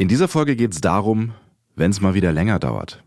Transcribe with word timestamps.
In 0.00 0.06
dieser 0.06 0.28
Folge 0.28 0.54
geht 0.54 0.72
es 0.74 0.80
darum, 0.80 1.32
wenn 1.74 1.90
es 1.90 2.00
mal 2.00 2.14
wieder 2.14 2.30
länger 2.30 2.60
dauert. 2.60 3.02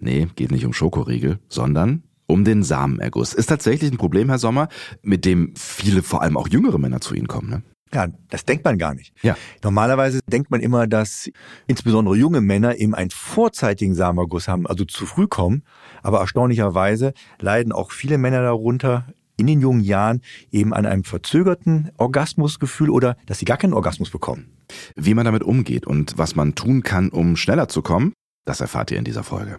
Nee, 0.00 0.26
geht 0.34 0.50
nicht 0.50 0.66
um 0.66 0.72
Schokoriegel, 0.72 1.38
sondern 1.48 2.02
um 2.26 2.44
den 2.44 2.64
Samenerguss. 2.64 3.32
Ist 3.32 3.46
tatsächlich 3.46 3.92
ein 3.92 3.96
Problem, 3.96 4.28
Herr 4.28 4.40
Sommer, 4.40 4.68
mit 5.02 5.24
dem 5.24 5.54
viele, 5.56 6.02
vor 6.02 6.20
allem 6.20 6.36
auch 6.36 6.48
jüngere 6.48 6.78
Männer 6.78 7.00
zu 7.00 7.14
Ihnen 7.14 7.28
kommen. 7.28 7.48
Ne? 7.48 7.62
Ja, 7.94 8.08
das 8.28 8.44
denkt 8.44 8.64
man 8.64 8.76
gar 8.76 8.92
nicht. 8.92 9.14
Ja. 9.22 9.36
Normalerweise 9.62 10.18
denkt 10.26 10.50
man 10.50 10.60
immer, 10.60 10.88
dass 10.88 11.30
insbesondere 11.68 12.16
junge 12.16 12.40
Männer 12.40 12.76
eben 12.76 12.96
einen 12.96 13.10
vorzeitigen 13.10 13.94
Samenerguss 13.94 14.48
haben, 14.48 14.66
also 14.66 14.84
zu 14.84 15.06
früh 15.06 15.28
kommen. 15.28 15.62
Aber 16.02 16.18
erstaunlicherweise 16.18 17.12
leiden 17.38 17.70
auch 17.70 17.92
viele 17.92 18.18
Männer 18.18 18.42
darunter, 18.42 19.06
in 19.36 19.46
den 19.46 19.60
jungen 19.60 19.80
Jahren 19.80 20.20
eben 20.50 20.74
an 20.74 20.86
einem 20.86 21.04
verzögerten 21.04 21.90
Orgasmusgefühl 21.96 22.90
oder 22.90 23.16
dass 23.26 23.38
sie 23.38 23.44
gar 23.44 23.56
keinen 23.56 23.74
Orgasmus 23.74 24.10
bekommen. 24.10 24.56
Wie 24.96 25.14
man 25.14 25.24
damit 25.24 25.42
umgeht 25.42 25.86
und 25.86 26.18
was 26.18 26.36
man 26.36 26.54
tun 26.54 26.82
kann, 26.82 27.08
um 27.08 27.36
schneller 27.36 27.68
zu 27.68 27.82
kommen, 27.82 28.12
das 28.44 28.60
erfahrt 28.60 28.90
ihr 28.90 28.98
in 28.98 29.04
dieser 29.04 29.22
Folge. 29.22 29.58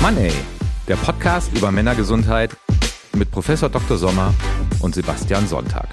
Money, 0.00 0.30
der 0.86 0.96
Podcast 0.96 1.56
über 1.56 1.70
Männergesundheit 1.72 2.56
mit 3.14 3.30
Professor 3.30 3.68
Dr. 3.68 3.96
Sommer 3.96 4.32
und 4.80 4.94
Sebastian 4.94 5.46
Sonntag. 5.46 5.88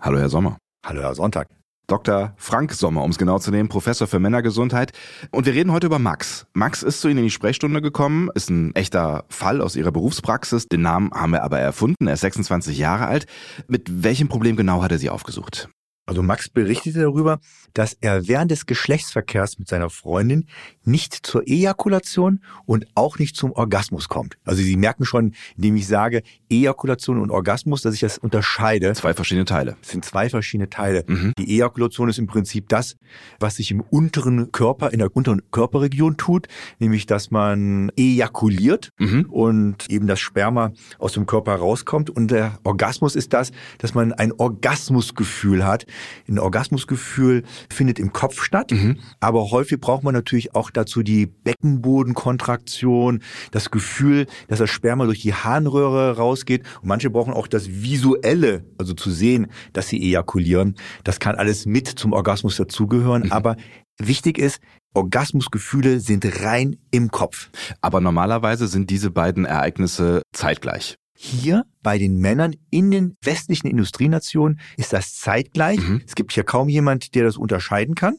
Hallo, 0.00 0.18
Herr 0.18 0.28
Sommer. 0.28 0.58
Hallo, 0.84 1.02
Herr 1.02 1.14
Sonntag. 1.14 1.48
Dr. 1.88 2.34
Frank 2.36 2.74
Sommer, 2.74 3.02
um 3.02 3.10
es 3.10 3.18
genau 3.18 3.38
zu 3.38 3.50
nehmen, 3.50 3.70
Professor 3.70 4.06
für 4.06 4.20
Männergesundheit. 4.20 4.92
Und 5.30 5.46
wir 5.46 5.54
reden 5.54 5.72
heute 5.72 5.86
über 5.86 5.98
Max. 5.98 6.46
Max 6.52 6.82
ist 6.82 7.00
zu 7.00 7.08
Ihnen 7.08 7.18
in 7.18 7.24
die 7.24 7.30
Sprechstunde 7.30 7.80
gekommen, 7.80 8.28
ist 8.34 8.50
ein 8.50 8.74
echter 8.76 9.24
Fall 9.30 9.62
aus 9.62 9.74
Ihrer 9.74 9.90
Berufspraxis. 9.90 10.68
Den 10.68 10.82
Namen 10.82 11.10
haben 11.12 11.32
wir 11.32 11.42
aber 11.42 11.58
erfunden. 11.58 12.06
Er 12.06 12.14
ist 12.14 12.20
26 12.20 12.76
Jahre 12.76 13.06
alt. 13.06 13.26
Mit 13.68 14.04
welchem 14.04 14.28
Problem 14.28 14.56
genau 14.56 14.82
hat 14.82 14.92
er 14.92 14.98
Sie 14.98 15.08
aufgesucht? 15.08 15.70
Also 16.08 16.22
Max 16.22 16.48
berichtete 16.48 17.00
darüber, 17.00 17.38
dass 17.74 17.94
er 18.00 18.26
während 18.28 18.50
des 18.50 18.64
Geschlechtsverkehrs 18.64 19.58
mit 19.58 19.68
seiner 19.68 19.90
Freundin 19.90 20.46
nicht 20.84 21.14
zur 21.14 21.46
Ejakulation 21.46 22.40
und 22.64 22.86
auch 22.94 23.18
nicht 23.18 23.36
zum 23.36 23.52
Orgasmus 23.52 24.08
kommt. 24.08 24.38
Also 24.46 24.62
Sie 24.62 24.76
merken 24.76 25.04
schon, 25.04 25.34
indem 25.56 25.76
ich 25.76 25.86
sage 25.86 26.22
Ejakulation 26.48 27.20
und 27.20 27.30
Orgasmus, 27.30 27.82
dass 27.82 27.92
ich 27.92 28.00
das 28.00 28.16
unterscheide. 28.16 28.94
Zwei 28.94 29.12
verschiedene 29.12 29.44
Teile. 29.44 29.76
Es 29.82 29.90
sind 29.90 30.02
zwei 30.02 30.30
verschiedene 30.30 30.70
Teile. 30.70 31.04
Mhm. 31.06 31.34
Die 31.38 31.56
Ejakulation 31.56 32.08
ist 32.08 32.18
im 32.18 32.26
Prinzip 32.26 32.70
das, 32.70 32.96
was 33.38 33.56
sich 33.56 33.70
im 33.70 33.82
unteren 33.82 34.50
Körper, 34.50 34.90
in 34.94 35.00
der 35.00 35.14
unteren 35.14 35.42
Körperregion 35.50 36.16
tut, 36.16 36.48
nämlich 36.78 37.04
dass 37.04 37.30
man 37.30 37.92
ejakuliert 37.96 38.92
mhm. 38.98 39.26
und 39.28 39.90
eben 39.90 40.06
das 40.06 40.20
Sperma 40.20 40.72
aus 40.98 41.12
dem 41.12 41.26
Körper 41.26 41.56
rauskommt. 41.56 42.08
Und 42.08 42.30
der 42.30 42.58
Orgasmus 42.64 43.14
ist 43.14 43.34
das, 43.34 43.52
dass 43.76 43.92
man 43.92 44.14
ein 44.14 44.32
Orgasmusgefühl 44.32 45.66
hat, 45.66 45.84
ein 46.28 46.38
Orgasmusgefühl 46.38 47.44
findet 47.70 47.98
im 47.98 48.12
Kopf 48.12 48.42
statt, 48.42 48.72
mhm. 48.72 48.98
aber 49.20 49.50
häufig 49.50 49.80
braucht 49.80 50.02
man 50.02 50.14
natürlich 50.14 50.54
auch 50.54 50.70
dazu 50.70 51.02
die 51.02 51.26
Beckenbodenkontraktion, 51.26 53.22
das 53.50 53.70
Gefühl, 53.70 54.26
dass 54.48 54.58
das 54.58 54.70
Sperma 54.70 55.04
durch 55.04 55.20
die 55.20 55.34
Harnröhre 55.34 56.16
rausgeht. 56.16 56.64
Und 56.82 56.88
manche 56.88 57.10
brauchen 57.10 57.32
auch 57.32 57.46
das 57.46 57.68
Visuelle, 57.68 58.64
also 58.78 58.94
zu 58.94 59.10
sehen, 59.10 59.48
dass 59.72 59.88
sie 59.88 60.02
ejakulieren. 60.02 60.76
Das 61.04 61.20
kann 61.20 61.36
alles 61.36 61.66
mit 61.66 61.88
zum 61.88 62.12
Orgasmus 62.12 62.56
dazugehören, 62.56 63.24
mhm. 63.24 63.32
aber 63.32 63.56
wichtig 63.98 64.38
ist, 64.38 64.60
Orgasmusgefühle 64.94 66.00
sind 66.00 66.42
rein 66.42 66.76
im 66.90 67.10
Kopf. 67.10 67.50
Aber 67.80 68.00
normalerweise 68.00 68.68
sind 68.68 68.90
diese 68.90 69.10
beiden 69.10 69.44
Ereignisse 69.44 70.22
zeitgleich. 70.32 70.96
Hier 71.20 71.64
bei 71.82 71.98
den 71.98 72.18
Männern 72.18 72.54
in 72.70 72.92
den 72.92 73.16
westlichen 73.24 73.66
Industrienationen 73.66 74.60
ist 74.76 74.92
das 74.92 75.16
zeitgleich. 75.16 75.80
Mhm. 75.80 76.00
Es 76.06 76.14
gibt 76.14 76.30
hier 76.30 76.44
kaum 76.44 76.68
jemand, 76.68 77.16
der 77.16 77.24
das 77.24 77.36
unterscheiden 77.36 77.96
kann. 77.96 78.18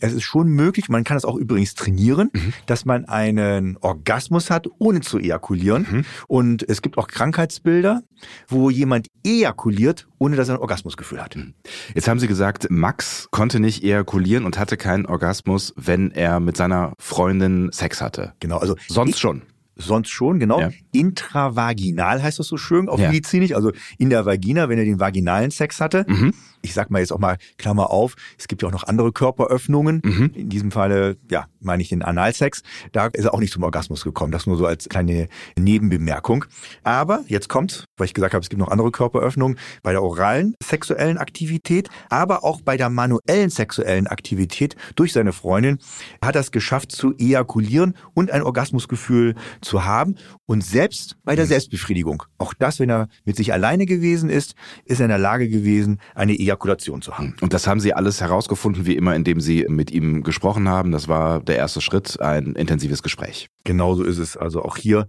Es 0.00 0.12
ist 0.12 0.24
schon 0.24 0.48
möglich, 0.48 0.88
man 0.88 1.04
kann 1.04 1.16
es 1.16 1.24
auch 1.24 1.36
übrigens 1.36 1.76
trainieren, 1.76 2.30
mhm. 2.32 2.52
dass 2.66 2.84
man 2.84 3.04
einen 3.04 3.76
Orgasmus 3.76 4.50
hat, 4.50 4.66
ohne 4.80 5.00
zu 5.00 5.20
ejakulieren. 5.20 5.86
Mhm. 5.88 6.04
Und 6.26 6.68
es 6.68 6.82
gibt 6.82 6.98
auch 6.98 7.06
Krankheitsbilder, 7.06 8.02
wo 8.48 8.68
jemand 8.68 9.06
ejakuliert, 9.24 10.08
ohne 10.18 10.34
dass 10.34 10.48
er 10.48 10.56
ein 10.56 10.60
Orgasmusgefühl 10.60 11.22
hat. 11.22 11.36
Mhm. 11.36 11.54
Jetzt 11.94 12.08
haben 12.08 12.18
Sie 12.18 12.26
gesagt, 12.26 12.68
Max 12.68 13.28
konnte 13.30 13.60
nicht 13.60 13.84
ejakulieren 13.84 14.44
und 14.44 14.58
hatte 14.58 14.76
keinen 14.76 15.06
Orgasmus, 15.06 15.72
wenn 15.76 16.10
er 16.10 16.40
mit 16.40 16.56
seiner 16.56 16.94
Freundin 16.98 17.70
Sex 17.70 18.02
hatte. 18.02 18.32
Genau, 18.40 18.58
also 18.58 18.74
sonst 18.88 19.20
schon. 19.20 19.42
Sonst 19.80 20.10
schon, 20.10 20.38
genau. 20.38 20.60
Ja. 20.60 20.70
Intravaginal 20.92 22.22
heißt 22.22 22.38
das 22.38 22.46
so 22.46 22.56
schön 22.56 22.88
auf 22.88 23.00
ja. 23.00 23.08
medizinisch, 23.08 23.54
also 23.54 23.72
in 23.98 24.10
der 24.10 24.26
Vagina, 24.26 24.68
wenn 24.68 24.78
er 24.78 24.84
den 24.84 25.00
vaginalen 25.00 25.50
Sex 25.50 25.80
hatte. 25.80 26.04
Mhm 26.06 26.34
ich 26.62 26.74
sag 26.74 26.90
mal 26.90 26.98
jetzt 26.98 27.12
auch 27.12 27.18
mal 27.18 27.38
Klammer 27.58 27.90
auf, 27.90 28.16
es 28.38 28.48
gibt 28.48 28.62
ja 28.62 28.68
auch 28.68 28.72
noch 28.72 28.84
andere 28.84 29.12
Körperöffnungen. 29.12 30.02
Mhm. 30.04 30.30
In 30.34 30.48
diesem 30.48 30.70
Falle, 30.70 31.16
ja, 31.30 31.46
meine 31.60 31.82
ich 31.82 31.88
den 31.88 32.02
Analsex. 32.02 32.62
Da 32.92 33.06
ist 33.06 33.24
er 33.24 33.34
auch 33.34 33.40
nicht 33.40 33.52
zum 33.52 33.62
Orgasmus 33.62 34.04
gekommen. 34.04 34.32
Das 34.32 34.46
nur 34.46 34.56
so 34.56 34.66
als 34.66 34.88
kleine 34.88 35.28
Nebenbemerkung. 35.56 36.44
Aber 36.82 37.24
jetzt 37.26 37.48
kommt, 37.48 37.84
weil 37.96 38.06
ich 38.06 38.14
gesagt 38.14 38.34
habe, 38.34 38.42
es 38.42 38.48
gibt 38.48 38.60
noch 38.60 38.68
andere 38.68 38.90
Körperöffnungen, 38.90 39.58
bei 39.82 39.92
der 39.92 40.02
oralen 40.02 40.54
sexuellen 40.62 41.18
Aktivität, 41.18 41.88
aber 42.08 42.44
auch 42.44 42.60
bei 42.60 42.76
der 42.76 42.90
manuellen 42.90 43.50
sexuellen 43.50 44.06
Aktivität 44.06 44.76
durch 44.96 45.12
seine 45.12 45.32
Freundin 45.32 45.78
hat 46.22 46.34
er 46.34 46.40
es 46.40 46.50
geschafft 46.50 46.92
zu 46.92 47.14
ejakulieren 47.16 47.94
und 48.14 48.30
ein 48.30 48.42
Orgasmusgefühl 48.42 49.34
zu 49.60 49.69
haben. 49.84 50.16
Und 50.46 50.64
selbst 50.64 51.16
bei 51.24 51.36
der 51.36 51.44
mhm. 51.44 51.50
Selbstbefriedigung, 51.50 52.22
auch 52.38 52.54
das, 52.54 52.80
wenn 52.80 52.90
er 52.90 53.08
mit 53.24 53.36
sich 53.36 53.52
alleine 53.52 53.86
gewesen 53.86 54.30
ist, 54.30 54.54
ist 54.84 55.00
er 55.00 55.06
in 55.06 55.10
der 55.10 55.18
Lage 55.18 55.48
gewesen, 55.48 56.00
eine 56.14 56.32
Ejakulation 56.32 57.02
zu 57.02 57.16
haben. 57.16 57.36
Und 57.40 57.52
das 57.52 57.66
haben 57.66 57.80
Sie 57.80 57.94
alles 57.94 58.20
herausgefunden, 58.20 58.86
wie 58.86 58.96
immer, 58.96 59.14
indem 59.14 59.40
Sie 59.40 59.66
mit 59.68 59.90
ihm 59.90 60.22
gesprochen 60.22 60.68
haben. 60.68 60.90
Das 60.90 61.08
war 61.08 61.40
der 61.40 61.56
erste 61.56 61.80
Schritt, 61.80 62.20
ein 62.20 62.54
intensives 62.54 63.02
Gespräch. 63.02 63.48
Genauso 63.64 64.04
ist 64.04 64.18
es. 64.18 64.36
Also 64.36 64.62
auch 64.62 64.76
hier 64.76 65.06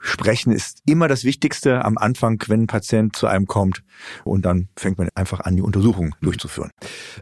Sprechen 0.00 0.52
ist 0.52 0.82
immer 0.86 1.08
das 1.08 1.24
Wichtigste 1.24 1.84
am 1.84 1.98
Anfang, 1.98 2.42
wenn 2.48 2.62
ein 2.62 2.66
Patient 2.66 3.14
zu 3.14 3.26
einem 3.26 3.46
kommt. 3.46 3.82
Und 4.24 4.44
dann 4.46 4.68
fängt 4.76 4.98
man 4.98 5.08
einfach 5.14 5.40
an, 5.40 5.56
die 5.56 5.62
Untersuchung 5.62 6.14
durchzuführen. 6.22 6.70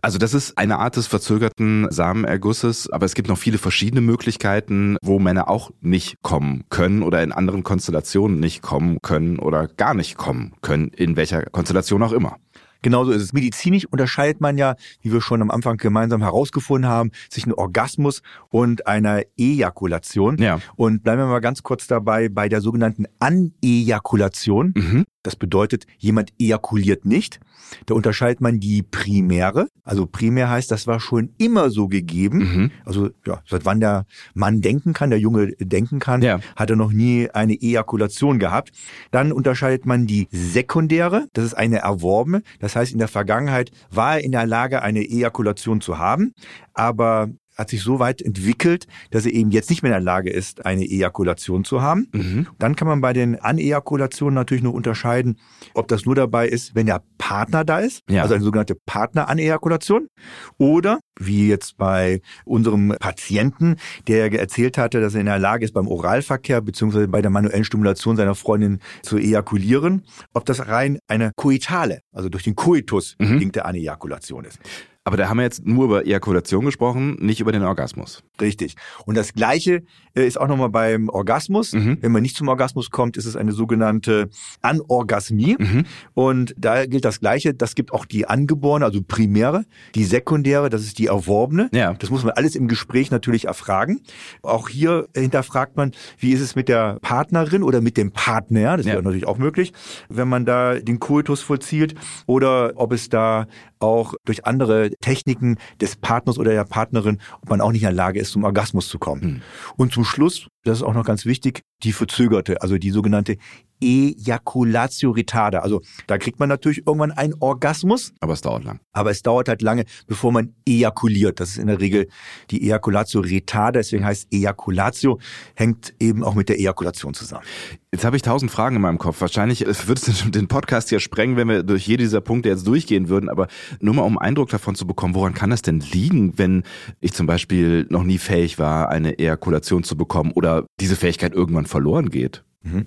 Also 0.00 0.18
das 0.18 0.32
ist 0.32 0.56
eine 0.56 0.78
Art 0.78 0.96
des 0.96 1.06
verzögerten 1.08 1.88
Samenergusses, 1.90 2.90
aber 2.90 3.04
es 3.04 3.14
gibt 3.14 3.28
noch 3.28 3.38
viele 3.38 3.58
verschiedene 3.58 4.00
Möglichkeiten, 4.00 4.96
wo 5.02 5.18
Männer 5.18 5.48
auch 5.48 5.70
nicht 5.80 6.22
kommen 6.22 6.64
können 6.70 7.02
oder 7.02 7.22
in 7.22 7.32
anderen 7.32 7.64
Konstellationen 7.64 8.38
nicht 8.38 8.62
kommen 8.62 8.98
können 9.02 9.38
oder 9.38 9.66
gar 9.66 9.94
nicht 9.94 10.16
kommen 10.16 10.54
können, 10.62 10.88
in 10.88 11.16
welcher 11.16 11.42
Konstellation 11.42 12.02
auch 12.02 12.12
immer. 12.12 12.36
Genauso 12.82 13.12
ist 13.12 13.22
es. 13.22 13.32
Medizinisch 13.32 13.86
unterscheidet 13.86 14.40
man 14.40 14.58
ja, 14.58 14.76
wie 15.00 15.12
wir 15.12 15.20
schon 15.20 15.42
am 15.42 15.50
Anfang 15.50 15.76
gemeinsam 15.76 16.22
herausgefunden 16.22 16.90
haben, 16.90 17.10
sich 17.30 17.46
ein 17.46 17.52
Orgasmus 17.52 18.22
und 18.48 18.86
einer 18.86 19.22
Ejakulation. 19.36 20.38
Ja. 20.38 20.60
Und 20.76 21.02
bleiben 21.02 21.20
wir 21.20 21.26
mal 21.26 21.40
ganz 21.40 21.62
kurz 21.62 21.86
dabei 21.86 22.28
bei 22.28 22.48
der 22.48 22.60
sogenannten 22.60 23.06
Anejakulation. 23.18 24.72
Mhm. 24.76 25.04
Das 25.28 25.36
bedeutet, 25.36 25.86
jemand 25.98 26.32
ejakuliert 26.38 27.04
nicht. 27.04 27.38
Da 27.84 27.92
unterscheidet 27.92 28.40
man 28.40 28.60
die 28.60 28.82
Primäre. 28.82 29.68
Also 29.84 30.06
primär 30.06 30.48
heißt, 30.48 30.70
das 30.70 30.86
war 30.86 31.00
schon 31.00 31.34
immer 31.36 31.68
so 31.68 31.86
gegeben. 31.86 32.38
Mhm. 32.38 32.70
Also 32.86 33.10
ja, 33.26 33.42
seit 33.46 33.66
wann 33.66 33.78
der 33.78 34.06
Mann 34.32 34.62
denken 34.62 34.94
kann, 34.94 35.10
der 35.10 35.18
Junge 35.18 35.48
denken 35.58 35.98
kann, 35.98 36.22
ja. 36.22 36.40
hat 36.56 36.70
er 36.70 36.76
noch 36.76 36.92
nie 36.92 37.28
eine 37.28 37.60
Ejakulation 37.60 38.38
gehabt. 38.38 38.70
Dann 39.10 39.30
unterscheidet 39.30 39.84
man 39.84 40.06
die 40.06 40.28
Sekundäre. 40.30 41.26
Das 41.34 41.44
ist 41.44 41.52
eine 41.52 41.80
erworbene. 41.80 42.42
Das 42.58 42.74
heißt, 42.74 42.92
in 42.92 42.98
der 42.98 43.08
Vergangenheit 43.08 43.70
war 43.90 44.14
er 44.14 44.24
in 44.24 44.32
der 44.32 44.46
Lage, 44.46 44.80
eine 44.80 45.00
Ejakulation 45.00 45.82
zu 45.82 45.98
haben, 45.98 46.32
aber 46.72 47.28
hat 47.58 47.70
sich 47.70 47.82
so 47.82 47.98
weit 47.98 48.22
entwickelt, 48.22 48.86
dass 49.10 49.26
er 49.26 49.32
eben 49.32 49.50
jetzt 49.50 49.68
nicht 49.68 49.82
mehr 49.82 49.90
in 49.90 49.96
der 49.96 50.04
Lage 50.04 50.30
ist, 50.30 50.64
eine 50.64 50.84
Ejakulation 50.84 51.64
zu 51.64 51.82
haben. 51.82 52.08
Mhm. 52.12 52.46
Dann 52.58 52.76
kann 52.76 52.86
man 52.86 53.00
bei 53.00 53.12
den 53.12 53.38
Anejakulationen 53.40 54.34
natürlich 54.34 54.62
nur 54.62 54.74
unterscheiden, 54.74 55.38
ob 55.74 55.88
das 55.88 56.06
nur 56.06 56.14
dabei 56.14 56.48
ist, 56.48 56.76
wenn 56.76 56.86
der 56.86 57.02
Partner 57.18 57.64
da 57.64 57.80
ist, 57.80 58.02
ja. 58.08 58.22
also 58.22 58.34
eine 58.34 58.44
sogenannte 58.44 58.76
Partner-Anejakulation, 58.86 60.08
oder 60.56 61.00
wie 61.18 61.48
jetzt 61.48 61.76
bei 61.76 62.20
unserem 62.44 62.94
Patienten, 63.00 63.76
der 64.06 64.32
erzählt 64.32 64.78
hatte, 64.78 65.00
dass 65.00 65.14
er 65.14 65.20
in 65.20 65.26
der 65.26 65.40
Lage 65.40 65.64
ist, 65.64 65.72
beim 65.72 65.88
Oralverkehr 65.88 66.60
beziehungsweise 66.60 67.08
bei 67.08 67.20
der 67.20 67.30
manuellen 67.30 67.64
Stimulation 67.64 68.16
seiner 68.16 68.36
Freundin 68.36 68.78
zu 69.02 69.18
ejakulieren, 69.18 70.04
ob 70.32 70.44
das 70.44 70.68
rein 70.68 70.98
eine 71.08 71.32
koitale, 71.34 72.00
also 72.12 72.28
durch 72.28 72.44
den 72.44 72.54
Koitus 72.54 73.16
mhm. 73.18 73.34
bedingte 73.34 73.64
Anejakulation 73.64 74.44
ist. 74.44 74.60
Aber 75.08 75.16
da 75.16 75.30
haben 75.30 75.38
wir 75.38 75.44
jetzt 75.44 75.64
nur 75.64 75.86
über 75.86 76.04
Ejakulation 76.04 76.66
gesprochen, 76.66 77.16
nicht 77.18 77.40
über 77.40 77.50
den 77.50 77.62
Orgasmus. 77.62 78.22
Richtig. 78.42 78.74
Und 79.06 79.16
das 79.16 79.32
Gleiche 79.32 79.84
ist 80.26 80.40
auch 80.40 80.48
nochmal 80.48 80.68
beim 80.68 81.08
Orgasmus. 81.08 81.72
Mhm. 81.72 81.98
Wenn 82.00 82.12
man 82.12 82.22
nicht 82.22 82.36
zum 82.36 82.48
Orgasmus 82.48 82.90
kommt, 82.90 83.16
ist 83.16 83.26
es 83.26 83.36
eine 83.36 83.52
sogenannte 83.52 84.28
Anorgasmie. 84.62 85.56
Mhm. 85.58 85.84
Und 86.14 86.54
da 86.56 86.86
gilt 86.86 87.04
das 87.04 87.20
Gleiche. 87.20 87.54
Das 87.54 87.74
gibt 87.74 87.92
auch 87.92 88.04
die 88.04 88.26
angeborene, 88.26 88.84
also 88.84 89.00
primäre, 89.02 89.64
die 89.94 90.04
sekundäre, 90.04 90.70
das 90.70 90.82
ist 90.82 90.98
die 90.98 91.06
erworbene. 91.06 91.68
Ja. 91.72 91.94
Das 91.94 92.10
muss 92.10 92.24
man 92.24 92.32
alles 92.32 92.54
im 92.54 92.68
Gespräch 92.68 93.10
natürlich 93.10 93.46
erfragen. 93.46 94.00
Auch 94.42 94.68
hier 94.68 95.08
hinterfragt 95.14 95.76
man, 95.76 95.92
wie 96.18 96.32
ist 96.32 96.40
es 96.40 96.54
mit 96.54 96.68
der 96.68 96.98
Partnerin 97.00 97.62
oder 97.62 97.80
mit 97.80 97.96
dem 97.96 98.12
Partner? 98.12 98.76
Das 98.76 98.86
ja. 98.86 98.92
wäre 98.92 99.02
natürlich 99.02 99.26
auch 99.26 99.38
möglich, 99.38 99.72
wenn 100.08 100.28
man 100.28 100.44
da 100.44 100.74
den 100.74 100.98
Koitus 100.98 101.42
vollzieht 101.42 101.94
oder 102.26 102.72
ob 102.76 102.92
es 102.92 103.08
da 103.08 103.46
auch 103.80 104.14
durch 104.24 104.46
andere 104.46 104.90
Techniken 105.00 105.56
des 105.80 105.96
Partners 105.96 106.38
oder 106.38 106.52
der 106.52 106.64
Partnerin, 106.64 107.18
ob 107.42 107.50
man 107.50 107.60
auch 107.60 107.72
nicht 107.72 107.82
in 107.82 107.88
der 107.88 107.94
Lage 107.94 108.20
ist, 108.20 108.32
zum 108.32 108.44
Orgasmus 108.44 108.88
zu 108.88 108.98
kommen. 108.98 109.22
Mhm. 109.24 109.42
Und 109.76 109.92
zum 109.92 110.04
Schluss, 110.08 110.48
das 110.68 110.78
ist 110.78 110.82
auch 110.84 110.94
noch 110.94 111.04
ganz 111.04 111.24
wichtig, 111.24 111.62
die 111.82 111.92
verzögerte, 111.92 112.60
also 112.62 112.78
die 112.78 112.90
sogenannte 112.90 113.36
Ejaculatio 113.80 115.10
retarda. 115.10 115.60
Also 115.60 115.82
da 116.06 116.18
kriegt 116.18 116.40
man 116.40 116.48
natürlich 116.48 116.86
irgendwann 116.86 117.12
einen 117.12 117.34
Orgasmus. 117.40 118.12
Aber 118.20 118.32
es 118.32 118.40
dauert 118.40 118.64
lang. 118.64 118.80
Aber 118.92 119.10
es 119.10 119.22
dauert 119.22 119.48
halt 119.48 119.62
lange, 119.62 119.84
bevor 120.06 120.32
man 120.32 120.54
ejakuliert. 120.66 121.40
Das 121.40 121.50
ist 121.50 121.58
in 121.58 121.68
der 121.68 121.80
Regel 121.80 122.08
die 122.50 122.62
Ejaculatio 122.64 123.20
retarda, 123.20 123.78
deswegen 123.78 124.04
heißt 124.04 124.32
Ejaculatio, 124.32 125.18
hängt 125.54 125.94
eben 126.00 126.24
auch 126.24 126.34
mit 126.34 126.48
der 126.48 126.58
Ejakulation 126.58 127.14
zusammen. 127.14 127.44
Jetzt 127.92 128.04
habe 128.04 128.16
ich 128.16 128.22
tausend 128.22 128.50
Fragen 128.50 128.76
in 128.76 128.82
meinem 128.82 128.98
Kopf. 128.98 129.20
Wahrscheinlich 129.20 129.64
würde 129.64 130.00
es 130.00 130.24
den 130.30 130.48
Podcast 130.48 130.90
hier 130.90 131.00
sprengen, 131.00 131.36
wenn 131.36 131.48
wir 131.48 131.62
durch 131.62 131.86
jede 131.86 132.02
dieser 132.02 132.20
Punkte 132.20 132.48
jetzt 132.48 132.66
durchgehen 132.66 133.08
würden. 133.08 133.28
Aber 133.28 133.46
nur 133.80 133.94
mal 133.94 134.02
um 134.02 134.18
Eindruck 134.18 134.50
davon 134.50 134.74
zu 134.74 134.86
bekommen, 134.86 135.14
woran 135.14 135.34
kann 135.34 135.50
das 135.50 135.62
denn 135.62 135.80
liegen, 135.80 136.36
wenn 136.36 136.64
ich 137.00 137.12
zum 137.12 137.26
Beispiel 137.26 137.86
noch 137.88 138.02
nie 138.02 138.18
fähig 138.18 138.58
war, 138.58 138.90
eine 138.90 139.18
Ejakulation 139.18 139.84
zu 139.84 139.96
bekommen 139.96 140.32
oder 140.32 140.57
diese 140.80 140.96
Fähigkeit 140.96 141.32
irgendwann 141.32 141.66
verloren 141.66 142.10
geht? 142.10 142.44
Mhm 142.62 142.86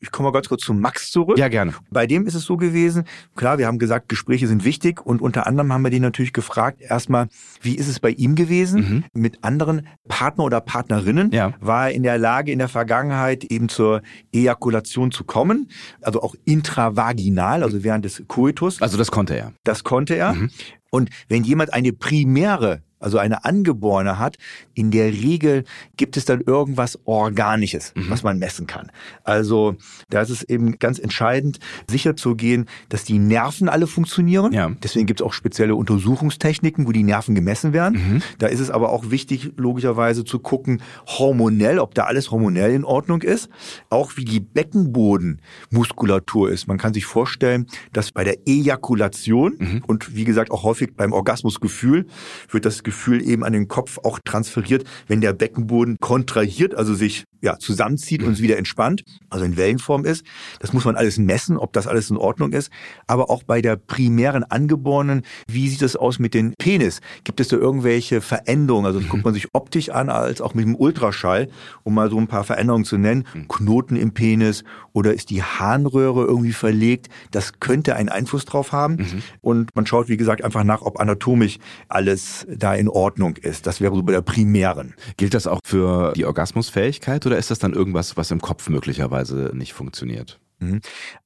ich 0.00 0.10
komme 0.10 0.28
mal 0.28 0.32
ganz 0.32 0.48
kurz 0.48 0.62
zu 0.62 0.72
Max 0.72 1.10
zurück. 1.10 1.38
Ja, 1.38 1.48
gerne. 1.48 1.74
Bei 1.90 2.06
dem 2.06 2.26
ist 2.26 2.34
es 2.34 2.44
so 2.44 2.56
gewesen, 2.56 3.04
klar, 3.36 3.58
wir 3.58 3.66
haben 3.66 3.78
gesagt, 3.78 4.08
Gespräche 4.08 4.48
sind 4.48 4.64
wichtig 4.64 5.04
und 5.04 5.20
unter 5.20 5.46
anderem 5.46 5.72
haben 5.72 5.82
wir 5.82 5.90
den 5.90 6.02
natürlich 6.02 6.32
gefragt, 6.32 6.80
erstmal, 6.80 7.28
wie 7.60 7.76
ist 7.76 7.86
es 7.86 8.00
bei 8.00 8.10
ihm 8.10 8.34
gewesen 8.34 9.04
mhm. 9.12 9.20
mit 9.20 9.44
anderen 9.44 9.86
Partner 10.08 10.44
oder 10.44 10.60
Partnerinnen? 10.60 11.30
Ja. 11.32 11.52
War 11.60 11.88
er 11.88 11.94
in 11.94 12.02
der 12.02 12.18
Lage, 12.18 12.50
in 12.50 12.58
der 12.58 12.68
Vergangenheit 12.68 13.44
eben 13.44 13.68
zur 13.68 14.02
Ejakulation 14.32 15.10
zu 15.10 15.24
kommen? 15.24 15.70
Also 16.00 16.22
auch 16.22 16.34
intravaginal, 16.46 17.62
also 17.62 17.84
während 17.84 18.04
des 18.06 18.24
Coitus. 18.26 18.80
Also 18.80 18.96
das 18.96 19.10
konnte 19.10 19.36
er. 19.36 19.52
Das 19.64 19.84
konnte 19.84 20.16
er. 20.16 20.32
Mhm. 20.32 20.50
Und 20.90 21.10
wenn 21.28 21.44
jemand 21.44 21.74
eine 21.74 21.92
primäre 21.92 22.82
also 23.00 23.18
eine 23.18 23.44
angeborene 23.44 24.18
hat, 24.18 24.36
in 24.74 24.90
der 24.90 25.12
Regel 25.12 25.64
gibt 25.96 26.16
es 26.16 26.24
dann 26.26 26.42
irgendwas 26.42 26.98
Organisches, 27.04 27.92
mhm. 27.96 28.10
was 28.10 28.22
man 28.22 28.38
messen 28.38 28.66
kann. 28.66 28.92
Also 29.24 29.76
da 30.10 30.20
ist 30.20 30.30
es 30.30 30.42
eben 30.42 30.78
ganz 30.78 30.98
entscheidend, 30.98 31.58
sicher 31.88 32.14
zu 32.14 32.36
gehen, 32.36 32.66
dass 32.90 33.04
die 33.04 33.18
Nerven 33.18 33.70
alle 33.70 33.86
funktionieren. 33.86 34.52
Ja. 34.52 34.70
Deswegen 34.82 35.06
gibt 35.06 35.20
es 35.20 35.26
auch 35.26 35.32
spezielle 35.32 35.74
Untersuchungstechniken, 35.74 36.86
wo 36.86 36.92
die 36.92 37.02
Nerven 37.02 37.34
gemessen 37.34 37.72
werden. 37.72 37.98
Mhm. 37.98 38.22
Da 38.38 38.48
ist 38.48 38.60
es 38.60 38.70
aber 38.70 38.90
auch 38.90 39.10
wichtig, 39.10 39.52
logischerweise 39.56 40.24
zu 40.24 40.38
gucken, 40.38 40.82
hormonell, 41.06 41.78
ob 41.78 41.94
da 41.94 42.04
alles 42.04 42.30
hormonell 42.30 42.72
in 42.72 42.84
Ordnung 42.84 43.22
ist. 43.22 43.48
Auch 43.88 44.16
wie 44.16 44.26
die 44.26 44.40
Beckenbodenmuskulatur 44.40 46.50
ist. 46.50 46.68
Man 46.68 46.76
kann 46.76 46.92
sich 46.92 47.06
vorstellen, 47.06 47.66
dass 47.94 48.12
bei 48.12 48.24
der 48.24 48.46
Ejakulation 48.46 49.54
mhm. 49.58 49.82
und 49.86 50.14
wie 50.14 50.24
gesagt 50.24 50.50
auch 50.50 50.64
häufig 50.64 50.96
beim 50.96 51.12
Orgasmusgefühl 51.12 52.06
wird 52.50 52.66
das 52.66 52.82
Gefühl 52.82 52.89
eben 53.08 53.44
an 53.44 53.52
den 53.52 53.68
Kopf 53.68 53.98
auch 53.98 54.18
transferiert, 54.24 54.84
wenn 55.08 55.20
der 55.20 55.32
Beckenboden 55.32 55.96
kontrahiert, 56.00 56.74
also 56.74 56.94
sich 56.94 57.24
ja, 57.42 57.58
zusammenzieht 57.58 58.22
und 58.22 58.32
es 58.32 58.42
wieder 58.42 58.58
entspannt, 58.58 59.02
also 59.30 59.44
in 59.44 59.56
Wellenform 59.56 60.04
ist. 60.04 60.24
Das 60.60 60.72
muss 60.72 60.84
man 60.84 60.96
alles 60.96 61.18
messen, 61.18 61.56
ob 61.56 61.72
das 61.72 61.86
alles 61.86 62.10
in 62.10 62.16
Ordnung 62.16 62.52
ist. 62.52 62.70
Aber 63.06 63.30
auch 63.30 63.42
bei 63.42 63.62
der 63.62 63.76
primären 63.76 64.44
Angeborenen, 64.44 65.22
wie 65.48 65.68
sieht 65.68 65.82
es 65.82 65.96
aus 65.96 66.18
mit 66.18 66.34
den 66.34 66.54
Penis? 66.58 67.00
Gibt 67.24 67.40
es 67.40 67.48
da 67.48 67.56
irgendwelche 67.56 68.20
Veränderungen? 68.20 68.86
Also 68.86 69.00
das 69.00 69.08
guckt 69.08 69.24
man 69.24 69.34
sich 69.34 69.48
optisch 69.52 69.88
an, 69.88 70.10
als 70.10 70.40
auch 70.40 70.54
mit 70.54 70.66
dem 70.66 70.76
Ultraschall, 70.76 71.48
um 71.82 71.94
mal 71.94 72.10
so 72.10 72.18
ein 72.18 72.26
paar 72.26 72.44
Veränderungen 72.44 72.84
zu 72.84 72.98
nennen. 72.98 73.26
Mhm. 73.32 73.48
Knoten 73.48 73.96
im 73.96 74.12
Penis 74.12 74.64
oder 74.92 75.14
ist 75.14 75.30
die 75.30 75.42
Harnröhre 75.42 76.24
irgendwie 76.24 76.52
verlegt? 76.52 77.08
Das 77.30 77.60
könnte 77.60 77.96
einen 77.96 78.08
Einfluss 78.08 78.44
drauf 78.44 78.72
haben. 78.72 78.96
Mhm. 78.96 79.22
Und 79.40 79.70
man 79.74 79.86
schaut, 79.86 80.08
wie 80.08 80.16
gesagt, 80.16 80.44
einfach 80.44 80.64
nach, 80.64 80.82
ob 80.82 81.00
anatomisch 81.00 81.58
alles 81.88 82.46
da 82.48 82.74
in 82.80 82.88
Ordnung 82.88 83.36
ist. 83.36 83.66
Das 83.66 83.82
wäre 83.82 83.94
so 83.94 84.02
bei 84.02 84.12
der 84.12 84.22
primären. 84.22 84.94
Gilt 85.18 85.34
das 85.34 85.46
auch 85.46 85.60
für 85.64 86.14
die 86.14 86.24
Orgasmusfähigkeit 86.24 87.26
oder 87.26 87.36
ist 87.36 87.50
das 87.50 87.58
dann 87.58 87.74
irgendwas, 87.74 88.16
was 88.16 88.30
im 88.30 88.40
Kopf 88.40 88.70
möglicherweise 88.70 89.50
nicht 89.52 89.74
funktioniert? 89.74 90.40
Mhm. 90.60 90.80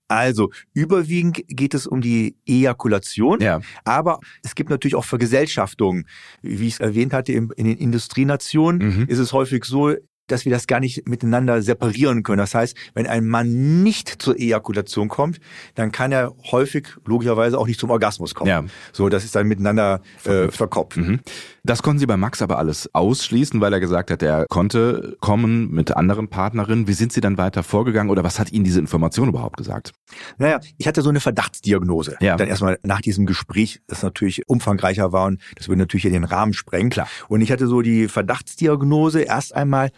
Also 0.09 0.51
überwiegend 0.75 1.43
geht 1.47 1.73
es 1.73 1.87
um 1.87 2.01
die 2.01 2.37
Ejakulation, 2.45 3.41
ja. 3.41 3.61
aber 3.85 4.19
es 4.43 4.56
gibt 4.56 4.69
natürlich 4.69 4.97
auch 4.97 5.05
Vergesellschaftungen. 5.05 6.06
Wie 6.43 6.67
ich 6.67 6.75
es 6.75 6.81
erwähnt 6.81 7.12
hatte, 7.12 7.33
in, 7.33 7.49
den 7.56 7.79
Industrienationen 7.79 8.99
mhm. 8.99 9.05
ist 9.09 9.19
es 9.19 9.33
häufig 9.33 9.65
so, 9.65 9.95
dass 10.26 10.44
wir 10.44 10.53
das 10.53 10.67
gar 10.67 10.81
nicht 10.81 11.09
miteinander 11.09 11.62
separieren 11.62 12.23
können. 12.23 12.38
Das 12.38 12.55
heißt, 12.55 12.76
wenn 12.94 13.06
ein 13.06 13.26
Mann 13.26 13.82
nicht 13.82 14.09
zur 14.23 14.38
Ejakulation 14.38 15.09
kommt, 15.09 15.38
dann 15.75 15.93
kann 15.93 16.12
er 16.12 16.35
häufig 16.50 16.88
logischerweise 17.05 17.59
auch 17.59 17.67
nicht 17.67 17.79
zum 17.79 17.91
Orgasmus 17.91 18.35
kommen. 18.35 18.49
Ja. 18.49 18.65
So, 18.93 19.09
das 19.09 19.25
ist 19.25 19.35
dann 19.35 19.47
miteinander 19.47 20.00
äh, 20.25 20.49
verkopft. 20.50 20.97
Mhm. 20.97 21.21
Das 21.62 21.82
konnten 21.82 21.99
Sie 21.99 22.06
bei 22.06 22.17
Max 22.17 22.43
aber 22.43 22.59
alles 22.59 22.94
ausschließen, 22.94 23.61
weil 23.61 23.73
er 23.73 23.81
gesagt 23.81 24.11
hat, 24.11 24.23
er 24.23 24.47
konnte 24.49 25.17
kommen 25.21 25.71
mit 25.71 25.97
anderen 25.97 26.29
Partnerinnen. 26.29 26.87
Wie 26.87 26.93
sind 26.93 27.12
Sie 27.12 27.20
dann 27.20 27.38
weiter 27.38 27.62
vorgegangen 27.62 28.11
oder 28.11 28.25
was 28.25 28.38
hat 28.38 28.53
Ihnen 28.53 28.65
diese 28.65 28.81
Information 28.81 29.29
überhaupt 29.29 29.56
gesagt? 29.56 29.93
Naja, 30.38 30.61
ich 30.79 30.87
hatte 30.87 31.03
so 31.03 31.09
eine 31.09 31.20
Verdachtsdiagnose. 31.20 32.17
Ja. 32.20 32.37
Dann 32.37 32.49
erstmal 32.49 32.79
nach 32.82 33.00
diesem 33.00 33.27
Gespräch, 33.27 33.81
das 33.87 34.03
natürlich 34.03 34.43
umfangreicher 34.47 35.12
war 35.12 35.27
und 35.27 35.41
das 35.56 35.69
würde 35.69 35.81
natürlich 35.81 36.03
hier 36.03 36.11
den 36.11 36.25
Rahmen 36.25 36.53
sprengen. 36.53 36.91
Klar. 36.91 37.09
Und 37.29 37.41
ich 37.41 37.50
hatte 37.50 37.67
so 37.67 37.82
die 37.82 38.09
Verdachtsdiagnose 38.09 39.23
erst 39.23 39.55
einmal, 39.55 39.91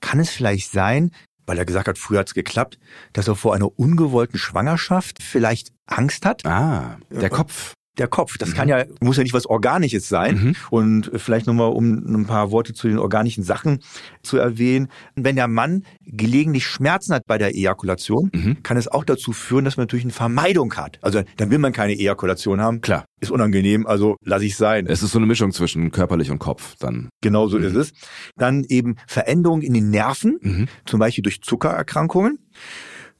kann 0.00 0.20
es 0.20 0.30
vielleicht 0.30 0.70
sein, 0.70 1.12
weil 1.46 1.58
er 1.58 1.64
gesagt 1.64 1.88
hat, 1.88 1.98
früher 1.98 2.20
hat's 2.20 2.34
geklappt, 2.34 2.78
dass 3.12 3.28
er 3.28 3.34
vor 3.34 3.54
einer 3.54 3.78
ungewollten 3.78 4.38
Schwangerschaft 4.38 5.22
vielleicht 5.22 5.72
Angst 5.86 6.24
hat. 6.24 6.46
Ah, 6.46 6.98
der 7.10 7.30
Kopf 7.30 7.74
der 7.98 8.08
Kopf. 8.08 8.38
Das 8.38 8.50
mhm. 8.50 8.54
kann 8.54 8.68
ja, 8.68 8.84
muss 9.00 9.16
ja 9.16 9.22
nicht 9.22 9.34
was 9.34 9.46
Organisches 9.46 10.08
sein. 10.08 10.36
Mhm. 10.36 10.56
Und 10.70 11.10
vielleicht 11.16 11.46
nochmal, 11.46 11.70
um 11.70 12.22
ein 12.22 12.26
paar 12.26 12.50
Worte 12.50 12.72
zu 12.72 12.88
den 12.88 12.98
organischen 12.98 13.44
Sachen 13.44 13.80
zu 14.22 14.38
erwähnen. 14.38 14.88
Wenn 15.16 15.36
der 15.36 15.48
Mann 15.48 15.84
gelegentlich 16.02 16.66
Schmerzen 16.66 17.14
hat 17.14 17.26
bei 17.26 17.38
der 17.38 17.54
Ejakulation, 17.54 18.30
mhm. 18.32 18.62
kann 18.62 18.76
es 18.76 18.88
auch 18.88 19.04
dazu 19.04 19.32
führen, 19.32 19.64
dass 19.64 19.76
man 19.76 19.84
natürlich 19.84 20.04
eine 20.04 20.12
Vermeidung 20.12 20.74
hat. 20.74 20.98
Also 21.02 21.22
dann 21.36 21.50
will 21.50 21.58
man 21.58 21.72
keine 21.72 21.92
Ejakulation 21.94 22.60
haben. 22.60 22.80
Klar. 22.80 23.04
Ist 23.20 23.30
unangenehm, 23.30 23.86
also 23.86 24.16
lasse 24.24 24.46
ich 24.46 24.56
sein. 24.56 24.86
Es 24.86 25.02
ist 25.02 25.12
so 25.12 25.18
eine 25.18 25.26
Mischung 25.26 25.52
zwischen 25.52 25.90
körperlich 25.90 26.30
und 26.30 26.38
Kopf 26.38 26.76
dann. 26.78 27.10
Genau 27.20 27.48
so 27.48 27.58
ist 27.58 27.74
mhm. 27.74 27.80
es. 27.80 27.92
Dann 28.36 28.64
eben 28.64 28.96
Veränderungen 29.06 29.62
in 29.62 29.74
den 29.74 29.90
Nerven, 29.90 30.38
mhm. 30.40 30.68
zum 30.86 31.00
Beispiel 31.00 31.22
durch 31.22 31.42
Zuckererkrankungen. 31.42 32.38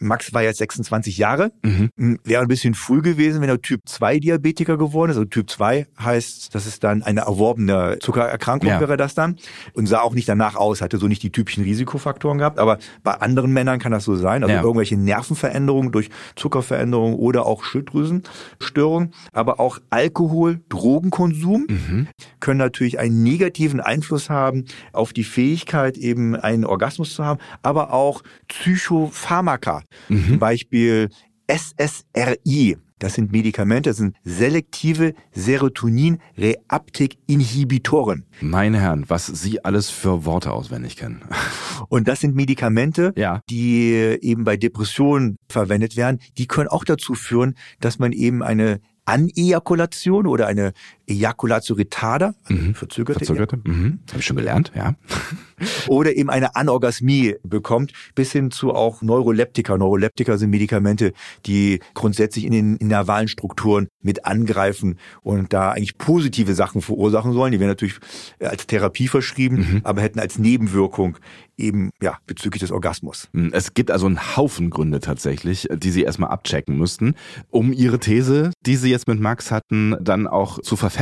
Max 0.00 0.32
war 0.32 0.42
jetzt 0.42 0.58
26 0.58 1.18
Jahre. 1.18 1.52
Mhm. 1.62 1.90
Hm, 1.96 2.18
wäre 2.24 2.40
ein 2.42 2.48
bisschen 2.48 2.74
früh 2.74 3.02
gewesen, 3.02 3.42
wenn 3.42 3.50
er 3.50 3.60
Typ 3.60 3.82
2 3.84 4.18
Diabetiker 4.18 4.78
geworden 4.78 5.10
ist. 5.10 5.16
Also 5.18 5.28
Typ 5.28 5.50
2 5.50 5.86
heißt, 6.02 6.54
das 6.54 6.66
ist 6.66 6.82
dann 6.82 7.02
eine 7.02 7.20
erworbene 7.20 7.98
Zuckererkrankung 8.00 8.70
ja. 8.70 8.80
wäre 8.80 8.96
das 8.96 9.14
dann. 9.14 9.36
Und 9.74 9.86
sah 9.86 10.00
auch 10.00 10.14
nicht 10.14 10.28
danach 10.28 10.56
aus, 10.56 10.80
hatte 10.80 10.96
so 10.96 11.06
nicht 11.06 11.22
die 11.22 11.30
typischen 11.30 11.64
Risikofaktoren 11.64 12.38
gehabt. 12.38 12.58
Aber 12.58 12.78
bei 13.02 13.12
anderen 13.12 13.52
Männern 13.52 13.78
kann 13.78 13.92
das 13.92 14.04
so 14.04 14.16
sein. 14.16 14.42
Also 14.42 14.54
ja. 14.54 14.62
irgendwelche 14.62 14.96
Nervenveränderungen 14.96 15.92
durch 15.92 16.08
Zuckerveränderungen 16.34 17.18
oder 17.18 17.44
auch 17.44 17.62
Schilddrüsenstörungen. 17.62 19.12
Aber 19.32 19.60
auch 19.60 19.80
Alkohol, 19.90 20.60
Drogenkonsum 20.70 21.66
mhm. 21.68 22.08
können 22.40 22.58
natürlich 22.58 22.98
einen 22.98 23.22
negativen 23.22 23.80
Einfluss 23.80 24.30
haben 24.30 24.64
auf 24.94 25.12
die 25.12 25.24
Fähigkeit, 25.24 25.98
eben 25.98 26.36
einen 26.36 26.64
Orgasmus 26.64 27.14
zu 27.14 27.24
haben. 27.24 27.38
Aber 27.62 27.92
auch 27.92 28.22
Psychopharmaka 28.48 29.82
Mhm. 30.08 30.26
Zum 30.26 30.38
Beispiel 30.38 31.08
SSRI. 31.48 32.76
Das 33.00 33.14
sind 33.14 33.32
Medikamente, 33.32 33.90
das 33.90 33.96
sind 33.96 34.14
selektive 34.24 35.14
Serotonin-Reuptake-Inhibitoren. 35.32 38.26
Meine 38.42 38.78
Herren, 38.78 39.06
was 39.08 39.26
Sie 39.26 39.64
alles 39.64 39.88
für 39.88 40.26
Worte 40.26 40.52
auswendig 40.52 40.96
kennen. 40.96 41.22
Und 41.88 42.08
das 42.08 42.20
sind 42.20 42.36
Medikamente, 42.36 43.14
ja. 43.16 43.40
die 43.48 44.18
eben 44.20 44.44
bei 44.44 44.58
Depressionen 44.58 45.38
verwendet 45.48 45.96
werden. 45.96 46.20
Die 46.36 46.46
können 46.46 46.68
auch 46.68 46.84
dazu 46.84 47.14
führen, 47.14 47.54
dass 47.80 47.98
man 47.98 48.12
eben 48.12 48.42
eine 48.42 48.80
Anejakulation 49.06 50.26
oder 50.26 50.46
eine 50.46 50.74
Ejaculatio 51.10 51.74
retarda, 51.74 52.34
also 52.44 52.62
mhm. 52.62 52.74
verzögerte. 52.74 53.24
Verzögerte, 53.24 53.60
mhm. 53.64 53.98
habe 54.08 54.20
ich 54.20 54.24
schon 54.26 54.36
gelernt, 54.36 54.72
ja. 54.74 54.94
Oder 55.88 56.16
eben 56.16 56.30
eine 56.30 56.56
Anorgasmie 56.56 57.36
bekommt, 57.42 57.92
bis 58.14 58.32
hin 58.32 58.50
zu 58.50 58.72
auch 58.72 59.02
Neuroleptika. 59.02 59.76
Neuroleptika 59.76 60.38
sind 60.38 60.50
Medikamente, 60.50 61.12
die 61.44 61.80
grundsätzlich 61.92 62.46
in 62.46 62.52
den 62.52 62.78
nervalen 62.80 63.28
Strukturen 63.28 63.88
mit 64.00 64.24
angreifen 64.24 64.98
und 65.20 65.52
da 65.52 65.72
eigentlich 65.72 65.98
positive 65.98 66.54
Sachen 66.54 66.80
verursachen 66.80 67.32
sollen. 67.32 67.52
Die 67.52 67.60
werden 67.60 67.70
natürlich 67.70 67.98
als 68.40 68.66
Therapie 68.66 69.08
verschrieben, 69.08 69.56
mhm. 69.56 69.80
aber 69.84 70.00
hätten 70.00 70.20
als 70.20 70.38
Nebenwirkung 70.38 71.18
eben 71.60 71.90
ja 72.02 72.18
bezüglich 72.26 72.60
des 72.60 72.72
Orgasmus. 72.72 73.28
Hm, 73.34 73.50
es 73.52 73.74
gibt 73.74 73.90
also 73.90 74.06
einen 74.06 74.36
Haufen 74.36 74.70
Gründe 74.70 75.00
tatsächlich, 75.00 75.68
die 75.70 75.90
Sie 75.90 76.02
erstmal 76.02 76.30
abchecken 76.30 76.78
müssten, 76.78 77.14
um 77.50 77.72
Ihre 77.72 77.98
These, 77.98 78.50
die 78.64 78.76
Sie 78.76 78.90
jetzt 78.90 79.06
mit 79.06 79.20
Max 79.20 79.50
hatten, 79.50 79.94
dann 80.00 80.26
auch 80.26 80.60
zu 80.60 80.76
verfestigen. 80.76 80.99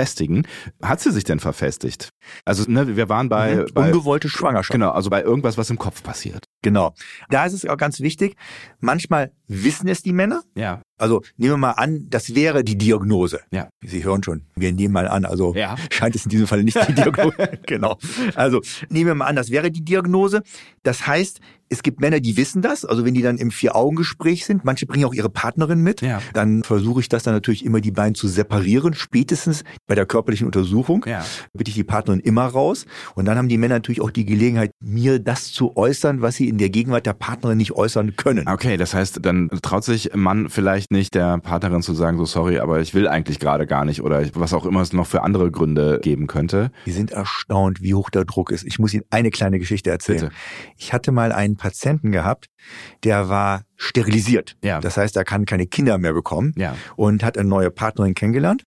Hat 0.83 1.01
sie 1.01 1.13
sich 1.13 1.25
denn 1.25 1.41
verfestigt? 1.41 2.11
Also 2.45 2.65
ne, 2.71 2.97
wir 2.97 3.09
waren 3.09 3.29
bei, 3.29 3.57
mhm. 3.57 3.67
bei 3.75 3.89
ungewollte 3.89 4.29
Schwangerschaft. 4.29 4.73
Genau, 4.73 4.91
also 4.91 5.11
bei 5.11 5.23
irgendwas, 5.23 5.59
was 5.59 5.71
im 5.71 5.79
Kopf 5.79 6.03
passiert. 6.03 6.45
Genau. 6.63 6.95
Da 7.31 7.47
ist 7.47 7.53
es 7.53 7.67
auch 7.67 7.77
ganz 7.77 8.01
wichtig. 8.01 8.37
Manchmal 8.81 9.33
wissen 9.47 9.89
es 9.89 10.03
die 10.03 10.13
Männer. 10.13 10.43
Ja. 10.55 10.83
Also 10.99 11.23
nehmen 11.37 11.53
wir 11.53 11.57
mal 11.59 11.71
an, 11.73 12.07
das 12.11 12.35
wäre 12.35 12.65
die 12.65 12.77
Diagnose. 12.77 13.41
Ja. 13.51 13.69
Sie 13.83 14.05
hören 14.05 14.23
schon, 14.23 14.43
wir 14.57 14.73
nehmen 14.73 14.93
mal 14.93 15.09
an, 15.09 15.25
also 15.25 15.55
ja. 15.55 15.77
scheint 15.91 16.15
es 16.15 16.25
in 16.25 16.31
diesem 16.31 16.47
Fall 16.47 16.63
nicht 16.65 16.79
die 16.89 16.95
Diagnose. 16.95 17.37
genau. 17.67 17.97
Also 18.35 18.61
nehmen 18.91 19.07
wir 19.07 19.15
mal 19.15 19.27
an, 19.27 19.37
das 19.37 19.51
wäre 19.51 19.71
die 19.71 19.85
Diagnose. 19.85 20.43
Das 20.83 21.07
heißt, 21.07 21.41
es 21.71 21.83
gibt 21.83 22.01
Männer, 22.01 22.21
die 22.21 22.37
wissen 22.37 22.63
das, 22.63 22.85
also 22.85 23.05
wenn 23.05 23.15
die 23.15 23.23
dann 23.23 23.37
im 23.37 23.51
Vier-Augen-Gespräch 23.51 24.45
sind, 24.47 24.65
manche 24.65 24.87
bringen 24.87 25.05
auch 25.05 25.15
ihre 25.15 25.29
Partnerin 25.29 25.83
mit, 25.83 26.01
ja. 26.01 26.23
dann 26.33 26.63
versuche 26.63 27.01
ich 27.01 27.09
das 27.09 27.23
dann 27.23 27.35
natürlich 27.35 27.65
immer 27.65 27.81
die 27.81 27.91
beiden 27.91 28.15
zu 28.15 28.29
separieren, 28.29 28.95
spätestens 28.95 29.65
bei 29.87 29.95
der 29.95 30.07
körperlichen 30.07 30.47
Untersuchung, 30.47 31.05
ja. 31.07 31.25
bitte 31.53 31.69
ich 31.71 31.75
die 31.75 31.85
Partnerin 31.85 32.21
immer 32.21 32.47
raus 32.47 32.87
und 33.15 33.27
dann 33.27 33.37
haben 33.37 33.49
die 33.49 33.59
Männer 33.59 33.77
natürlich 33.77 34.01
auch 34.01 34.11
die 34.11 34.25
Gelegenheit, 34.25 34.71
mir 34.81 35.19
das 35.19 35.53
zu 35.53 35.77
äußern, 35.77 36.23
was 36.23 36.37
sie 36.37 36.49
in 36.49 36.59
der 36.59 36.71
Gegenwart 36.71 37.07
der 37.07 37.13
Partnerin 37.13 37.59
nicht 37.59 37.73
äußern 37.73 38.17
können. 38.17 38.49
Okay, 38.49 38.77
das 38.77 38.95
heißt, 38.95 39.21
dann 39.23 39.51
traut 39.63 39.85
sich 39.85 40.15
ein 40.15 40.21
Mann 40.21 40.49
vielleicht 40.49 40.88
nicht 40.91 41.15
der 41.15 41.39
Partnerin 41.39 41.83
zu 41.83 41.93
sagen, 41.93 42.17
so 42.17 42.25
sorry, 42.25 42.59
aber 42.59 42.81
ich 42.81 42.95
will 42.95 43.07
eigentlich 43.07 43.39
gerade 43.39 43.67
gar 43.67 43.85
nicht 43.85 44.03
oder 44.03 44.25
was 44.35 44.55
auch 44.55 44.65
immer 44.65 44.81
es 44.81 44.93
noch 44.93 45.07
für 45.07 45.23
andere 45.23 45.51
Gründe 45.51 46.01
geben 46.03 46.27
könnte. 46.27 46.71
Die 46.87 46.93
sind 46.93 47.11
erstaunt, 47.11 47.83
wie 47.83 47.95
hoch 47.95 48.09
der 48.09 48.25
Druck 48.25 48.51
ist. 48.51 48.65
Ich 48.65 48.79
muss 48.79 48.95
Ihnen 48.95 49.05
eine 49.11 49.31
kleine 49.31 49.59
Geschichte 49.59 49.91
erzählen. 49.91 50.21
Bitte. 50.21 50.33
Ich 50.77 50.93
hatte 50.95 51.13
mal 51.13 51.33
einen 51.33 51.57
Patienten 51.57 52.11
gehabt, 52.11 52.47
der 53.05 53.29
war 53.29 53.63
sterilisiert. 53.77 54.57
Ja. 54.63 54.81
Das 54.81 54.97
heißt, 54.97 55.17
er 55.17 55.25
kann 55.25 55.47
keine 55.47 55.67
Kinder 55.67 55.99
mehr 55.99 56.13
bekommen 56.13 56.53
ja. 56.57 56.75
und 56.97 57.23
hat 57.23 57.39
eine 57.39 57.49
neue 57.49 57.71
Partnerin 57.71 58.15
kennengelernt 58.15 58.65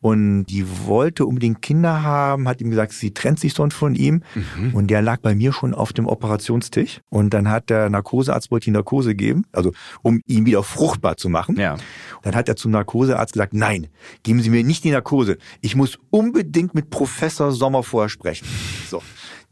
und 0.00 0.46
die 0.46 0.66
wollte 0.86 1.26
unbedingt 1.26 1.60
Kinder 1.60 2.02
haben, 2.02 2.48
hat 2.48 2.62
ihm 2.62 2.70
gesagt, 2.70 2.92
sie 2.92 3.12
trennt 3.12 3.38
sich 3.38 3.52
sonst 3.52 3.74
von 3.74 3.94
ihm 3.94 4.22
mhm. 4.34 4.74
und 4.74 4.86
der 4.88 5.02
lag 5.02 5.20
bei 5.20 5.34
mir 5.34 5.52
schon 5.52 5.74
auf 5.74 5.92
dem 5.92 6.06
Operationstisch 6.06 7.02
und 7.10 7.34
dann 7.34 7.50
hat 7.50 7.68
der 7.68 7.90
Narkosearzt 7.90 8.50
wollte 8.50 8.70
ihm 8.70 8.72
Narkose 8.72 9.14
geben, 9.14 9.44
also 9.52 9.72
um 10.00 10.20
ihn 10.26 10.46
wieder 10.46 10.62
fruchtbar 10.62 11.18
zu 11.18 11.28
machen. 11.28 11.56
Ja. 11.56 11.76
Dann 12.22 12.34
hat 12.34 12.48
er 12.48 12.56
zum 12.56 12.70
Narkosearzt 12.70 13.34
gesagt, 13.34 13.52
nein, 13.52 13.88
geben 14.22 14.40
Sie 14.40 14.48
mir 14.48 14.64
nicht 14.64 14.82
die 14.84 14.90
Narkose. 14.90 15.36
Ich 15.60 15.76
muss 15.76 15.98
unbedingt 16.10 16.74
mit 16.74 16.88
Professor 16.88 17.52
Sommer 17.52 17.82
vorher 17.82 18.08
sprechen. 18.08 18.46
So. 18.88 19.02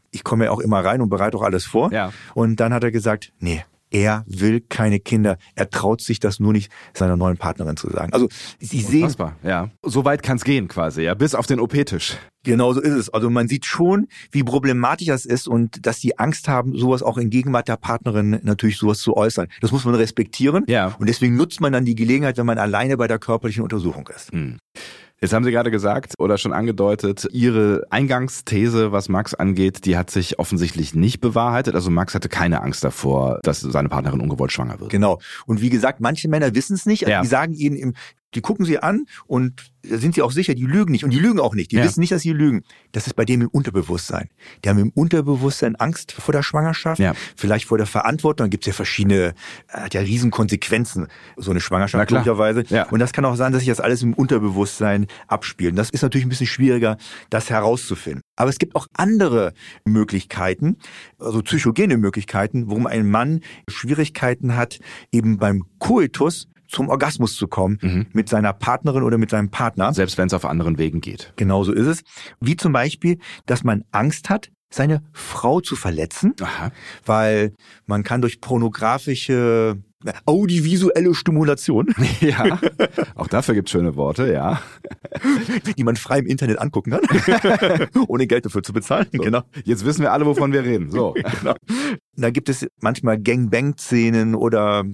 Ich 0.09 0.23
komme 0.23 0.45
ja 0.45 0.51
auch 0.51 0.59
immer 0.59 0.83
rein 0.83 1.01
und 1.01 1.09
bereite 1.09 1.37
auch 1.37 1.41
alles 1.41 1.65
vor. 1.65 1.91
Ja. 1.91 2.13
Und 2.35 2.59
dann 2.59 2.73
hat 2.73 2.83
er 2.83 2.91
gesagt, 2.91 3.33
nee, 3.39 3.63
er 3.93 4.25
will 4.27 4.59
keine 4.59 4.99
Kinder. 4.99 5.37
Er 5.55 5.69
traut 5.69 6.01
sich 6.01 6.19
das 6.19 6.39
nur 6.39 6.51
nicht 6.51 6.71
seiner 6.93 7.15
neuen 7.15 7.37
Partnerin 7.37 7.77
zu 7.77 7.89
sagen. 7.89 8.11
Also 8.11 8.27
Sie 8.59 8.83
Unfassbar, 8.83 9.37
sehen, 9.41 9.49
ja, 9.49 9.69
so 9.83 10.03
weit 10.03 10.23
kann 10.23 10.37
es 10.37 10.43
gehen 10.43 10.67
quasi, 10.67 11.03
ja, 11.03 11.13
bis 11.13 11.35
auf 11.35 11.45
den 11.45 11.59
OP-Tisch. 11.59 12.17
Genau 12.43 12.73
so 12.73 12.81
ist 12.81 12.93
es. 12.93 13.09
Also 13.09 13.29
man 13.29 13.47
sieht 13.47 13.65
schon, 13.65 14.07
wie 14.31 14.43
problematisch 14.43 15.07
das 15.07 15.25
ist 15.25 15.47
und 15.47 15.85
dass 15.85 15.99
die 15.99 16.19
Angst 16.19 16.49
haben, 16.49 16.77
sowas 16.77 17.01
auch 17.01 17.17
in 17.17 17.29
Gegenwart 17.29 17.69
der 17.69 17.77
Partnerin 17.77 18.39
natürlich 18.43 18.77
sowas 18.77 18.99
zu 18.99 19.15
äußern. 19.15 19.47
Das 19.61 19.71
muss 19.71 19.85
man 19.85 19.95
respektieren. 19.95 20.65
Ja. 20.67 20.95
Und 20.99 21.07
deswegen 21.07 21.37
nutzt 21.37 21.61
man 21.61 21.71
dann 21.71 21.85
die 21.85 21.95
Gelegenheit, 21.95 22.37
wenn 22.37 22.45
man 22.45 22.57
alleine 22.57 22.97
bei 22.97 23.07
der 23.07 23.19
körperlichen 23.19 23.63
Untersuchung 23.63 24.09
ist. 24.13 24.31
Hm. 24.33 24.57
Jetzt 25.23 25.31
haben 25.31 25.45
Sie 25.45 25.51
gerade 25.51 25.71
gesagt 25.71 26.15
oder 26.19 26.37
schon 26.37 26.51
angedeutet, 26.51 27.25
Ihre 27.31 27.87
Eingangsthese, 27.89 28.91
was 28.91 29.07
Max 29.07 29.33
angeht, 29.33 29.85
die 29.85 29.95
hat 29.95 30.09
sich 30.09 30.37
offensichtlich 30.37 30.95
nicht 30.95 31.21
bewahrheitet. 31.21 31.75
Also 31.75 31.89
Max 31.89 32.13
hatte 32.13 32.27
keine 32.27 32.61
Angst 32.61 32.83
davor, 32.83 33.39
dass 33.41 33.61
seine 33.61 33.87
Partnerin 33.87 34.19
ungewollt 34.19 34.51
schwanger 34.51 34.81
wird. 34.81 34.89
Genau. 34.89 35.21
Und 35.45 35.61
wie 35.61 35.69
gesagt, 35.69 36.01
manche 36.01 36.27
Männer 36.27 36.53
wissen 36.55 36.73
es 36.73 36.85
nicht. 36.85 37.05
Also 37.05 37.11
ja. 37.13 37.21
Die 37.21 37.27
sagen 37.27 37.53
ihnen 37.53 37.77
im, 37.77 37.93
die 38.35 38.41
gucken 38.41 38.65
sie 38.65 38.79
an 38.79 39.05
und 39.27 39.73
da 39.89 39.97
sind 39.97 40.15
sie 40.15 40.21
auch 40.21 40.31
sicher, 40.31 40.55
die 40.55 40.65
lügen 40.65 40.91
nicht. 40.91 41.03
Und 41.03 41.11
die 41.11 41.19
lügen 41.19 41.39
auch 41.39 41.55
nicht. 41.55 41.71
Die 41.71 41.75
ja. 41.75 41.83
wissen 41.83 41.99
nicht, 41.99 42.11
dass 42.11 42.21
sie 42.21 42.31
lügen. 42.31 42.63
Das 42.93 43.05
ist 43.05 43.15
bei 43.15 43.25
dem 43.25 43.41
im 43.41 43.49
Unterbewusstsein. 43.49 44.29
Die 44.63 44.69
haben 44.69 44.79
im 44.79 44.91
Unterbewusstsein 44.91 45.75
Angst 45.75 46.13
vor 46.13 46.31
der 46.31 46.41
Schwangerschaft, 46.41 46.99
ja. 46.99 47.13
vielleicht 47.35 47.65
vor 47.65 47.77
der 47.77 47.87
Verantwortung. 47.87 48.45
Dann 48.45 48.49
gibt 48.49 48.63
es 48.63 48.67
ja 48.67 48.73
verschiedene, 48.73 49.33
hat 49.67 49.93
ja 49.93 50.01
riesen 50.01 50.31
Konsequenzen, 50.31 51.07
so 51.35 51.51
eine 51.51 51.59
Schwangerschaft 51.59 52.09
möglicherweise. 52.11 52.63
Ja. 52.69 52.87
Und 52.89 52.99
das 52.99 53.11
kann 53.11 53.25
auch 53.25 53.35
sein, 53.35 53.51
dass 53.51 53.61
sich 53.61 53.69
das 53.69 53.81
alles 53.81 54.01
im 54.03 54.13
Unterbewusstsein 54.13 55.07
abspielt. 55.27 55.71
Und 55.71 55.77
das 55.77 55.89
ist 55.89 56.01
natürlich 56.01 56.25
ein 56.25 56.29
bisschen 56.29 56.47
schwieriger, 56.47 56.97
das 57.29 57.49
herauszufinden. 57.49 58.21
Aber 58.37 58.49
es 58.49 58.59
gibt 58.59 58.75
auch 58.75 58.87
andere 58.93 59.53
Möglichkeiten, 59.85 60.77
also 61.19 61.41
psychogene 61.41 61.97
Möglichkeiten, 61.97 62.67
warum 62.67 62.87
ein 62.87 63.09
Mann 63.09 63.41
Schwierigkeiten 63.69 64.55
hat, 64.55 64.79
eben 65.11 65.37
beim 65.37 65.63
Koitus 65.79 66.47
zum 66.73 66.89
Orgasmus 66.89 67.35
zu 67.35 67.47
kommen 67.47 67.77
mhm. 67.81 68.07
mit 68.11 68.27
seiner 68.27 68.51
Partnerin 68.51 69.03
oder 69.03 69.17
mit 69.17 69.29
seinem 69.29 69.49
Partner. 69.49 69.93
Selbst 69.93 70.17
wenn 70.17 70.27
es 70.27 70.33
auf 70.33 70.45
anderen 70.45 70.77
Wegen 70.77 70.99
geht. 71.01 71.33
Genauso 71.35 71.71
ist 71.71 71.87
es. 71.87 72.03
Wie 72.39 72.57
zum 72.57 72.73
Beispiel, 72.73 73.19
dass 73.45 73.63
man 73.63 73.85
Angst 73.91 74.29
hat, 74.29 74.49
seine 74.69 75.03
Frau 75.13 75.61
zu 75.61 75.75
verletzen, 75.75 76.33
Aha. 76.41 76.71
weil 77.05 77.53
man 77.85 78.03
kann 78.03 78.21
durch 78.21 78.41
pornografische 78.41 79.77
Audiovisuelle 80.25 81.13
Stimulation. 81.13 81.93
Ja, 82.21 82.59
auch 83.15 83.27
dafür 83.27 83.55
gibt's 83.55 83.71
schöne 83.71 83.95
Worte, 83.95 84.31
ja. 84.31 84.61
Die 85.77 85.83
man 85.83 85.95
frei 85.95 86.19
im 86.19 86.27
Internet 86.27 86.59
angucken 86.59 86.91
kann, 86.91 87.87
ohne 88.07 88.27
Geld 88.27 88.45
dafür 88.45 88.63
zu 88.63 88.71
bezahlen. 88.71 89.07
So. 89.11 89.21
Genau. 89.21 89.41
Jetzt 89.65 89.83
wissen 89.83 90.01
wir 90.01 90.13
alle, 90.13 90.25
wovon 90.25 90.53
wir 90.53 90.63
reden. 90.63 90.89
So. 90.89 91.13
Genau. 91.13 91.55
Da 92.15 92.29
gibt 92.29 92.49
es 92.49 92.67
manchmal 92.79 93.19
Gangbang-Szenen 93.19 94.35
oder 94.35 94.85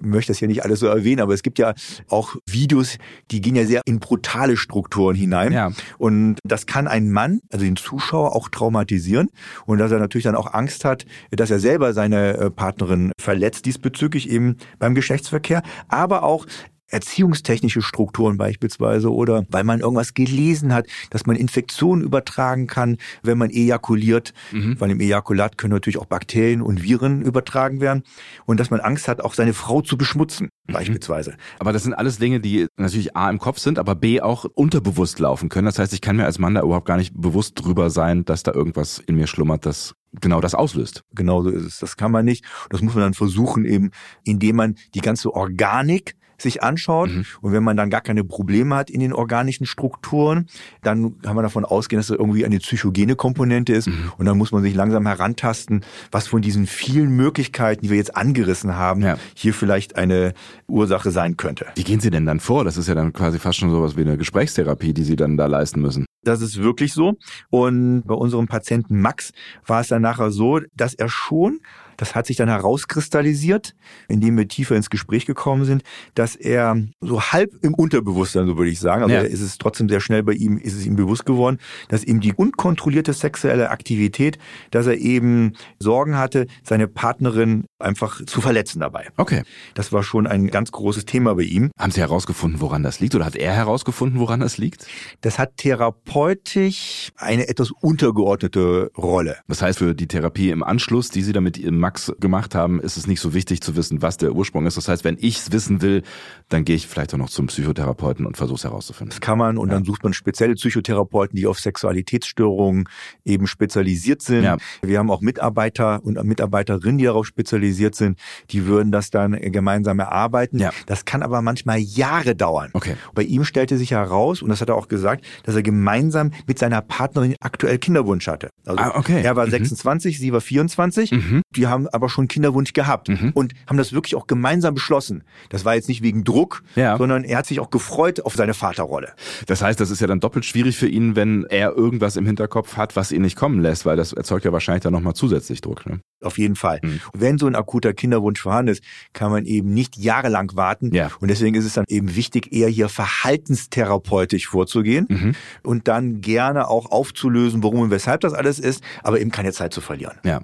ich 0.00 0.06
möchte 0.06 0.32
das 0.32 0.40
ja 0.40 0.48
nicht 0.48 0.64
alles 0.64 0.80
so 0.80 0.86
erwähnen, 0.86 1.20
aber 1.20 1.34
es 1.34 1.42
gibt 1.42 1.58
ja 1.58 1.74
auch 2.08 2.34
Videos, 2.46 2.98
die 3.30 3.40
gehen 3.40 3.54
ja 3.54 3.64
sehr 3.64 3.82
in 3.84 4.00
brutale 4.00 4.56
Strukturen 4.56 5.14
hinein. 5.14 5.52
Ja. 5.52 5.70
Und 5.98 6.38
das 6.44 6.66
kann 6.66 6.88
einen 6.88 7.12
Mann, 7.12 7.40
also 7.52 7.64
den 7.64 7.76
Zuschauer, 7.76 8.34
auch 8.34 8.48
traumatisieren 8.48 9.28
und 9.66 9.78
dass 9.78 9.92
er 9.92 9.98
natürlich 9.98 10.24
dann 10.24 10.34
auch 10.34 10.52
Angst 10.52 10.84
hat, 10.84 11.04
dass 11.30 11.50
er 11.50 11.60
selber 11.60 11.92
seine 11.92 12.36
äh, 12.36 12.50
Partnerin 12.50 13.12
verletzt 13.20 13.66
diesbezüglich 13.66 14.30
eben 14.30 14.51
beim 14.78 14.94
Geschlechtsverkehr, 14.94 15.62
aber 15.88 16.22
auch 16.22 16.46
erziehungstechnische 16.92 17.82
Strukturen 17.82 18.36
beispielsweise 18.36 19.12
oder 19.12 19.44
weil 19.48 19.64
man 19.64 19.80
irgendwas 19.80 20.14
gelesen 20.14 20.72
hat, 20.72 20.86
dass 21.10 21.26
man 21.26 21.36
Infektionen 21.36 22.02
übertragen 22.02 22.66
kann, 22.66 22.98
wenn 23.22 23.38
man 23.38 23.50
ejakuliert, 23.50 24.32
mhm. 24.52 24.78
weil 24.78 24.90
im 24.90 25.00
Ejakulat 25.00 25.58
können 25.58 25.72
natürlich 25.72 25.98
auch 25.98 26.06
Bakterien 26.06 26.62
und 26.62 26.82
Viren 26.82 27.22
übertragen 27.22 27.80
werden 27.80 28.02
und 28.44 28.60
dass 28.60 28.70
man 28.70 28.80
Angst 28.80 29.08
hat, 29.08 29.20
auch 29.22 29.34
seine 29.34 29.54
Frau 29.54 29.80
zu 29.80 29.96
beschmutzen 29.96 30.50
mhm. 30.66 30.72
beispielsweise. 30.72 31.36
Aber 31.58 31.72
das 31.72 31.82
sind 31.82 31.94
alles 31.94 32.18
Dinge, 32.18 32.40
die 32.40 32.66
natürlich 32.76 33.16
A 33.16 33.30
im 33.30 33.38
Kopf 33.38 33.58
sind, 33.58 33.78
aber 33.78 33.94
B 33.94 34.20
auch 34.20 34.44
unterbewusst 34.44 35.18
laufen 35.18 35.48
können. 35.48 35.66
Das 35.66 35.78
heißt, 35.78 35.92
ich 35.92 36.00
kann 36.00 36.16
mir 36.16 36.26
als 36.26 36.38
Mann 36.38 36.54
da 36.54 36.62
überhaupt 36.62 36.86
gar 36.86 36.98
nicht 36.98 37.14
bewusst 37.14 37.54
drüber 37.56 37.90
sein, 37.90 38.24
dass 38.24 38.42
da 38.42 38.52
irgendwas 38.52 38.98
in 38.98 39.16
mir 39.16 39.26
schlummert, 39.26 39.64
das 39.66 39.94
genau 40.20 40.40
das 40.40 40.54
auslöst. 40.54 41.04
Genau 41.14 41.42
so 41.42 41.48
ist 41.48 41.64
es. 41.64 41.78
Das 41.78 41.96
kann 41.96 42.12
man 42.12 42.24
nicht. 42.24 42.44
Das 42.70 42.82
muss 42.82 42.94
man 42.94 43.04
dann 43.04 43.14
versuchen, 43.14 43.64
eben, 43.64 43.90
indem 44.24 44.56
man 44.56 44.74
die 44.94 45.00
ganze 45.00 45.32
Organik 45.32 46.16
sich 46.42 46.62
anschaut. 46.62 47.10
Mhm. 47.10 47.24
Und 47.40 47.52
wenn 47.52 47.62
man 47.62 47.76
dann 47.76 47.90
gar 47.90 48.00
keine 48.00 48.24
Probleme 48.24 48.74
hat 48.74 48.90
in 48.90 49.00
den 49.00 49.12
organischen 49.12 49.66
Strukturen, 49.66 50.46
dann 50.82 51.20
kann 51.20 51.34
man 51.34 51.42
davon 51.42 51.64
ausgehen, 51.64 51.98
dass 51.98 52.10
es 52.10 52.18
irgendwie 52.18 52.44
eine 52.44 52.58
psychogene 52.58 53.16
Komponente 53.16 53.72
ist. 53.72 53.88
Mhm. 53.88 54.12
Und 54.18 54.26
dann 54.26 54.36
muss 54.36 54.52
man 54.52 54.62
sich 54.62 54.74
langsam 54.74 55.06
herantasten, 55.06 55.84
was 56.10 56.26
von 56.26 56.42
diesen 56.42 56.66
vielen 56.66 57.10
Möglichkeiten, 57.10 57.82
die 57.82 57.90
wir 57.90 57.96
jetzt 57.96 58.16
angerissen 58.16 58.76
haben, 58.76 59.02
ja. 59.02 59.16
hier 59.34 59.54
vielleicht 59.54 59.96
eine 59.96 60.34
Ursache 60.68 61.10
sein 61.10 61.36
könnte. 61.36 61.66
Wie 61.74 61.84
gehen 61.84 62.00
Sie 62.00 62.10
denn 62.10 62.26
dann 62.26 62.40
vor? 62.40 62.64
Das 62.64 62.76
ist 62.76 62.88
ja 62.88 62.94
dann 62.94 63.12
quasi 63.12 63.38
fast 63.38 63.58
schon 63.58 63.70
sowas 63.70 63.96
wie 63.96 64.02
eine 64.02 64.16
Gesprächstherapie, 64.16 64.92
die 64.92 65.04
Sie 65.04 65.16
dann 65.16 65.36
da 65.36 65.46
leisten 65.46 65.80
müssen. 65.80 66.06
Das 66.24 66.40
ist 66.40 66.62
wirklich 66.62 66.92
so. 66.92 67.14
Und 67.50 68.04
bei 68.06 68.14
unserem 68.14 68.46
Patienten 68.46 69.00
Max 69.00 69.32
war 69.66 69.80
es 69.80 69.88
dann 69.88 70.02
nachher 70.02 70.30
so, 70.30 70.60
dass 70.76 70.94
er 70.94 71.08
schon 71.08 71.60
Das 72.02 72.16
hat 72.16 72.26
sich 72.26 72.36
dann 72.36 72.48
herauskristallisiert, 72.48 73.76
indem 74.08 74.36
wir 74.36 74.48
tiefer 74.48 74.74
ins 74.74 74.90
Gespräch 74.90 75.24
gekommen 75.24 75.64
sind, 75.64 75.84
dass 76.16 76.34
er 76.34 76.76
so 77.00 77.22
halb 77.22 77.52
im 77.62 77.74
Unterbewusstsein, 77.74 78.48
so 78.48 78.58
würde 78.58 78.72
ich 78.72 78.80
sagen, 78.80 79.04
also 79.04 79.14
ja. 79.14 79.20
ist 79.20 79.40
es 79.40 79.56
trotzdem 79.56 79.88
sehr 79.88 80.00
schnell 80.00 80.24
bei 80.24 80.32
ihm, 80.32 80.58
ist 80.58 80.74
es 80.74 80.84
ihm 80.84 80.96
bewusst 80.96 81.24
geworden, 81.26 81.58
dass 81.90 82.02
ihm 82.02 82.18
die 82.18 82.32
unkontrollierte 82.32 83.12
sexuelle 83.12 83.70
Aktivität, 83.70 84.38
dass 84.72 84.88
er 84.88 84.98
eben 84.98 85.52
Sorgen 85.78 86.18
hatte, 86.18 86.48
seine 86.64 86.88
Partnerin 86.88 87.66
einfach 87.78 88.20
zu 88.26 88.40
verletzen 88.40 88.80
dabei. 88.80 89.06
Okay. 89.16 89.44
Das 89.74 89.92
war 89.92 90.02
schon 90.02 90.26
ein 90.26 90.48
ganz 90.48 90.72
großes 90.72 91.04
Thema 91.04 91.36
bei 91.36 91.42
ihm. 91.42 91.70
Haben 91.78 91.92
Sie 91.92 92.00
herausgefunden, 92.00 92.60
woran 92.60 92.82
das 92.82 92.98
liegt 92.98 93.14
oder 93.14 93.26
hat 93.26 93.36
er 93.36 93.52
herausgefunden, 93.52 94.18
woran 94.18 94.40
das 94.40 94.58
liegt? 94.58 94.88
Das 95.20 95.38
hat 95.38 95.56
therapeutisch 95.56 97.12
eine 97.14 97.46
etwas 97.46 97.70
untergeordnete 97.70 98.90
Rolle. 98.98 99.36
Das 99.46 99.62
heißt, 99.62 99.78
für 99.78 99.94
die 99.94 100.08
Therapie 100.08 100.50
im 100.50 100.64
Anschluss, 100.64 101.08
die 101.08 101.22
Sie 101.22 101.32
da 101.32 101.40
mit 101.40 101.58
Max 101.92 102.10
gemacht 102.18 102.54
haben, 102.54 102.80
ist 102.80 102.96
es 102.96 103.06
nicht 103.06 103.20
so 103.20 103.34
wichtig 103.34 103.60
zu 103.60 103.76
wissen, 103.76 104.00
was 104.00 104.16
der 104.16 104.32
Ursprung 104.32 104.64
ist. 104.64 104.78
Das 104.78 104.88
heißt, 104.88 105.04
wenn 105.04 105.18
ich 105.20 105.40
es 105.40 105.52
wissen 105.52 105.82
will, 105.82 106.02
dann 106.48 106.64
gehe 106.64 106.74
ich 106.74 106.86
vielleicht 106.86 107.12
auch 107.12 107.18
noch 107.18 107.28
zum 107.28 107.48
Psychotherapeuten 107.48 108.24
und 108.24 108.38
versuche 108.38 108.56
es 108.56 108.64
herauszufinden. 108.64 109.10
Das 109.10 109.20
kann 109.20 109.36
man 109.36 109.58
und 109.58 109.68
ja. 109.68 109.74
dann 109.74 109.84
sucht 109.84 110.02
man 110.02 110.14
spezielle 110.14 110.54
Psychotherapeuten, 110.54 111.36
die 111.36 111.46
auf 111.46 111.60
Sexualitätsstörungen 111.60 112.88
eben 113.26 113.46
spezialisiert 113.46 114.22
sind. 114.22 114.44
Ja. 114.44 114.56
Wir 114.80 114.98
haben 114.98 115.10
auch 115.10 115.20
Mitarbeiter 115.20 116.02
und 116.02 116.22
Mitarbeiterinnen, 116.24 116.96
die 116.96 117.04
darauf 117.04 117.26
spezialisiert 117.26 117.94
sind. 117.94 118.18
Die 118.50 118.64
würden 118.64 118.90
das 118.90 119.10
dann 119.10 119.32
gemeinsam 119.32 119.98
erarbeiten. 119.98 120.58
Ja. 120.58 120.70
Das 120.86 121.04
kann 121.04 121.22
aber 121.22 121.42
manchmal 121.42 121.78
Jahre 121.78 122.34
dauern. 122.34 122.70
Okay. 122.72 122.96
Bei 123.14 123.22
ihm 123.22 123.44
stellte 123.44 123.76
sich 123.76 123.90
heraus, 123.90 124.40
und 124.40 124.48
das 124.48 124.62
hat 124.62 124.70
er 124.70 124.76
auch 124.76 124.88
gesagt, 124.88 125.26
dass 125.44 125.54
er 125.54 125.62
gemeinsam 125.62 126.30
mit 126.46 126.58
seiner 126.58 126.80
Partnerin 126.80 127.36
aktuell 127.40 127.76
Kinderwunsch 127.76 128.28
hatte. 128.28 128.48
Also 128.64 128.82
ah, 128.82 128.92
okay. 128.96 129.20
Er 129.22 129.36
war 129.36 129.44
mhm. 129.44 129.50
26, 129.50 130.18
sie 130.18 130.32
war 130.32 130.40
24. 130.40 131.12
Mhm. 131.12 131.42
Die 131.54 131.66
haben 131.66 131.81
aber 131.88 132.08
schon 132.08 132.28
Kinderwunsch 132.28 132.72
gehabt 132.72 133.08
mhm. 133.08 133.30
und 133.34 133.54
haben 133.66 133.76
das 133.76 133.92
wirklich 133.92 134.14
auch 134.14 134.26
gemeinsam 134.26 134.74
beschlossen. 134.74 135.24
Das 135.48 135.64
war 135.64 135.74
jetzt 135.74 135.88
nicht 135.88 136.02
wegen 136.02 136.24
Druck, 136.24 136.62
ja. 136.76 136.96
sondern 136.96 137.24
er 137.24 137.38
hat 137.38 137.46
sich 137.46 137.60
auch 137.60 137.70
gefreut 137.70 138.20
auf 138.20 138.34
seine 138.34 138.54
Vaterrolle. 138.54 139.12
Das 139.46 139.62
heißt, 139.62 139.80
das 139.80 139.90
ist 139.90 140.00
ja 140.00 140.06
dann 140.06 140.20
doppelt 140.20 140.44
schwierig 140.44 140.76
für 140.76 140.88
ihn, 140.88 141.16
wenn 141.16 141.44
er 141.48 141.76
irgendwas 141.76 142.16
im 142.16 142.26
Hinterkopf 142.26 142.76
hat, 142.76 142.96
was 142.96 143.12
ihn 143.12 143.22
nicht 143.22 143.36
kommen 143.36 143.60
lässt, 143.60 143.86
weil 143.86 143.96
das 143.96 144.12
erzeugt 144.12 144.44
ja 144.44 144.52
wahrscheinlich 144.52 144.82
dann 144.82 144.92
nochmal 144.92 145.14
zusätzlich 145.14 145.60
Druck. 145.60 145.86
Ne? 145.86 146.00
Auf 146.22 146.38
jeden 146.38 146.56
Fall. 146.56 146.80
Mhm. 146.82 147.00
Wenn 147.12 147.38
so 147.38 147.46
ein 147.46 147.54
akuter 147.54 147.92
Kinderwunsch 147.94 148.40
vorhanden 148.40 148.72
ist, 148.72 148.82
kann 149.12 149.30
man 149.30 149.44
eben 149.44 149.74
nicht 149.74 149.96
jahrelang 149.96 150.52
warten. 150.54 150.94
Ja. 150.94 151.10
Und 151.20 151.28
deswegen 151.28 151.54
ist 151.56 151.64
es 151.64 151.74
dann 151.74 151.84
eben 151.88 152.14
wichtig, 152.14 152.52
eher 152.52 152.68
hier 152.68 152.88
verhaltenstherapeutisch 152.88 154.48
vorzugehen 154.48 155.06
mhm. 155.08 155.34
und 155.62 155.88
dann 155.88 156.20
gerne 156.20 156.68
auch 156.68 156.90
aufzulösen, 156.90 157.62
warum 157.62 157.80
und 157.80 157.90
weshalb 157.90 158.20
das 158.20 158.34
alles 158.34 158.58
ist, 158.58 158.82
aber 159.02 159.20
eben 159.20 159.30
keine 159.30 159.52
Zeit 159.52 159.72
zu 159.72 159.80
verlieren. 159.80 160.18
Ja. 160.24 160.42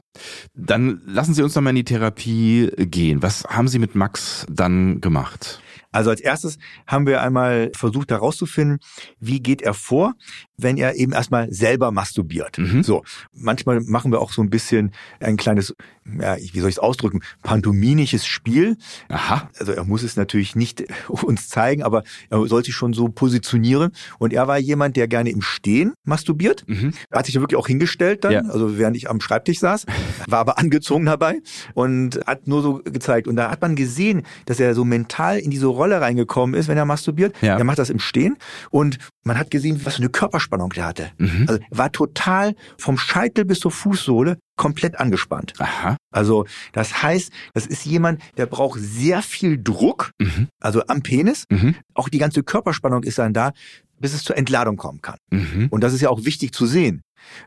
Dann 0.55 1.03
lassen 1.19 1.35
Sie 1.35 1.43
uns 1.43 1.57
noch 1.57 1.63
mal 1.63 1.71
in 1.71 1.77
die 1.77 1.83
Therapie 1.85 2.71
gehen. 2.77 3.25
Was 3.25 3.43
haben 3.43 3.67
Sie 3.67 3.81
mit 3.81 3.97
Max 3.97 4.47
dann 4.49 5.01
gemacht? 5.01 5.61
Also 5.91 6.11
als 6.11 6.21
erstes 6.21 6.59
haben 6.87 7.09
wir 7.09 7.23
einmal 7.23 7.73
versucht 7.75 8.13
herauszufinden, 8.13 8.79
wie 9.19 9.41
geht 9.41 9.61
er 9.61 9.75
vor, 9.75 10.15
wenn 10.59 10.77
er 10.77 10.97
eben 10.97 11.13
erstmal 11.13 11.51
selber 11.53 11.93
masturbiert. 11.93 12.59
Mhm. 12.59 12.83
So, 12.83 13.05
manchmal 13.33 13.81
machen 13.81 14.11
wir 14.11 14.21
auch 14.21 14.33
so 14.33 14.43
ein 14.43 14.51
bisschen 14.51 14.93
ein 15.21 15.37
kleines, 15.37 15.75
ja, 16.21 16.37
wie 16.37 16.61
soll 16.61 16.69
ich 16.69 16.77
es 16.77 16.79
ausdrücken, 16.81 17.21
pantominisches 17.43 18.27
Spiel. 18.27 18.77
Aha. 19.09 19.49
Also 19.59 19.73
er 19.73 19.85
muss 19.85 20.03
es 20.03 20.17
natürlich 20.17 20.57
nicht 20.57 20.85
uns 21.09 21.49
zeigen, 21.49 21.83
aber 21.83 22.03
er 22.29 22.45
soll 22.47 22.65
sich 22.65 22.75
schon 22.75 22.93
so 22.93 23.09
positionieren. 23.09 23.93
Und 24.19 24.33
er 24.33 24.49
war 24.49 24.59
jemand, 24.59 24.97
der 24.97 25.07
gerne 25.07 25.31
im 25.31 25.43
Stehen 25.43 25.95
masturbiert. 26.05 26.65
Mhm. 26.67 26.93
Er 27.11 27.21
hat 27.21 27.27
sich 27.27 27.37
ja 27.37 27.41
wirklich 27.41 27.59
auch 27.59 27.69
hingestellt 27.69 28.25
dann, 28.25 28.33
ja. 28.33 28.41
also 28.41 28.79
während 28.79 28.97
ich 28.97 29.09
am 29.09 29.21
Schreibtisch 29.21 29.61
saß, 29.61 29.87
war 30.27 30.41
aber 30.41 30.59
angezogen 30.59 31.07
dabei 31.07 31.41
und 31.75 32.21
hat 32.27 32.49
nur 32.49 32.63
so 32.63 32.81
gezeigt. 32.85 33.29
Und 33.29 33.37
da 33.37 33.51
hat 33.51 33.63
man 33.63 33.77
gesehen, 33.77 34.23
dass 34.47 34.59
er 34.59 34.75
so 34.75 34.85
mental 34.85 35.39
in 35.39 35.53
diese 35.53 35.67
Rolle 35.67 36.01
reingekommen 36.01 36.59
ist, 36.59 36.67
wenn 36.67 36.77
er 36.77 36.85
masturbiert. 36.85 37.35
Ja. 37.43 37.57
Er 37.57 37.65
macht 37.65 37.79
das 37.79 37.91
im 37.91 38.01
Stehen 38.01 38.37
und 38.71 38.99
man 39.29 39.39
hat 39.39 39.51
gesehen, 39.51 39.81
was 39.85 39.97
für 39.97 40.03
eine 40.03 40.09
Körperspannung 40.49 40.71
der 40.71 40.87
hatte. 40.87 41.11
Mhm. 41.19 41.47
Also 41.49 41.61
war 41.71 41.93
total 41.93 42.55
vom 42.79 42.99
Scheitel 42.99 43.45
bis 43.45 43.61
zur 43.61 43.71
Fußsohle 43.71 44.39
komplett 44.57 44.99
angespannt. 44.99 45.55
Aha. 45.59 45.97
Also 46.11 46.47
das 46.73 47.03
heißt, 47.03 47.31
das 47.55 47.67
ist 47.67 47.85
jemand, 47.85 48.21
der 48.37 48.47
braucht 48.47 48.81
sehr 48.81 49.23
viel 49.23 49.63
Druck, 49.63 50.11
mhm. 50.21 50.49
also 50.61 50.83
am 50.87 51.03
Penis. 51.03 51.45
Mhm. 51.51 51.77
Auch 51.95 52.09
die 52.09 52.19
ganze 52.19 52.43
Körperspannung 52.43 53.03
ist 53.03 53.19
dann 53.19 53.33
da, 53.33 53.53
bis 54.01 54.15
es 54.15 54.25
zur 54.25 54.37
Entladung 54.37 54.77
kommen 54.77 55.01
kann. 55.01 55.19
Mhm. 55.31 55.69
Und 55.71 55.83
das 55.83 55.93
ist 55.93 56.01
ja 56.01 56.09
auch 56.09 56.25
wichtig 56.25 56.53
zu 56.53 56.67
sehen. 56.67 57.03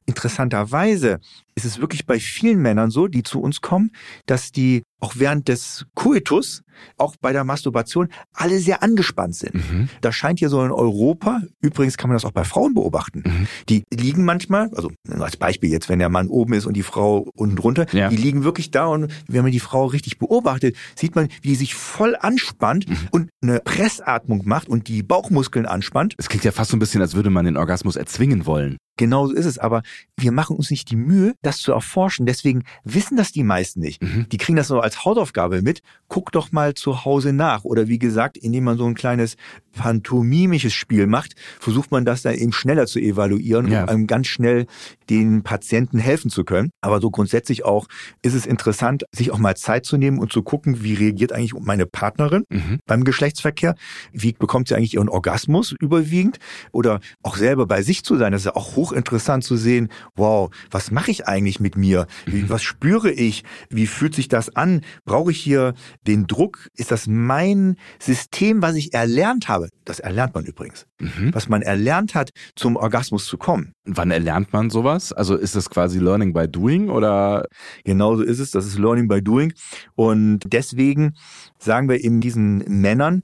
Interessanterweise 0.05 1.19
ist 1.55 1.65
es 1.65 1.79
wirklich 1.79 2.05
bei 2.05 2.19
vielen 2.19 2.61
Männern 2.61 2.91
so, 2.91 3.07
die 3.07 3.23
zu 3.23 3.41
uns 3.41 3.61
kommen, 3.61 3.91
dass 4.25 4.51
die 4.51 4.83
auch 4.99 5.13
während 5.15 5.47
des 5.47 5.85
Coitus, 5.95 6.63
auch 6.97 7.15
bei 7.19 7.33
der 7.33 7.43
Masturbation, 7.43 8.07
alle 8.33 8.59
sehr 8.59 8.83
angespannt 8.83 9.35
sind. 9.35 9.55
Mhm. 9.55 9.89
Das 10.01 10.15
scheint 10.15 10.39
hier 10.39 10.49
so 10.49 10.63
in 10.63 10.71
Europa, 10.71 11.41
übrigens 11.59 11.97
kann 11.97 12.09
man 12.09 12.15
das 12.15 12.23
auch 12.23 12.31
bei 12.31 12.43
Frauen 12.43 12.75
beobachten, 12.75 13.23
mhm. 13.25 13.47
die 13.67 13.83
liegen 13.91 14.23
manchmal, 14.23 14.69
also 14.75 14.91
als 15.19 15.37
Beispiel 15.37 15.71
jetzt, 15.71 15.89
wenn 15.89 15.99
der 15.99 16.09
Mann 16.09 16.27
oben 16.27 16.53
ist 16.53 16.67
und 16.67 16.75
die 16.75 16.83
Frau 16.83 17.29
unten 17.35 17.55
drunter, 17.55 17.87
ja. 17.93 18.09
die 18.09 18.15
liegen 18.15 18.43
wirklich 18.43 18.69
da 18.69 18.85
und 18.85 19.11
wenn 19.27 19.41
man 19.41 19.51
die 19.51 19.59
Frau 19.59 19.87
richtig 19.87 20.19
beobachtet, 20.19 20.75
sieht 20.95 21.15
man, 21.15 21.29
wie 21.41 21.49
die 21.49 21.55
sich 21.55 21.73
voll 21.73 22.15
anspannt 22.19 22.87
mhm. 22.87 23.07
und 23.09 23.29
eine 23.41 23.59
Pressatmung 23.59 24.43
macht 24.45 24.69
und 24.69 24.87
die 24.87 25.01
Bauchmuskeln 25.01 25.65
anspannt. 25.65 26.13
Es 26.17 26.29
klingt 26.29 26.43
ja 26.43 26.51
fast 26.51 26.71
so 26.71 26.77
ein 26.77 26.79
bisschen, 26.79 27.01
als 27.01 27.15
würde 27.15 27.31
man 27.31 27.45
den 27.45 27.57
Orgasmus 27.57 27.95
erzwingen 27.95 28.45
wollen. 28.45 28.77
Genauso 28.97 29.33
ist 29.33 29.45
es, 29.45 29.57
aber 29.61 29.83
wir 30.17 30.31
machen 30.31 30.55
uns 30.55 30.69
nicht 30.69 30.89
die 30.89 30.95
Mühe, 30.95 31.35
das 31.41 31.57
zu 31.57 31.71
erforschen. 31.71 32.25
Deswegen 32.25 32.63
wissen 32.83 33.17
das 33.17 33.31
die 33.31 33.43
meisten 33.43 33.79
nicht. 33.79 34.01
Mhm. 34.01 34.27
Die 34.29 34.37
kriegen 34.37 34.55
das 34.55 34.69
nur 34.69 34.83
als 34.83 35.05
Hausaufgabe 35.05 35.61
mit. 35.61 35.81
Guck 36.07 36.31
doch 36.31 36.51
mal 36.51 36.73
zu 36.73 37.05
Hause 37.05 37.33
nach. 37.33 37.63
Oder 37.63 37.87
wie 37.87 37.99
gesagt, 37.99 38.37
indem 38.37 38.65
man 38.65 38.77
so 38.77 38.85
ein 38.85 38.95
kleines 38.95 39.35
pantomimisches 39.73 40.73
Spiel 40.73 41.07
macht, 41.07 41.35
versucht 41.59 41.91
man 41.91 42.05
das 42.05 42.21
dann 42.21 42.35
eben 42.35 42.51
schneller 42.51 42.85
zu 42.85 42.99
evaluieren, 42.99 43.71
ja. 43.71 43.89
um 43.89 44.07
ganz 44.07 44.27
schnell 44.27 44.65
den 45.09 45.43
Patienten 45.43 45.97
helfen 45.97 46.29
zu 46.29 46.43
können. 46.43 46.71
Aber 46.81 46.99
so 47.01 47.09
grundsätzlich 47.11 47.65
auch 47.65 47.87
ist 48.21 48.33
es 48.33 48.45
interessant, 48.45 49.05
sich 49.11 49.31
auch 49.31 49.37
mal 49.37 49.55
Zeit 49.55 49.85
zu 49.85 49.97
nehmen 49.97 50.19
und 50.19 50.31
zu 50.31 50.41
gucken, 50.43 50.83
wie 50.83 50.93
reagiert 50.93 51.31
eigentlich 51.31 51.53
meine 51.59 51.85
Partnerin 51.85 52.43
mhm. 52.49 52.79
beim 52.85 53.03
Geschlechtsverkehr? 53.03 53.75
Wie 54.11 54.33
bekommt 54.33 54.67
sie 54.67 54.75
eigentlich 54.75 54.95
ihren 54.95 55.09
Orgasmus 55.09 55.73
überwiegend? 55.79 56.39
Oder 56.71 56.99
auch 57.23 57.37
selber 57.37 57.65
bei 57.65 57.81
sich 57.81 58.03
zu 58.03 58.17
sein. 58.17 58.31
Das 58.31 58.41
ist 58.41 58.45
ja 58.45 58.55
auch 58.55 58.75
hochinteressant 58.75 59.43
zu 59.51 59.57
sehen, 59.57 59.89
wow, 60.15 60.49
was 60.69 60.91
mache 60.91 61.11
ich 61.11 61.27
eigentlich 61.27 61.59
mit 61.59 61.75
mir? 61.75 62.07
Wie, 62.25 62.43
mhm. 62.43 62.49
was 62.49 62.63
spüre 62.63 63.11
ich? 63.11 63.43
Wie 63.69 63.85
fühlt 63.85 64.15
sich 64.15 64.29
das 64.29 64.55
an? 64.55 64.79
Brauche 65.03 65.31
ich 65.31 65.41
hier 65.41 65.73
den 66.07 66.25
Druck? 66.25 66.69
Ist 66.77 66.91
das 66.91 67.05
mein 67.07 67.75
System, 67.99 68.61
was 68.61 68.75
ich 68.75 68.93
erlernt 68.93 69.49
habe? 69.49 69.67
Das 69.83 69.99
erlernt 69.99 70.35
man 70.35 70.45
übrigens. 70.45 70.85
Mhm. 70.99 71.33
Was 71.33 71.49
man 71.49 71.63
erlernt 71.63 72.15
hat, 72.15 72.29
zum 72.55 72.77
Orgasmus 72.77 73.25
zu 73.25 73.37
kommen. 73.37 73.73
Wann 73.83 74.09
erlernt 74.09 74.53
man 74.53 74.69
sowas? 74.69 75.11
Also 75.11 75.35
ist 75.35 75.57
das 75.57 75.69
quasi 75.69 75.99
Learning 75.99 76.31
by 76.31 76.47
Doing 76.47 76.89
oder? 76.89 77.45
Genauso 77.83 78.23
ist 78.23 78.39
es. 78.39 78.51
Das 78.51 78.65
ist 78.65 78.77
Learning 78.77 79.09
by 79.09 79.21
Doing. 79.21 79.51
Und 79.95 80.39
deswegen 80.45 81.15
sagen 81.59 81.89
wir 81.89 82.01
eben 82.01 82.21
diesen 82.21 82.59
Männern, 82.69 83.21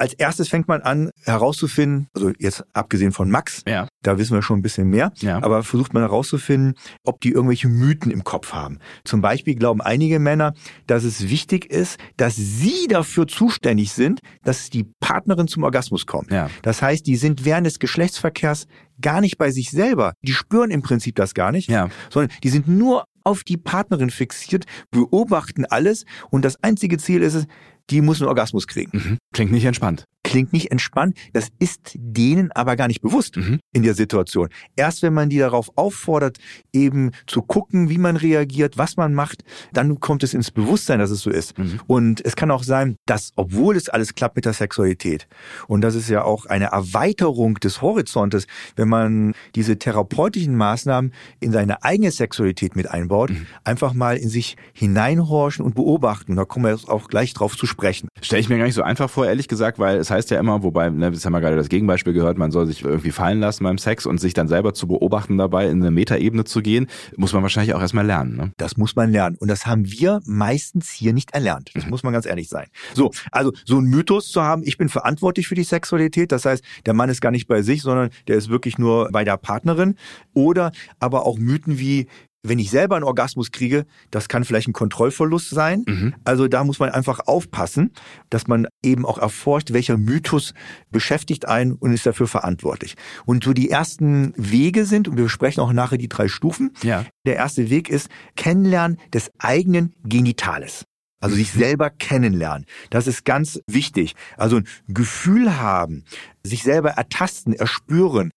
als 0.00 0.14
erstes 0.14 0.48
fängt 0.48 0.66
man 0.66 0.80
an 0.80 1.10
herauszufinden, 1.24 2.08
also 2.14 2.32
jetzt 2.38 2.64
abgesehen 2.72 3.12
von 3.12 3.30
Max, 3.30 3.62
ja. 3.66 3.86
da 4.02 4.18
wissen 4.18 4.34
wir 4.34 4.42
schon 4.42 4.58
ein 4.58 4.62
bisschen 4.62 4.88
mehr, 4.88 5.12
ja. 5.16 5.42
aber 5.42 5.62
versucht 5.62 5.92
man 5.92 6.02
herauszufinden, 6.02 6.74
ob 7.04 7.20
die 7.20 7.32
irgendwelche 7.32 7.68
Mythen 7.68 8.10
im 8.10 8.24
Kopf 8.24 8.54
haben. 8.54 8.78
Zum 9.04 9.20
Beispiel 9.20 9.54
glauben 9.54 9.82
einige 9.82 10.18
Männer, 10.18 10.54
dass 10.86 11.04
es 11.04 11.28
wichtig 11.28 11.70
ist, 11.70 11.98
dass 12.16 12.34
sie 12.34 12.86
dafür 12.88 13.28
zuständig 13.28 13.92
sind, 13.92 14.20
dass 14.42 14.70
die 14.70 14.86
Partnerin 15.00 15.48
zum 15.48 15.64
Orgasmus 15.64 16.06
kommt. 16.06 16.32
Ja. 16.32 16.48
Das 16.62 16.80
heißt, 16.80 17.06
die 17.06 17.16
sind 17.16 17.44
während 17.44 17.66
des 17.66 17.78
Geschlechtsverkehrs 17.78 18.66
gar 19.02 19.20
nicht 19.20 19.36
bei 19.36 19.50
sich 19.50 19.70
selber. 19.70 20.14
Die 20.22 20.32
spüren 20.32 20.70
im 20.70 20.80
Prinzip 20.80 21.16
das 21.16 21.34
gar 21.34 21.52
nicht, 21.52 21.68
ja. 21.68 21.90
sondern 22.10 22.34
die 22.42 22.48
sind 22.48 22.68
nur 22.68 23.04
auf 23.22 23.44
die 23.44 23.58
Partnerin 23.58 24.08
fixiert, 24.08 24.64
beobachten 24.90 25.66
alles 25.66 26.06
und 26.30 26.42
das 26.42 26.62
einzige 26.62 26.96
Ziel 26.96 27.22
ist 27.22 27.34
es, 27.34 27.46
die 27.90 28.00
muss 28.00 28.20
einen 28.20 28.28
Orgasmus 28.28 28.66
kriegen. 28.66 28.90
Mhm. 28.92 29.18
Klingt 29.40 29.52
nicht 29.52 29.64
entspannt 29.64 30.04
klingt 30.22 30.52
nicht 30.52 30.70
entspannt. 30.70 31.16
Das 31.32 31.48
ist 31.58 31.92
denen 31.94 32.52
aber 32.52 32.76
gar 32.76 32.88
nicht 32.88 33.00
bewusst 33.00 33.36
mhm. 33.36 33.60
in 33.72 33.82
der 33.82 33.94
Situation. 33.94 34.48
Erst 34.76 35.02
wenn 35.02 35.14
man 35.14 35.28
die 35.28 35.38
darauf 35.38 35.70
auffordert, 35.76 36.38
eben 36.72 37.10
zu 37.26 37.42
gucken, 37.42 37.88
wie 37.88 37.98
man 37.98 38.16
reagiert, 38.16 38.78
was 38.78 38.96
man 38.96 39.14
macht, 39.14 39.42
dann 39.72 40.00
kommt 40.00 40.22
es 40.22 40.34
ins 40.34 40.50
Bewusstsein, 40.50 40.98
dass 40.98 41.10
es 41.10 41.20
so 41.20 41.30
ist. 41.30 41.58
Mhm. 41.58 41.80
Und 41.86 42.24
es 42.24 42.36
kann 42.36 42.50
auch 42.50 42.62
sein, 42.62 42.96
dass, 43.06 43.32
obwohl 43.36 43.76
es 43.76 43.88
alles 43.88 44.14
klappt 44.14 44.36
mit 44.36 44.44
der 44.44 44.52
Sexualität, 44.52 45.26
und 45.66 45.80
das 45.80 45.94
ist 45.94 46.08
ja 46.08 46.22
auch 46.22 46.46
eine 46.46 46.66
Erweiterung 46.66 47.54
des 47.54 47.82
Horizontes, 47.82 48.46
wenn 48.76 48.88
man 48.88 49.34
diese 49.54 49.78
therapeutischen 49.78 50.56
Maßnahmen 50.56 51.12
in 51.40 51.52
seine 51.52 51.82
eigene 51.82 52.10
Sexualität 52.10 52.76
mit 52.76 52.90
einbaut, 52.90 53.30
mhm. 53.30 53.46
einfach 53.64 53.94
mal 53.94 54.16
in 54.16 54.28
sich 54.28 54.56
hineinhorchen 54.74 55.64
und 55.64 55.74
beobachten. 55.74 56.36
Da 56.36 56.44
kommen 56.44 56.66
wir 56.66 56.72
jetzt 56.72 56.88
auch 56.88 57.08
gleich 57.08 57.32
drauf 57.32 57.56
zu 57.56 57.66
sprechen. 57.66 58.08
Stelle 58.20 58.40
ich 58.40 58.48
mir 58.48 58.58
gar 58.58 58.64
nicht 58.64 58.74
so 58.74 58.82
einfach 58.82 59.10
vor. 59.10 59.26
ehrlich 59.26 59.48
gesagt, 59.48 59.78
weil 59.78 59.98
es 59.98 60.09
heißt 60.10 60.30
ja 60.30 60.38
immer, 60.38 60.62
wobei, 60.62 60.90
ne, 60.90 61.08
jetzt 61.08 61.24
haben 61.24 61.32
wir 61.32 61.40
gerade 61.40 61.56
das 61.56 61.68
Gegenbeispiel 61.68 62.12
gehört, 62.12 62.38
man 62.38 62.50
soll 62.50 62.66
sich 62.66 62.84
irgendwie 62.84 63.10
fallen 63.10 63.40
lassen 63.40 63.64
beim 63.64 63.78
Sex 63.78 64.06
und 64.06 64.18
sich 64.18 64.34
dann 64.34 64.48
selber 64.48 64.74
zu 64.74 64.86
beobachten 64.86 65.38
dabei, 65.38 65.68
in 65.68 65.80
eine 65.80 65.90
Metaebene 65.90 66.44
zu 66.44 66.62
gehen, 66.62 66.86
muss 67.16 67.32
man 67.32 67.42
wahrscheinlich 67.42 67.74
auch 67.74 67.80
erstmal 67.80 68.06
lernen. 68.06 68.36
Ne? 68.36 68.52
Das 68.56 68.76
muss 68.76 68.96
man 68.96 69.10
lernen. 69.12 69.36
Und 69.38 69.48
das 69.48 69.66
haben 69.66 69.90
wir 69.90 70.20
meistens 70.24 70.90
hier 70.90 71.12
nicht 71.12 71.32
erlernt. 71.32 71.70
Das 71.74 71.84
mhm. 71.84 71.90
muss 71.90 72.02
man 72.02 72.12
ganz 72.12 72.26
ehrlich 72.26 72.48
sein. 72.48 72.66
So, 72.94 73.10
also 73.32 73.52
so 73.64 73.78
ein 73.78 73.84
Mythos 73.84 74.30
zu 74.30 74.42
haben, 74.42 74.62
ich 74.64 74.78
bin 74.78 74.88
verantwortlich 74.88 75.48
für 75.48 75.54
die 75.54 75.64
Sexualität, 75.64 76.32
das 76.32 76.44
heißt, 76.44 76.64
der 76.86 76.94
Mann 76.94 77.10
ist 77.10 77.20
gar 77.20 77.30
nicht 77.30 77.46
bei 77.46 77.62
sich, 77.62 77.82
sondern 77.82 78.10
der 78.28 78.36
ist 78.36 78.48
wirklich 78.48 78.78
nur 78.78 79.08
bei 79.10 79.24
der 79.24 79.36
Partnerin. 79.36 79.96
Oder 80.34 80.72
aber 80.98 81.26
auch 81.26 81.38
Mythen 81.38 81.78
wie, 81.78 82.06
wenn 82.42 82.58
ich 82.58 82.70
selber 82.70 82.96
einen 82.96 83.04
Orgasmus 83.04 83.52
kriege, 83.52 83.86
das 84.10 84.28
kann 84.28 84.44
vielleicht 84.44 84.68
ein 84.68 84.72
Kontrollverlust 84.72 85.50
sein. 85.50 85.84
Mhm. 85.86 86.14
Also 86.24 86.48
da 86.48 86.64
muss 86.64 86.78
man 86.78 86.90
einfach 86.90 87.20
aufpassen, 87.26 87.92
dass 88.30 88.46
man 88.46 88.66
eben 88.82 89.04
auch 89.04 89.18
erforscht, 89.18 89.72
welcher 89.72 89.98
Mythos 89.98 90.54
beschäftigt 90.90 91.46
einen 91.46 91.72
und 91.72 91.92
ist 91.92 92.06
dafür 92.06 92.26
verantwortlich. 92.26 92.96
Und 93.26 93.44
so 93.44 93.52
die 93.52 93.70
ersten 93.70 94.32
Wege 94.36 94.86
sind, 94.86 95.08
und 95.08 95.16
wir 95.16 95.24
besprechen 95.24 95.62
auch 95.62 95.72
nachher 95.72 95.98
die 95.98 96.08
drei 96.08 96.28
Stufen. 96.28 96.72
Ja. 96.82 97.04
Der 97.26 97.36
erste 97.36 97.68
Weg 97.68 97.90
ist 97.90 98.08
Kennenlernen 98.36 98.98
des 99.12 99.30
eigenen 99.38 99.94
Genitales. 100.04 100.84
Also 101.22 101.36
sich 101.36 101.54
mhm. 101.54 101.58
selber 101.58 101.90
kennenlernen. 101.90 102.64
Das 102.88 103.06
ist 103.06 103.26
ganz 103.26 103.60
wichtig. 103.66 104.14
Also 104.38 104.56
ein 104.56 104.68
Gefühl 104.88 105.58
haben, 105.58 106.04
sich 106.42 106.62
selber 106.62 106.92
ertasten, 106.92 107.52
erspüren 107.52 108.30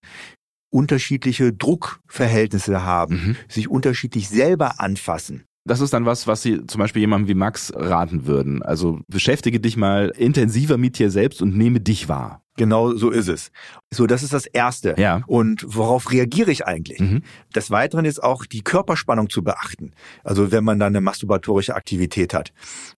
unterschiedliche 0.73 1.53
Druckverhältnisse 1.53 2.83
haben, 2.83 3.15
mhm. 3.15 3.35
sich 3.47 3.69
unterschiedlich 3.69 4.27
selber 4.29 4.79
anfassen. 4.79 5.43
Das 5.65 5.79
ist 5.79 5.93
dann 5.93 6.05
was, 6.05 6.27
was 6.27 6.41
Sie 6.41 6.65
zum 6.67 6.79
Beispiel 6.79 6.99
jemandem 7.01 7.29
wie 7.29 7.35
Max 7.35 7.71
raten 7.73 8.25
würden. 8.25 8.61
Also 8.61 8.99
beschäftige 9.07 9.61
dich 9.61 9.77
mal 9.77 10.11
intensiver 10.17 10.77
mit 10.77 10.99
dir 10.99 11.09
selbst 11.09 11.41
und 11.41 11.55
nehme 11.55 11.79
dich 11.79 12.09
wahr. 12.09 12.42
Genau 12.55 12.93
so 12.93 13.09
ist 13.09 13.29
es. 13.29 13.51
So, 13.91 14.05
das 14.05 14.21
ist 14.21 14.33
das 14.33 14.45
Erste. 14.45 14.95
Ja. 14.97 15.23
Und 15.25 15.65
worauf 15.67 16.11
reagiere 16.11 16.51
ich 16.51 16.67
eigentlich? 16.67 16.99
Mhm. 16.99 17.23
Des 17.55 17.71
Weiteren 17.71 18.05
ist 18.05 18.21
auch 18.21 18.45
die 18.45 18.61
Körperspannung 18.61 19.29
zu 19.29 19.43
beachten. 19.43 19.93
Also 20.23 20.51
wenn 20.51 20.63
man 20.63 20.79
dann 20.79 20.93
eine 20.93 21.01
masturbatorische 21.01 21.75
Aktivität 21.75 22.33
hat. 22.33 22.53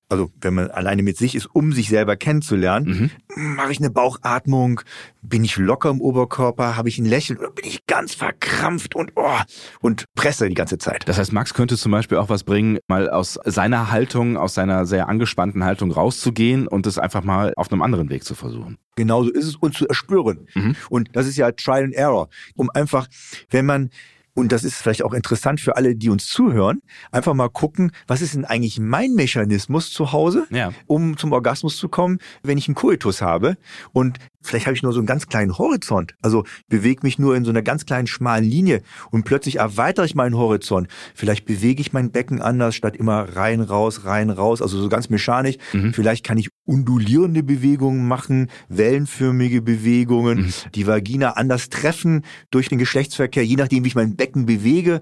Also 0.10 0.30
wenn 0.40 0.54
man 0.54 0.70
alleine 0.72 1.04
mit 1.04 1.18
sich 1.18 1.36
ist, 1.36 1.48
um 1.54 1.72
sich 1.72 1.90
selber 1.90 2.16
kennenzulernen, 2.16 3.12
mhm. 3.36 3.56
mache 3.56 3.72
ich 3.72 3.80
eine 3.80 3.90
Bauchatmung, 3.90 4.82
bin 5.22 5.44
ich 5.44 5.58
locker 5.58 5.90
im 5.90 6.02
Oberkörper, 6.02 6.76
habe 6.76 6.90
ich 6.90 7.00
ein 7.00 7.06
Lächeln 7.06 7.40
oder 7.40 7.50
bin 7.50 7.66
ich 7.66 7.88
ganz 7.88 8.14
verkrampft 8.14 8.94
und 8.94 9.14
oh, 9.16 9.40
und 9.80 10.06
presse 10.16 10.48
die 10.48 10.54
ganze 10.54 10.78
Zeit. 10.78 11.08
Das 11.08 11.18
heißt, 11.18 11.34
Max 11.34 11.54
könnte 11.54 11.78
zum 11.78 11.92
Beispiel 11.92 12.18
auch 12.18 12.30
was 12.30 12.44
bringen, 12.44 12.78
mal 12.88 13.10
aus 13.10 13.40
seiner 13.46 13.90
Haltung, 13.90 14.38
aus 14.38 14.54
seiner 14.54 14.86
sehr 14.86 15.10
angespannten 15.10 15.64
Haltung 15.64 15.92
rauszugehen 15.92 16.68
und 16.68 16.86
es 16.86 17.00
einfach 17.00 17.24
mal 17.24 17.54
auf 17.56 17.72
einem 17.72 17.82
anderen 17.82 18.10
Weg 18.10 18.24
zu 18.26 18.36
versuchen. 18.36 18.78
Genauso 18.96 19.30
ist 19.32 19.46
es 19.46 19.56
und 19.56 19.76
zu 19.76 19.88
erspüren. 19.88 20.48
Mhm. 20.54 20.76
Und 20.90 21.10
das 21.14 21.28
ist 21.28 21.38
ja 21.38 21.52
Trial 21.52 21.84
and 21.84 21.94
Error, 21.94 22.30
um 22.56 22.70
einfach, 22.74 23.08
wenn 23.50 23.66
man 23.66 23.90
und 24.36 24.52
das 24.52 24.66
ist 24.66 24.76
vielleicht 24.76 25.02
auch 25.02 25.14
interessant 25.14 25.62
für 25.62 25.78
alle, 25.78 25.96
die 25.96 26.10
uns 26.10 26.28
zuhören, 26.28 26.82
einfach 27.12 27.34
mal 27.34 27.50
gucken, 27.50 27.92
was 28.06 28.22
ist 28.22 28.36
denn 28.36 28.44
eigentlich 28.44 28.80
mein 28.80 29.14
Mechanismus 29.14 29.94
zu 29.94 30.12
Hause, 30.12 30.46
ja. 30.50 30.74
um 30.88 31.16
zum 31.18 31.32
Orgasmus 31.32 31.78
zu 31.78 31.88
kommen, 31.88 32.20
wenn 32.44 32.58
ich 32.58 32.68
einen 32.68 32.76
Koitus 32.76 33.22
habe. 33.22 33.58
Und 33.94 34.20
vielleicht 34.46 34.66
habe 34.68 34.76
ich 34.76 34.84
nur 34.84 34.94
so 34.94 35.00
einen 35.00 35.08
ganz 35.08 35.28
kleinen 35.28 35.58
Horizont. 35.58 36.16
Also 36.22 36.44
bewege 36.68 37.02
mich 37.04 37.20
nur 37.20 37.36
in 37.36 37.44
so 37.44 37.52
einer 37.52 37.62
ganz 37.62 37.86
kleinen 37.86 38.08
schmalen 38.08 38.46
Linie 38.46 38.82
und 39.12 39.26
plötzlich 39.26 39.58
erweitere 39.58 40.06
ich 40.06 40.16
meinen 40.16 40.38
Horizont. 40.38 40.88
Vielleicht 41.14 41.46
bewege 41.46 41.82
ich 41.82 41.94
mein 41.94 42.12
Becken 42.12 42.42
anders, 42.42 42.76
statt 42.76 42.96
immer 42.96 43.36
rein, 43.36 43.62
raus, 43.62 44.06
rein, 44.06 44.30
raus, 44.30 44.62
also 44.62 44.80
so 44.82 44.90
ganz 44.90 45.10
mechanisch. 45.10 45.58
Mhm. 45.74 45.94
Vielleicht 45.94 46.26
kann 46.26 46.38
ich 46.38 46.50
undulierende 46.66 47.44
Bewegungen 47.44 48.08
machen, 48.08 48.50
wellenförmige 48.70 49.62
Bewegungen, 49.62 50.40
mhm. 50.40 50.54
die 50.74 50.88
Vagina 50.88 51.32
anders 51.32 51.70
treffen 51.70 52.24
durch 52.52 52.70
den 52.70 52.78
Geschlechtsverkehr, 52.78 53.46
je 53.46 53.56
nachdem, 53.56 53.84
wie 53.84 53.90
ich 53.90 53.96
mein 53.96 54.16
Becken 54.16 54.46
bewege 54.46 55.02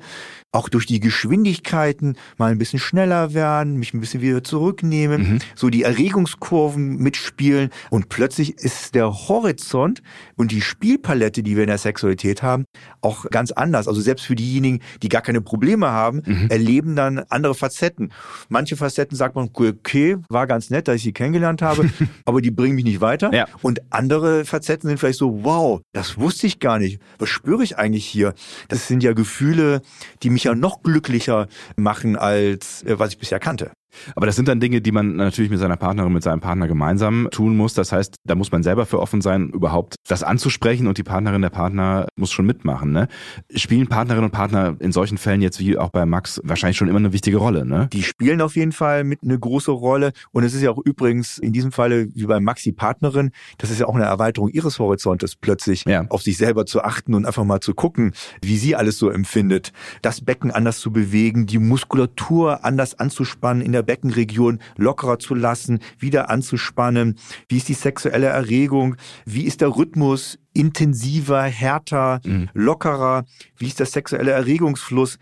auch 0.54 0.70
durch 0.70 0.86
die 0.86 1.00
Geschwindigkeiten 1.00 2.16
mal 2.38 2.52
ein 2.52 2.60
bisschen 2.60 2.80
schneller 2.80 3.34
werden, 3.34 3.78
mich 3.78 3.94
ein 3.94 4.00
bisschen 4.00 4.22
wieder 4.22 4.44
zurücknehmen, 4.44 5.34
mhm. 5.34 5.39
so 5.56 5.70
die 5.70 5.82
Erregungskurven 5.82 6.98
mitspielen 6.98 7.72
und 7.89 8.08
plötzlich 8.08 8.60
ist 8.60 8.94
der 8.94 9.12
Horizont 9.12 10.04
und 10.36 10.52
die 10.52 10.62
Spielpalette, 10.62 11.42
die 11.42 11.56
wir 11.56 11.63
in 11.63 11.70
der 11.70 11.80
Sexualität 11.80 12.44
haben, 12.44 12.66
auch 13.02 13.26
ganz 13.32 13.52
anders. 13.52 13.88
Also 13.88 14.00
selbst 14.00 14.26
für 14.26 14.36
diejenigen, 14.36 14.80
die 15.02 15.10
gar 15.10 15.24
keine 15.24 15.42
Probleme 15.42 15.88
haben, 15.88 16.22
mhm. 16.24 16.48
erleben 16.50 16.96
dann 16.96 17.20
andere 17.30 17.56
Facetten. 17.56 18.13
Manche 18.48 18.78
Facetten 18.78 19.18
sagt 19.18 19.36
man, 19.36 19.50
okay, 19.52 20.18
war 20.30 20.46
ganz 20.46 20.70
nett, 20.70 20.88
dass 20.88 20.98
ich 20.98 21.04
sie 21.04 21.13
kennengelernt 21.13 21.63
habe, 21.63 21.89
aber 22.26 22.42
die 22.42 22.52
bringen 22.52 22.76
mich 22.76 22.86
nicht 22.86 23.02
weiter. 23.02 23.34
Ja. 23.34 23.48
Und 23.63 23.82
andere 23.89 24.46
Facetten 24.46 24.88
sind 24.88 25.00
vielleicht 25.00 25.18
so, 25.18 25.44
wow, 25.44 25.82
das 25.94 26.20
wusste 26.20 26.46
ich 26.46 26.60
gar 26.60 26.78
nicht. 26.78 27.02
Was 27.18 27.30
spüre 27.30 27.63
ich 27.63 27.80
eigentlich 27.80 28.06
hier? 28.06 28.36
Das 28.68 28.88
sind 28.88 29.02
ja 29.02 29.13
Gefühle, 29.13 29.82
die 30.22 30.30
mich 30.30 30.42
ja 30.43 30.56
noch 30.56 30.84
glücklicher 30.84 31.47
machen, 31.75 32.15
als 32.15 32.84
äh, 32.84 32.99
was 32.99 33.12
ich 33.12 33.17
bisher 33.17 33.39
kannte. 33.39 33.71
Aber 34.15 34.25
das 34.25 34.36
sind 34.36 34.47
dann 34.47 34.60
Dinge, 34.60 34.82
die 34.82 34.91
man 34.91 35.15
natürlich 35.15 35.51
mit 35.51 35.60
seiner 35.60 35.77
Partnerin, 35.77 36.13
mit 36.13 36.23
seinem 36.23 36.41
Partner 36.41 36.67
gemeinsam 36.67 37.27
tun 37.32 37.56
muss. 37.56 37.73
Das 37.73 37.91
heißt, 37.91 38.15
da 38.23 38.36
muss 38.36 38.51
man 38.51 38.63
selber 38.63 38.86
für 38.86 38.99
offen 38.99 39.21
sein, 39.21 39.49
überhaupt 39.49 39.95
das 40.08 40.23
anzusprechen 40.23 40.88
und 40.88 40.97
die 40.97 41.03
Partnerin, 41.03 41.41
der 41.41 41.49
Partner 41.49 42.08
muss 42.15 42.32
schon 42.32 42.45
mitmachen. 42.45 42.91
Ne? 42.91 43.08
Spielen 43.56 43.88
Partnerinnen 43.88 44.25
und 44.25 44.32
Partner 44.32 44.75
in 44.79 44.91
solchen 44.91 45.17
Fällen 45.17 45.41
jetzt 45.41 45.60
wie 45.60 45.77
auch 45.77 45.89
bei 45.89 46.06
Max 46.06 46.41
wahrscheinlich 46.43 46.77
schon 46.77 46.88
immer 46.88 46.99
eine 46.99 47.13
wichtige 47.13 47.38
Rolle, 47.38 47.65
ne? 47.65 47.89
Die 47.93 48.03
spielen 48.03 48.41
auf 48.41 48.56
jeden 48.56 48.71
Fall 48.71 49.03
mit 49.03 49.23
eine 49.23 49.38
große 49.38 49.71
Rolle. 49.71 50.12
Und 50.32 50.43
es 50.43 50.53
ist 50.53 50.62
ja 50.62 50.71
auch 50.71 50.79
übrigens 50.84 51.38
in 51.38 51.53
diesem 51.53 51.71
Falle 51.71 52.08
wie 52.13 52.25
bei 52.25 52.39
Max 52.39 52.63
die 52.63 52.71
Partnerin, 52.71 53.32
das 53.58 53.69
ist 53.69 53.79
ja 53.79 53.88
auch 53.88 53.95
eine 53.95 54.06
Erweiterung 54.06 54.49
ihres 54.49 54.79
Horizontes, 54.79 55.36
plötzlich 55.36 55.86
ja. 55.86 56.06
auf 56.10 56.21
sich 56.21 56.38
selber 56.38 56.65
zu 56.65 56.84
achten 56.84 57.13
und 57.13 57.25
einfach 57.25 57.43
mal 57.43 57.60
zu 57.60 57.73
gucken, 57.73 58.13
wie 58.41 58.58
sie 58.58 58.75
alles 58.75 58.97
so 58.97 59.10
empfindet. 59.10 59.71
Das 60.01 60.21
Becken 60.21 60.51
anders 60.51 60.79
zu 60.79 60.91
bewegen, 60.91 61.45
die 61.45 61.60
Muskulatur 61.60 62.63
anders 62.65 62.99
anzuspannen 62.99 63.63
in 63.63 63.71
der 63.71 63.83
Beckenregion 63.84 64.60
lockerer 64.78 65.19
zu 65.19 65.36
lassen, 65.36 65.80
wieder 66.00 66.30
anzuspannen. 66.30 67.17
Wie 67.48 67.58
ist 67.58 67.69
die 67.69 67.74
sexuelle 67.74 68.28
Erregung? 68.28 68.96
Wie 69.26 69.43
ist 69.43 69.62
der 69.62 69.76
Rhythmus? 69.76 70.39
Intensiver, 70.54 71.43
härter, 71.43 72.22
mhm. 72.26 72.50
lockerer? 72.54 73.26
Wie 73.58 73.67
ist 73.67 73.80
der 73.80 73.88
sexuelle 73.88 74.32
Erregungsfluss? 74.32 75.17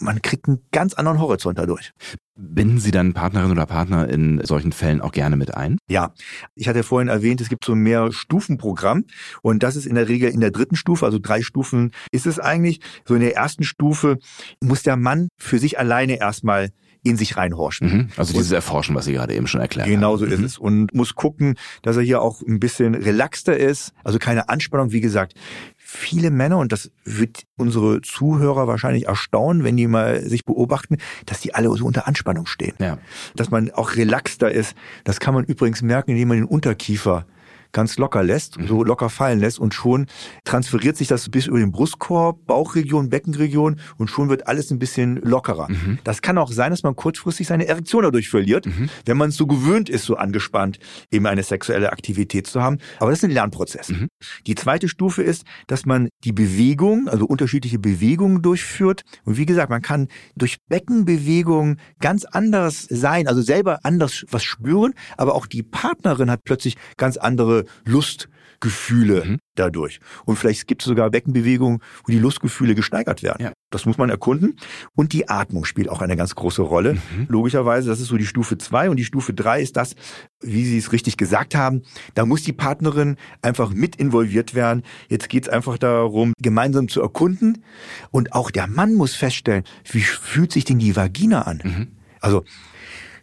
man 0.00 0.22
kriegt 0.22 0.48
einen 0.48 0.60
ganz 0.72 0.94
anderen 0.94 1.20
Horizont 1.20 1.58
dadurch. 1.58 1.92
Binden 2.36 2.78
Sie 2.78 2.92
dann 2.92 3.14
Partnerin 3.14 3.50
oder 3.50 3.66
Partner 3.66 4.08
in 4.08 4.44
solchen 4.44 4.72
Fällen 4.72 5.00
auch 5.00 5.12
gerne 5.12 5.36
mit 5.36 5.54
ein? 5.54 5.78
Ja, 5.88 6.14
ich 6.54 6.68
hatte 6.68 6.80
ja 6.80 6.82
vorhin 6.84 7.08
erwähnt, 7.08 7.40
es 7.40 7.48
gibt 7.48 7.64
so 7.64 7.74
mehr 7.74 8.12
Stufenprogramm 8.12 9.04
und 9.42 9.62
das 9.62 9.76
ist 9.76 9.86
in 9.86 9.96
der 9.96 10.08
Regel 10.08 10.30
in 10.30 10.40
der 10.40 10.52
dritten 10.52 10.76
Stufe, 10.76 11.04
also 11.04 11.18
drei 11.18 11.42
Stufen 11.42 11.92
ist 12.12 12.26
es 12.26 12.38
eigentlich. 12.38 12.80
So 13.04 13.14
in 13.14 13.20
der 13.20 13.36
ersten 13.36 13.64
Stufe 13.64 14.18
muss 14.62 14.82
der 14.82 14.96
Mann 14.96 15.28
für 15.36 15.58
sich 15.58 15.78
alleine 15.78 16.20
erstmal 16.20 16.70
in 17.08 17.16
sich 17.16 17.36
reinhorchen. 17.36 17.92
Mhm. 17.92 18.08
Also 18.16 18.32
dieses 18.32 18.52
Erforschen, 18.52 18.94
was 18.94 19.04
Sie 19.04 19.12
gerade 19.12 19.34
eben 19.34 19.46
schon 19.46 19.60
erklärt 19.60 19.88
genau 19.88 20.12
haben. 20.12 20.18
Genau 20.18 20.28
so 20.28 20.34
ist 20.34 20.38
mhm. 20.38 20.44
es. 20.44 20.58
Und 20.58 20.94
muss 20.94 21.14
gucken, 21.14 21.54
dass 21.82 21.96
er 21.96 22.02
hier 22.02 22.22
auch 22.22 22.42
ein 22.42 22.60
bisschen 22.60 22.94
relaxter 22.94 23.56
ist, 23.56 23.92
also 24.04 24.18
keine 24.18 24.48
Anspannung. 24.48 24.92
Wie 24.92 25.00
gesagt, 25.00 25.34
viele 25.76 26.30
Männer, 26.30 26.58
und 26.58 26.72
das 26.72 26.90
wird 27.04 27.44
unsere 27.56 28.02
Zuhörer 28.02 28.66
wahrscheinlich 28.66 29.06
erstaunen, 29.06 29.64
wenn 29.64 29.76
die 29.76 29.86
mal 29.86 30.20
sich 30.22 30.44
beobachten, 30.44 30.98
dass 31.26 31.40
die 31.40 31.54
alle 31.54 31.74
so 31.76 31.86
unter 31.86 32.06
Anspannung 32.06 32.46
stehen. 32.46 32.74
Ja. 32.78 32.98
Dass 33.34 33.50
man 33.50 33.70
auch 33.70 33.96
relaxter 33.96 34.50
ist. 34.50 34.74
Das 35.04 35.20
kann 35.20 35.34
man 35.34 35.44
übrigens 35.44 35.82
merken, 35.82 36.10
indem 36.10 36.28
man 36.28 36.36
den 36.36 36.46
Unterkiefer 36.46 37.26
ganz 37.72 37.98
locker 37.98 38.22
lässt, 38.22 38.58
mhm. 38.58 38.66
so 38.66 38.84
locker 38.84 39.10
fallen 39.10 39.40
lässt 39.40 39.58
und 39.58 39.74
schon 39.74 40.06
transferiert 40.44 40.96
sich 40.96 41.08
das 41.08 41.28
bis 41.28 41.46
über 41.46 41.58
den 41.58 41.72
Brustkorb, 41.72 42.46
Bauchregion, 42.46 43.10
Beckenregion 43.10 43.80
und 43.96 44.08
schon 44.08 44.28
wird 44.28 44.46
alles 44.46 44.70
ein 44.70 44.78
bisschen 44.78 45.16
lockerer. 45.22 45.68
Mhm. 45.70 45.98
Das 46.04 46.22
kann 46.22 46.38
auch 46.38 46.50
sein, 46.50 46.70
dass 46.70 46.82
man 46.82 46.96
kurzfristig 46.96 47.46
seine 47.46 47.66
Erektion 47.66 48.02
dadurch 48.02 48.28
verliert, 48.28 48.66
mhm. 48.66 48.88
wenn 49.04 49.16
man 49.16 49.30
es 49.30 49.36
so 49.36 49.46
gewöhnt 49.46 49.88
ist, 49.88 50.04
so 50.04 50.16
angespannt 50.16 50.78
eben 51.10 51.26
eine 51.26 51.42
sexuelle 51.42 51.92
Aktivität 51.92 52.46
zu 52.46 52.62
haben. 52.62 52.78
Aber 52.98 53.10
das 53.10 53.20
ist 53.20 53.24
ein 53.24 53.30
Lernprozess. 53.30 53.90
Mhm. 53.90 54.08
Die 54.46 54.54
zweite 54.54 54.88
Stufe 54.88 55.22
ist, 55.22 55.44
dass 55.66 55.86
man 55.86 56.08
die 56.24 56.32
Bewegung, 56.32 57.08
also 57.08 57.26
unterschiedliche 57.26 57.78
Bewegungen 57.78 58.42
durchführt. 58.42 59.02
Und 59.24 59.36
wie 59.36 59.46
gesagt, 59.46 59.70
man 59.70 59.82
kann 59.82 60.08
durch 60.36 60.58
Beckenbewegungen 60.68 61.80
ganz 62.00 62.24
anders 62.24 62.86
sein, 62.88 63.28
also 63.28 63.42
selber 63.42 63.80
anders 63.82 64.24
was 64.30 64.42
spüren, 64.42 64.94
aber 65.16 65.34
auch 65.34 65.46
die 65.46 65.62
Partnerin 65.62 66.30
hat 66.30 66.44
plötzlich 66.44 66.76
ganz 66.96 67.16
andere 67.16 67.57
Lustgefühle 67.84 69.24
mhm. 69.24 69.38
dadurch. 69.54 70.00
Und 70.24 70.36
vielleicht 70.36 70.66
gibt 70.66 70.82
es 70.82 70.86
sogar 70.88 71.10
Beckenbewegungen, 71.10 71.80
wo 72.04 72.12
die 72.12 72.18
Lustgefühle 72.18 72.74
gesteigert 72.74 73.22
werden. 73.22 73.42
Ja. 73.42 73.52
Das 73.70 73.86
muss 73.86 73.98
man 73.98 74.10
erkunden. 74.10 74.56
Und 74.94 75.12
die 75.12 75.28
Atmung 75.28 75.64
spielt 75.64 75.88
auch 75.88 76.00
eine 76.00 76.16
ganz 76.16 76.34
große 76.34 76.62
Rolle. 76.62 76.94
Mhm. 76.94 77.26
Logischerweise, 77.28 77.88
das 77.88 78.00
ist 78.00 78.08
so 78.08 78.16
die 78.16 78.26
Stufe 78.26 78.58
zwei 78.58 78.90
Und 78.90 78.96
die 78.96 79.04
Stufe 79.04 79.34
drei 79.34 79.60
ist 79.60 79.76
das, 79.76 79.94
wie 80.40 80.64
Sie 80.64 80.78
es 80.78 80.92
richtig 80.92 81.16
gesagt 81.16 81.54
haben, 81.54 81.82
da 82.14 82.24
muss 82.24 82.42
die 82.42 82.52
Partnerin 82.52 83.16
einfach 83.42 83.70
mit 83.70 83.96
involviert 83.96 84.54
werden. 84.54 84.82
Jetzt 85.08 85.28
geht 85.28 85.44
es 85.44 85.48
einfach 85.48 85.78
darum, 85.78 86.32
gemeinsam 86.40 86.88
zu 86.88 87.02
erkunden. 87.02 87.64
Und 88.10 88.32
auch 88.32 88.50
der 88.50 88.66
Mann 88.66 88.94
muss 88.94 89.14
feststellen, 89.14 89.64
wie 89.90 90.00
fühlt 90.00 90.52
sich 90.52 90.64
denn 90.64 90.78
die 90.78 90.96
Vagina 90.96 91.42
an? 91.42 91.60
Mhm. 91.64 91.88
Also, 92.20 92.44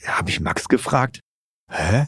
habe 0.05 0.29
ich 0.29 0.39
Max 0.39 0.67
gefragt, 0.67 1.21
hä? 1.69 2.05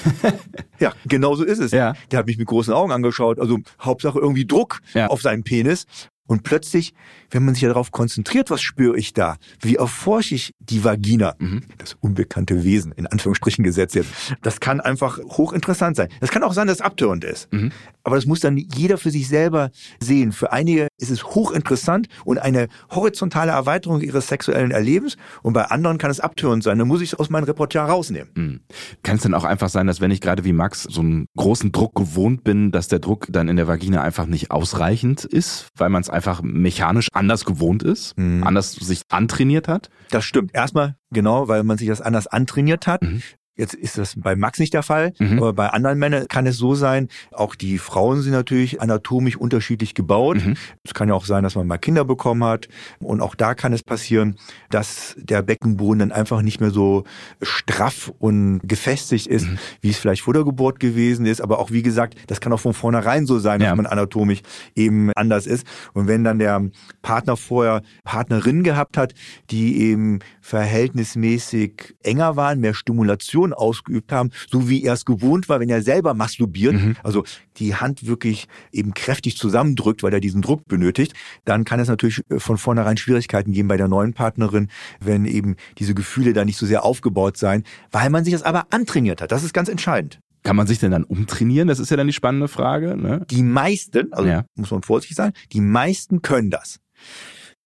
ja, 0.78 0.92
genau 1.06 1.34
so 1.34 1.44
ist 1.44 1.58
es. 1.58 1.72
Ja. 1.72 1.94
Der 2.10 2.18
hat 2.18 2.26
mich 2.26 2.38
mit 2.38 2.46
großen 2.46 2.72
Augen 2.72 2.92
angeschaut. 2.92 3.38
Also 3.38 3.58
Hauptsache 3.80 4.18
irgendwie 4.18 4.46
Druck 4.46 4.80
ja. 4.94 5.08
auf 5.08 5.22
seinen 5.22 5.42
Penis. 5.44 5.86
Und 6.26 6.44
plötzlich, 6.44 6.94
wenn 7.30 7.44
man 7.44 7.54
sich 7.54 7.64
darauf 7.64 7.90
konzentriert, 7.90 8.50
was 8.50 8.62
spüre 8.62 8.96
ich 8.96 9.12
da? 9.12 9.36
Wie 9.60 9.76
erforsche 9.76 10.34
ich 10.34 10.54
die 10.60 10.84
Vagina? 10.84 11.34
Mhm. 11.38 11.62
Das 11.78 11.96
unbekannte 12.00 12.64
Wesen, 12.64 12.92
in 12.92 13.06
Anführungsstrichen 13.06 13.64
gesetzt 13.64 13.94
jetzt. 13.94 14.10
Das 14.40 14.60
kann 14.60 14.80
einfach 14.80 15.18
hochinteressant 15.18 15.96
sein. 15.96 16.08
Das 16.20 16.30
kann 16.30 16.42
auch 16.42 16.52
sein, 16.52 16.68
dass 16.68 16.76
es 16.76 16.82
abtörend 16.82 17.24
ist. 17.24 17.52
Mhm. 17.52 17.72
Aber 18.04 18.16
das 18.16 18.26
muss 18.26 18.40
dann 18.40 18.56
jeder 18.56 18.98
für 18.98 19.10
sich 19.10 19.28
selber 19.28 19.70
sehen. 20.00 20.32
Für 20.32 20.52
einige 20.52 20.88
ist 20.98 21.10
es 21.10 21.24
hochinteressant 21.24 22.08
und 22.24 22.38
eine 22.38 22.68
horizontale 22.90 23.52
Erweiterung 23.52 24.00
ihres 24.00 24.28
sexuellen 24.28 24.70
Erlebens. 24.70 25.16
Und 25.42 25.52
bei 25.52 25.64
anderen 25.66 25.98
kann 25.98 26.10
es 26.10 26.20
abtörend 26.20 26.62
sein. 26.62 26.78
Dann 26.78 26.88
muss 26.88 27.00
ich 27.00 27.12
es 27.12 27.18
aus 27.18 27.30
meinem 27.30 27.44
Repertoire 27.44 27.90
rausnehmen. 27.90 28.30
Mhm. 28.34 28.60
Kann 29.02 29.16
es 29.16 29.22
denn 29.22 29.34
auch 29.34 29.44
einfach 29.44 29.68
sein, 29.68 29.86
dass 29.86 30.00
wenn 30.00 30.10
ich 30.10 30.20
gerade 30.20 30.44
wie 30.44 30.52
Max 30.52 30.84
so 30.84 31.00
einen 31.00 31.26
großen 31.36 31.72
Druck 31.72 31.94
gewohnt 31.94 32.44
bin, 32.44 32.70
dass 32.70 32.88
der 32.88 33.00
Druck 33.00 33.26
dann 33.30 33.48
in 33.48 33.56
der 33.56 33.68
Vagina 33.68 34.02
einfach 34.02 34.26
nicht 34.26 34.50
ausreichend 34.50 35.24
ist, 35.24 35.68
weil 35.76 35.90
man 35.90 36.02
es 36.02 36.11
einfach 36.12 36.42
mechanisch 36.42 37.08
anders 37.12 37.44
gewohnt 37.44 37.82
ist, 37.82 38.16
mhm. 38.18 38.44
anders 38.44 38.72
sich 38.72 39.02
antrainiert 39.10 39.68
hat? 39.68 39.90
Das 40.10 40.24
stimmt. 40.24 40.54
Erstmal 40.54 40.96
genau, 41.10 41.48
weil 41.48 41.64
man 41.64 41.78
sich 41.78 41.88
das 41.88 42.00
anders 42.00 42.26
antrainiert 42.26 42.86
hat. 42.86 43.02
Mhm. 43.02 43.22
Jetzt 43.54 43.74
ist 43.74 43.98
das 43.98 44.14
bei 44.16 44.34
Max 44.34 44.58
nicht 44.58 44.72
der 44.72 44.82
Fall, 44.82 45.12
mhm. 45.18 45.36
aber 45.38 45.52
bei 45.52 45.68
anderen 45.68 45.98
Männern 45.98 46.26
kann 46.26 46.46
es 46.46 46.56
so 46.56 46.74
sein. 46.74 47.08
Auch 47.32 47.54
die 47.54 47.76
Frauen 47.76 48.22
sind 48.22 48.32
natürlich 48.32 48.80
anatomisch 48.80 49.36
unterschiedlich 49.36 49.94
gebaut. 49.94 50.42
Mhm. 50.42 50.56
Es 50.84 50.94
kann 50.94 51.08
ja 51.08 51.14
auch 51.14 51.26
sein, 51.26 51.42
dass 51.42 51.54
man 51.54 51.66
mal 51.66 51.76
Kinder 51.76 52.06
bekommen 52.06 52.44
hat. 52.44 52.68
Und 52.98 53.20
auch 53.20 53.34
da 53.34 53.54
kann 53.54 53.74
es 53.74 53.82
passieren, 53.82 54.36
dass 54.70 55.14
der 55.18 55.42
Beckenboden 55.42 55.98
dann 55.98 56.12
einfach 56.12 56.40
nicht 56.40 56.60
mehr 56.60 56.70
so 56.70 57.04
straff 57.42 58.10
und 58.18 58.60
gefestigt 58.64 59.26
ist, 59.26 59.46
mhm. 59.46 59.58
wie 59.82 59.90
es 59.90 59.98
vielleicht 59.98 60.22
vor 60.22 60.32
der 60.32 60.44
Geburt 60.44 60.80
gewesen 60.80 61.26
ist. 61.26 61.42
Aber 61.42 61.58
auch 61.58 61.70
wie 61.70 61.82
gesagt, 61.82 62.14
das 62.28 62.40
kann 62.40 62.54
auch 62.54 62.60
von 62.60 62.72
vornherein 62.72 63.26
so 63.26 63.38
sein, 63.38 63.60
ja. 63.60 63.68
dass 63.68 63.76
man 63.76 63.86
anatomisch 63.86 64.40
eben 64.74 65.12
anders 65.14 65.46
ist. 65.46 65.66
Und 65.92 66.08
wenn 66.08 66.24
dann 66.24 66.38
der 66.38 66.70
Partner 67.02 67.36
vorher 67.36 67.82
Partnerin 68.04 68.62
gehabt 68.62 68.96
hat, 68.96 69.12
die 69.50 69.82
eben 69.82 70.20
verhältnismäßig 70.40 71.94
enger 72.02 72.36
waren, 72.36 72.60
mehr 72.60 72.72
Stimulation 72.72 73.51
Masturbieren 73.52 73.54
ausgeübt 73.54 74.12
haben, 74.12 74.30
so 74.50 74.68
wie 74.68 74.82
er 74.84 74.94
es 74.94 75.04
gewohnt 75.04 75.48
war, 75.48 75.60
wenn 75.60 75.68
er 75.68 75.82
selber 75.82 76.14
masturbiert, 76.14 76.74
mhm. 76.74 76.96
also 77.02 77.24
die 77.56 77.74
Hand 77.74 78.06
wirklich 78.06 78.48
eben 78.72 78.94
kräftig 78.94 79.36
zusammendrückt, 79.36 80.02
weil 80.02 80.12
er 80.12 80.20
diesen 80.20 80.42
Druck 80.42 80.66
benötigt, 80.66 81.14
dann 81.44 81.64
kann 81.64 81.80
es 81.80 81.88
natürlich 81.88 82.22
äh, 82.30 82.38
von 82.38 82.58
vornherein 82.58 82.96
Schwierigkeiten 82.96 83.52
geben 83.52 83.68
bei 83.68 83.76
der 83.76 83.88
neuen 83.88 84.14
Partnerin, 84.14 84.68
wenn 85.00 85.24
eben 85.24 85.56
diese 85.78 85.94
Gefühle 85.94 86.32
da 86.32 86.44
nicht 86.44 86.58
so 86.58 86.66
sehr 86.66 86.84
aufgebaut 86.84 87.36
sein, 87.36 87.64
weil 87.90 88.10
man 88.10 88.24
sich 88.24 88.32
das 88.32 88.42
aber 88.42 88.66
antrainiert 88.70 89.20
hat. 89.20 89.32
Das 89.32 89.44
ist 89.44 89.52
ganz 89.52 89.68
entscheidend. 89.68 90.20
Kann 90.42 90.56
man 90.56 90.66
sich 90.66 90.80
denn 90.80 90.90
dann 90.90 91.04
umtrainieren? 91.04 91.68
Das 91.68 91.78
ist 91.78 91.90
ja 91.90 91.96
dann 91.96 92.08
die 92.08 92.12
spannende 92.12 92.48
Frage. 92.48 92.96
Ne? 92.96 93.24
Die 93.30 93.44
meisten, 93.44 94.12
also 94.12 94.28
ja. 94.28 94.44
muss 94.56 94.72
man 94.72 94.82
vorsichtig 94.82 95.16
sein, 95.16 95.32
die 95.52 95.60
meisten 95.60 96.20
können 96.20 96.50
das. 96.50 96.80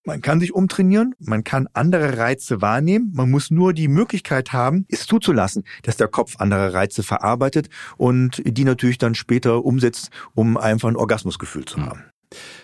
Man 0.06 0.22
kann 0.22 0.38
sich 0.38 0.54
umtrainieren, 0.54 1.16
man 1.18 1.42
kann 1.42 1.66
andere 1.72 2.16
Reize 2.16 2.62
wahrnehmen, 2.62 3.10
man 3.12 3.28
muss 3.28 3.50
nur 3.50 3.72
die 3.72 3.88
Möglichkeit 3.88 4.52
haben, 4.52 4.86
es 4.88 5.04
zuzulassen, 5.04 5.64
dass 5.82 5.96
der 5.96 6.06
Kopf 6.06 6.36
andere 6.38 6.72
Reize 6.72 7.02
verarbeitet 7.02 7.68
und 7.96 8.40
die 8.46 8.62
natürlich 8.62 8.98
dann 8.98 9.16
später 9.16 9.64
umsetzt, 9.64 10.10
um 10.34 10.56
einfach 10.56 10.88
ein 10.88 10.94
Orgasmusgefühl 10.94 11.64
zu 11.64 11.84
haben. 11.84 12.04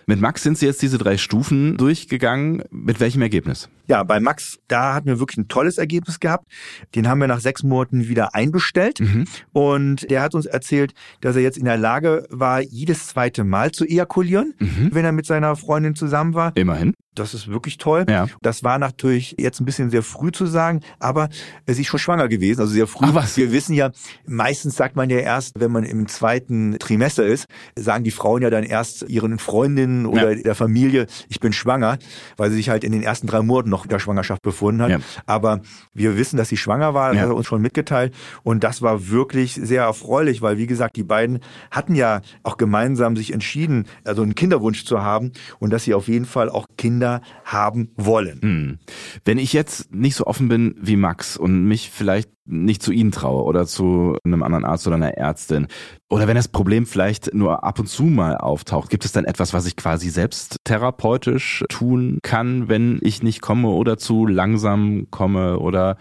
Mit 0.07 0.20
Max 0.20 0.42
sind 0.42 0.59
Sie 0.59 0.66
jetzt 0.66 0.83
diese 0.83 0.98
drei 0.98 1.16
Stufen 1.16 1.76
durchgegangen. 1.76 2.62
Mit 2.70 3.00
welchem 3.00 3.22
Ergebnis? 3.22 3.68
Ja, 3.87 4.02
bei 4.02 4.20
Max, 4.20 4.59
da 4.68 4.94
hatten 4.94 5.07
wir 5.07 5.20
wirklich 5.20 5.38
ein 5.38 5.48
tolles 5.48 5.78
Ergebnis 5.78 6.20
gehabt. 6.20 6.46
Den 6.94 7.09
haben 7.09 7.20
wir 7.20 7.28
nach 7.28 7.40
sechs 7.40 7.62
Monaten 7.62 8.09
wieder 8.09 8.35
einbestellt. 8.35 9.00
Mhm. 9.00 9.24
Und 9.52 10.11
der 10.11 10.22
hat 10.22 10.35
uns 10.35 10.46
erzählt, 10.46 10.94
dass 11.20 11.37
er 11.37 11.42
jetzt 11.42 11.59
in 11.59 11.64
der 11.64 11.78
Lage 11.78 12.26
war, 12.31 12.61
jedes 12.61 13.07
zweite 13.07 13.44
Mal 13.44 13.70
zu 13.72 13.85
ejakulieren, 13.85 14.55
mhm. 14.59 14.90
wenn 14.92 15.05
er 15.05 15.12
mit 15.12 15.26
seiner 15.26 15.55
Freundin 15.57 15.94
zusammen 15.94 16.35
war. 16.35 16.52
Immerhin. 16.57 16.94
Das 17.14 17.35
ist 17.35 17.48
wirklich 17.48 17.77
toll. 17.77 18.07
Ja. 18.09 18.27
Das 18.40 18.64
war 18.64 18.79
natürlich 18.79 19.37
jetzt 19.38 19.61
ein 19.61 19.66
bisschen 19.66 19.90
sehr 19.90 20.03
früh 20.03 20.33
zu 20.33 20.46
sagen, 20.46 20.81
aber 20.98 21.29
sie 21.66 21.83
ist 21.83 21.88
schon 21.88 22.01
schwanger 22.01 22.29
gewesen, 22.29 22.61
also 22.61 22.72
sehr 22.72 22.87
früh. 22.87 23.07
Ach 23.09 23.14
was? 23.14 23.37
Wir 23.37 23.53
wissen 23.53 23.75
ja, 23.75 23.90
meistens 24.27 24.77
sagt 24.77 24.96
man 24.96 25.11
ja 25.11 25.18
erst, 25.18 25.61
wenn 25.61 25.70
man 25.70 25.85
im 25.85 26.09
zweiten 26.09 26.79
Trimester 26.79 27.27
ist, 27.27 27.44
sagen 27.77 28.03
die 28.05 28.11
Frauen 28.11 28.40
ja 28.40 28.48
dann 28.48 28.64
erst 28.64 29.03
ihren 29.11 29.38
Freundinnen 29.38 30.07
oder 30.07 30.33
ja. 30.33 30.42
der 30.42 30.55
Familie, 30.55 31.07
ich 31.29 31.38
bin 31.38 31.53
schwanger, 31.53 31.98
weil 32.38 32.48
sie 32.48 32.57
sich 32.57 32.70
halt 32.70 32.83
in 32.83 32.92
den 32.92 33.03
ersten 33.03 33.27
drei 33.27 33.42
Monaten 33.42 33.68
noch 33.68 33.85
in 33.85 33.90
der 33.90 33.98
Schwangerschaft 33.98 34.40
befunden 34.40 34.81
hat. 34.81 34.90
Ja. 34.90 34.98
Aber 35.27 35.61
wir 35.92 36.16
wissen, 36.16 36.38
dass 36.38 36.48
sie 36.48 36.57
schwanger 36.57 36.94
war, 36.94 37.12
das 37.12 37.20
hat 37.20 37.29
er 37.29 37.37
uns 37.37 37.46
schon 37.46 37.61
mitgeteilt. 37.61 38.14
Und 38.42 38.64
das 38.64 38.81
war 38.81 39.11
wirklich 39.11 39.55
sehr 39.55 39.83
erfreulich, 39.83 40.40
weil 40.40 40.57
wie 40.57 40.66
gesagt, 40.66 40.96
die 40.96 41.05
beiden 41.05 41.40
hatten 41.70 41.94
ja 41.94 42.22
auch 42.42 42.57
gemeinsam 42.57 43.16
sich 43.16 43.35
entschieden, 43.35 43.85
also 44.05 44.22
einen 44.22 44.35
Kinderwunsch 44.35 44.87
zu 44.87 45.03
haben 45.03 45.33
und 45.59 45.75
dass 45.75 45.85
sie 45.85 45.92
auf 45.92 46.09
jeden 46.09 46.25
Fall 46.25 46.48
auch 46.48 46.66
Kinder 46.79 47.01
Kinder 47.02 47.20
haben 47.44 47.90
wollen. 47.96 48.40
Hm. 48.40 48.78
Wenn 49.24 49.38
ich 49.38 49.52
jetzt 49.52 49.92
nicht 49.92 50.14
so 50.14 50.24
offen 50.26 50.48
bin 50.48 50.76
wie 50.80 50.94
Max 50.94 51.36
und 51.36 51.64
mich 51.64 51.90
vielleicht 51.90 52.30
nicht 52.44 52.82
zu 52.82 52.92
Ihnen 52.92 53.10
traue 53.10 53.42
oder 53.42 53.66
zu 53.66 54.16
einem 54.24 54.42
anderen 54.44 54.64
Arzt 54.64 54.86
oder 54.86 54.96
einer 54.96 55.16
Ärztin 55.16 55.66
oder 56.08 56.28
wenn 56.28 56.36
das 56.36 56.48
Problem 56.48 56.86
vielleicht 56.86 57.34
nur 57.34 57.64
ab 57.64 57.80
und 57.80 57.88
zu 57.88 58.04
mal 58.04 58.36
auftaucht, 58.36 58.88
gibt 58.88 59.04
es 59.04 59.12
dann 59.12 59.24
etwas, 59.24 59.52
was 59.52 59.66
ich 59.66 59.76
quasi 59.76 60.10
selbst 60.10 60.56
therapeutisch 60.64 61.64
tun 61.68 62.18
kann, 62.22 62.68
wenn 62.68 63.00
ich 63.02 63.22
nicht 63.22 63.40
komme 63.40 63.68
oder 63.68 63.98
zu 63.98 64.26
langsam 64.26 65.08
komme 65.10 65.58
oder 65.58 65.96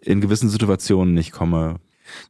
in 0.00 0.20
gewissen 0.20 0.48
Situationen 0.48 1.14
nicht 1.14 1.32
komme? 1.32 1.76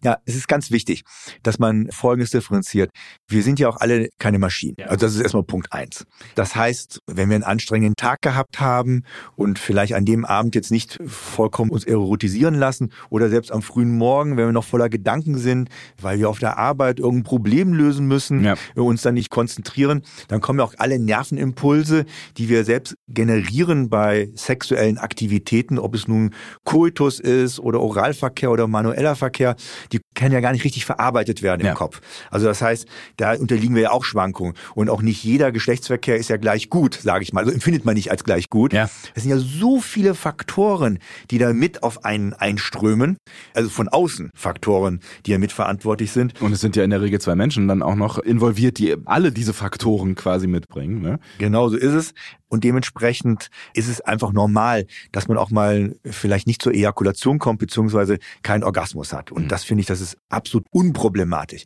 Ja, 0.03 0.19
es 0.25 0.35
ist 0.35 0.49
ganz 0.49 0.71
wichtig, 0.71 1.05
dass 1.43 1.59
man 1.59 1.91
Folgendes 1.91 2.31
differenziert. 2.31 2.91
Wir 3.29 3.43
sind 3.43 3.59
ja 3.59 3.69
auch 3.69 3.79
alle 3.79 4.09
keine 4.19 4.39
Maschinen. 4.39 4.77
Also 4.83 5.07
das 5.07 5.15
ist 5.15 5.21
erstmal 5.21 5.45
Punkt 5.45 5.73
eins. 5.73 6.07
Das 6.35 6.55
heißt, 6.57 7.01
wenn 7.07 7.29
wir 7.29 7.37
einen 7.37 7.45
anstrengenden 7.45 7.97
Tag 7.97 8.23
gehabt 8.23 8.61
haben 8.61 9.05
und 9.37 9.59
vielleicht 9.59 9.95
an 9.95 10.05
dem 10.05 10.25
Abend 10.25 10.55
jetzt 10.55 10.71
nicht 10.71 10.99
vollkommen 11.07 11.71
uns 11.71 11.85
erotisieren 11.85 12.55
lassen 12.55 12.93
oder 13.11 13.29
selbst 13.29 13.53
am 13.53 13.63
frühen 13.63 13.97
Morgen, 13.97 14.37
wenn 14.37 14.47
wir 14.47 14.53
noch 14.53 14.65
voller 14.65 14.89
Gedanken 14.89 15.39
sind, 15.39 15.69
weil 16.01 16.19
wir 16.19 16.29
auf 16.29 16.39
der 16.39 16.59
Arbeit 16.59 16.99
irgendein 16.99 17.25
Problem 17.25 17.73
lösen 17.73 18.07
müssen, 18.07 18.45
ja. 18.45 18.55
wir 18.75 18.85
uns 18.85 19.03
dann 19.03 19.15
nicht 19.15 19.31
konzentrieren, 19.31 20.03
dann 20.29 20.41
kommen 20.41 20.59
ja 20.59 20.65
auch 20.65 20.75
alle 20.79 20.99
Nervenimpulse, 20.99 22.05
die 22.37 22.49
wir 22.49 22.65
selbst 22.65 22.97
generieren 23.09 23.89
bei 23.89 24.31
sexuellen 24.35 24.99
Aktivitäten, 24.99 25.79
ob 25.79 25.95
es 25.95 26.09
nun 26.09 26.35
Koitus 26.65 27.21
ist 27.21 27.59
oder 27.61 27.81
Oralverkehr 27.81 28.51
oder 28.51 28.67
manueller 28.67 29.17
Verkehr, 29.17 29.57
die 29.93 30.01
können 30.15 30.33
ja 30.33 30.41
gar 30.41 30.53
nicht 30.53 30.65
richtig 30.65 30.85
verarbeitet 30.85 31.43
werden 31.43 31.61
im 31.61 31.67
ja. 31.69 31.75
Kopf. 31.75 32.01
Also 32.31 32.47
das 32.47 32.63
heißt, 32.63 32.87
da 33.17 33.35
unterliegen 33.35 33.75
wir 33.75 33.83
ja 33.83 33.91
auch 33.91 34.05
Schwankungen. 34.05 34.55
Und 34.75 34.91
auch 34.91 35.03
nicht 35.03 35.23
jeder 35.25 35.53
Geschlechtsverkehr 35.53 36.17
ist 36.17 36.29
ja 36.29 36.37
gleich 36.37 36.71
gut, 36.71 36.95
sage 36.95 37.23
ich 37.23 37.33
mal. 37.33 37.41
Also 37.41 37.53
empfindet 37.53 37.85
man 37.85 37.95
nicht 37.95 38.11
als 38.11 38.25
gleich 38.25 38.49
gut. 38.49 38.73
Ja. 38.73 38.89
Es 39.15 39.23
sind 39.23 39.31
ja 39.31 39.39
so 39.39 39.81
viele 39.81 40.15
Faktoren, 40.15 40.99
die 41.31 41.39
da 41.39 41.53
mit 41.53 41.83
auf 41.83 42.05
einen 42.05 42.33
einströmen. 42.33 43.17
Also 43.55 43.69
von 43.69 43.89
außen 43.89 44.31
Faktoren, 44.35 45.01
die 45.27 45.33
ja 45.33 45.39
mitverantwortlich 45.39 46.13
sind. 46.13 46.41
Und 46.41 46.53
es 46.53 46.61
sind 46.61 46.77
ja 46.77 46.85
in 46.85 46.91
der 46.91 47.03
Regel 47.03 47.21
zwei 47.21 47.35
Menschen 47.35 47.69
dann 47.69 47.83
auch 47.83 47.95
noch 47.95 48.19
involviert, 48.19 48.79
die 48.79 48.97
alle 49.05 49.33
diese 49.33 49.53
Faktoren 49.53 50.15
quasi 50.15 50.47
mitbringen. 50.47 51.03
Ne? 51.03 51.19
Genau 51.39 51.69
so 51.69 51.77
ist 51.77 51.93
es. 51.93 52.15
Und 52.49 52.65
dementsprechend 52.65 53.51
ist 53.75 53.89
es 53.89 54.01
einfach 54.01 54.33
normal, 54.33 54.87
dass 55.13 55.29
man 55.29 55.37
auch 55.37 55.51
mal 55.51 55.97
vielleicht 56.05 56.47
nicht 56.47 56.63
zur 56.63 56.75
Ejakulation 56.75 57.39
kommt, 57.39 57.59
beziehungsweise 57.59 58.19
keinen 58.43 58.65
Orgasmus 58.65 59.13
hat. 59.13 59.33
Und 59.33 59.45
mhm. 59.45 59.49
das 59.49 59.65
finde 59.65 59.81
ich, 59.81 59.87
das 59.87 60.01
ist 60.01 60.17
absolut 60.29 60.67
unproblematisch. 60.71 61.65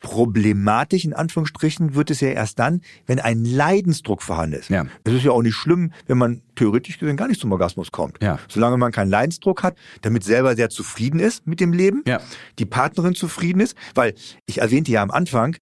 Problematisch 0.00 1.06
in 1.06 1.14
Anführungsstrichen 1.14 1.94
wird 1.94 2.10
es 2.10 2.20
ja 2.20 2.28
erst 2.28 2.58
dann, 2.58 2.82
wenn 3.06 3.20
ein 3.20 3.42
Leidensdruck 3.42 4.22
vorhanden 4.22 4.56
ist. 4.58 4.68
Ja. 4.68 4.86
Es 5.02 5.14
ist 5.14 5.24
ja 5.24 5.30
auch 5.30 5.40
nicht 5.40 5.54
schlimm, 5.54 5.92
wenn 6.06 6.18
man 6.18 6.42
theoretisch 6.56 6.98
gesehen 6.98 7.16
gar 7.16 7.26
nicht 7.26 7.40
zum 7.40 7.50
Orgasmus 7.52 7.90
kommt. 7.90 8.22
Ja. 8.22 8.38
Solange 8.48 8.76
man 8.76 8.92
keinen 8.92 9.08
Leidensdruck 9.08 9.62
hat, 9.62 9.76
damit 10.02 10.22
selber 10.22 10.56
sehr 10.56 10.68
zufrieden 10.68 11.20
ist 11.20 11.46
mit 11.46 11.58
dem 11.58 11.72
Leben, 11.72 12.02
ja. 12.06 12.20
die 12.58 12.66
Partnerin 12.66 13.14
zufrieden 13.14 13.60
ist, 13.60 13.76
weil 13.94 14.14
ich 14.44 14.58
erwähnte 14.58 14.92
ja 14.92 15.02
am 15.02 15.10
Anfang, 15.10 15.56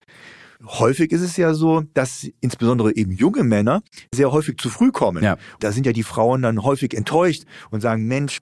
häufig 0.65 1.13
ist 1.13 1.23
es 1.23 1.37
ja 1.37 1.55
so, 1.55 1.83
dass 1.95 2.27
insbesondere 2.41 2.95
eben 2.95 3.13
junge 3.13 3.43
Männer 3.43 3.83
sehr 4.15 4.33
häufig 4.33 4.59
zu 4.59 4.69
früh 4.69 4.91
kommen. 4.91 5.23
Ja. 5.23 5.37
Da 5.61 5.73
sind 5.73 5.87
ja 5.87 5.93
die 5.93 6.03
Frauen 6.03 6.43
dann 6.43 6.63
häufig 6.63 6.95
enttäuscht 6.95 7.45
und 7.71 7.81
sagen, 7.81 8.07
Mensch, 8.07 8.41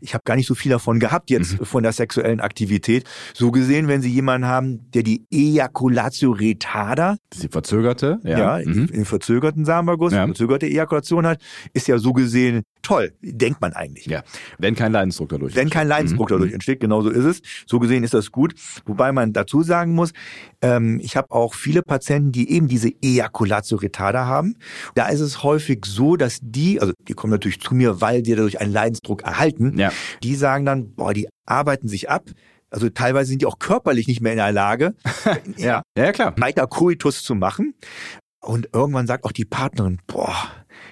ich 0.00 0.14
habe 0.14 0.22
gar 0.24 0.36
nicht 0.36 0.46
so 0.46 0.54
viel 0.54 0.70
davon 0.70 0.98
gehabt 1.00 1.30
jetzt 1.30 1.58
mhm. 1.58 1.64
von 1.64 1.82
der 1.82 1.92
sexuellen 1.92 2.40
Aktivität. 2.40 3.04
So 3.34 3.50
gesehen, 3.50 3.88
wenn 3.88 4.02
sie 4.02 4.10
jemanden 4.10 4.46
haben, 4.46 4.90
der 4.92 5.02
die 5.02 5.26
Ejaculatio 5.30 6.32
retarda, 6.32 7.16
die 7.40 7.48
verzögerte, 7.48 8.18
ja, 8.24 8.58
ja 8.58 8.66
mhm. 8.66 8.88
den 8.88 9.04
verzögerten 9.04 9.64
Samenerguss, 9.64 10.12
ja. 10.12 10.26
verzögerte 10.26 10.66
Ejakulation 10.66 11.26
hat, 11.26 11.40
ist 11.72 11.88
ja 11.88 11.98
so 11.98 12.12
gesehen 12.12 12.62
toll, 12.82 13.12
denkt 13.22 13.60
man 13.60 13.72
eigentlich. 13.72 14.06
Ja, 14.06 14.22
wenn 14.58 14.74
kein 14.74 14.92
Leidensdruck 14.92 15.28
dadurch 15.28 15.54
Wenn 15.54 15.70
kein 15.70 15.88
Leidensdruck 15.88 16.30
mhm. 16.30 16.34
dadurch 16.34 16.52
entsteht, 16.52 16.80
genau 16.80 17.02
so 17.02 17.10
ist 17.10 17.24
es. 17.24 17.42
So 17.66 17.78
gesehen 17.78 18.04
ist 18.04 18.14
das 18.14 18.32
gut. 18.32 18.54
Wobei 18.86 19.12
man 19.12 19.32
dazu 19.32 19.62
sagen 19.62 19.94
muss, 19.94 20.12
ähm, 20.62 21.00
ich 21.02 21.16
habe 21.16 21.30
auch 21.30 21.54
viele 21.54 21.82
Patienten, 21.82 22.32
die 22.32 22.50
eben 22.50 22.68
diese 22.68 22.90
Ejaculatio 23.02 23.78
retarda 23.78 24.26
haben. 24.26 24.56
Da 24.94 25.08
ist 25.08 25.20
es 25.20 25.42
häufig 25.42 25.84
so, 25.86 26.16
dass 26.16 26.38
die, 26.42 26.80
also 26.80 26.92
die 27.06 27.14
kommen 27.14 27.32
natürlich 27.32 27.60
zu 27.60 27.74
mir, 27.74 28.00
weil 28.00 28.22
die 28.22 28.34
dadurch 28.34 28.60
einen 28.60 28.72
Leidensdruck 28.72 29.22
erhalten, 29.22 29.78
ja. 29.78 29.92
die 30.22 30.34
sagen 30.34 30.64
dann, 30.64 30.94
boah, 30.94 31.14
die 31.14 31.28
arbeiten 31.46 31.88
sich 31.88 32.10
ab, 32.10 32.30
Also 32.70 32.90
teilweise 32.90 33.30
sind 33.30 33.40
die 33.42 33.46
auch 33.46 33.58
körperlich 33.58 34.06
nicht 34.08 34.20
mehr 34.20 34.32
in 34.32 34.38
der 34.38 34.52
Lage, 34.52 34.94
ja. 35.56 35.82
ja, 35.96 36.12
klar. 36.12 36.34
weiter 36.38 36.66
Koitus 36.66 37.22
zu 37.22 37.34
machen. 37.34 37.74
Und 38.40 38.68
irgendwann 38.72 39.06
sagt 39.06 39.24
auch 39.24 39.32
die 39.32 39.44
Partnerin, 39.44 40.00
boah, 40.06 40.36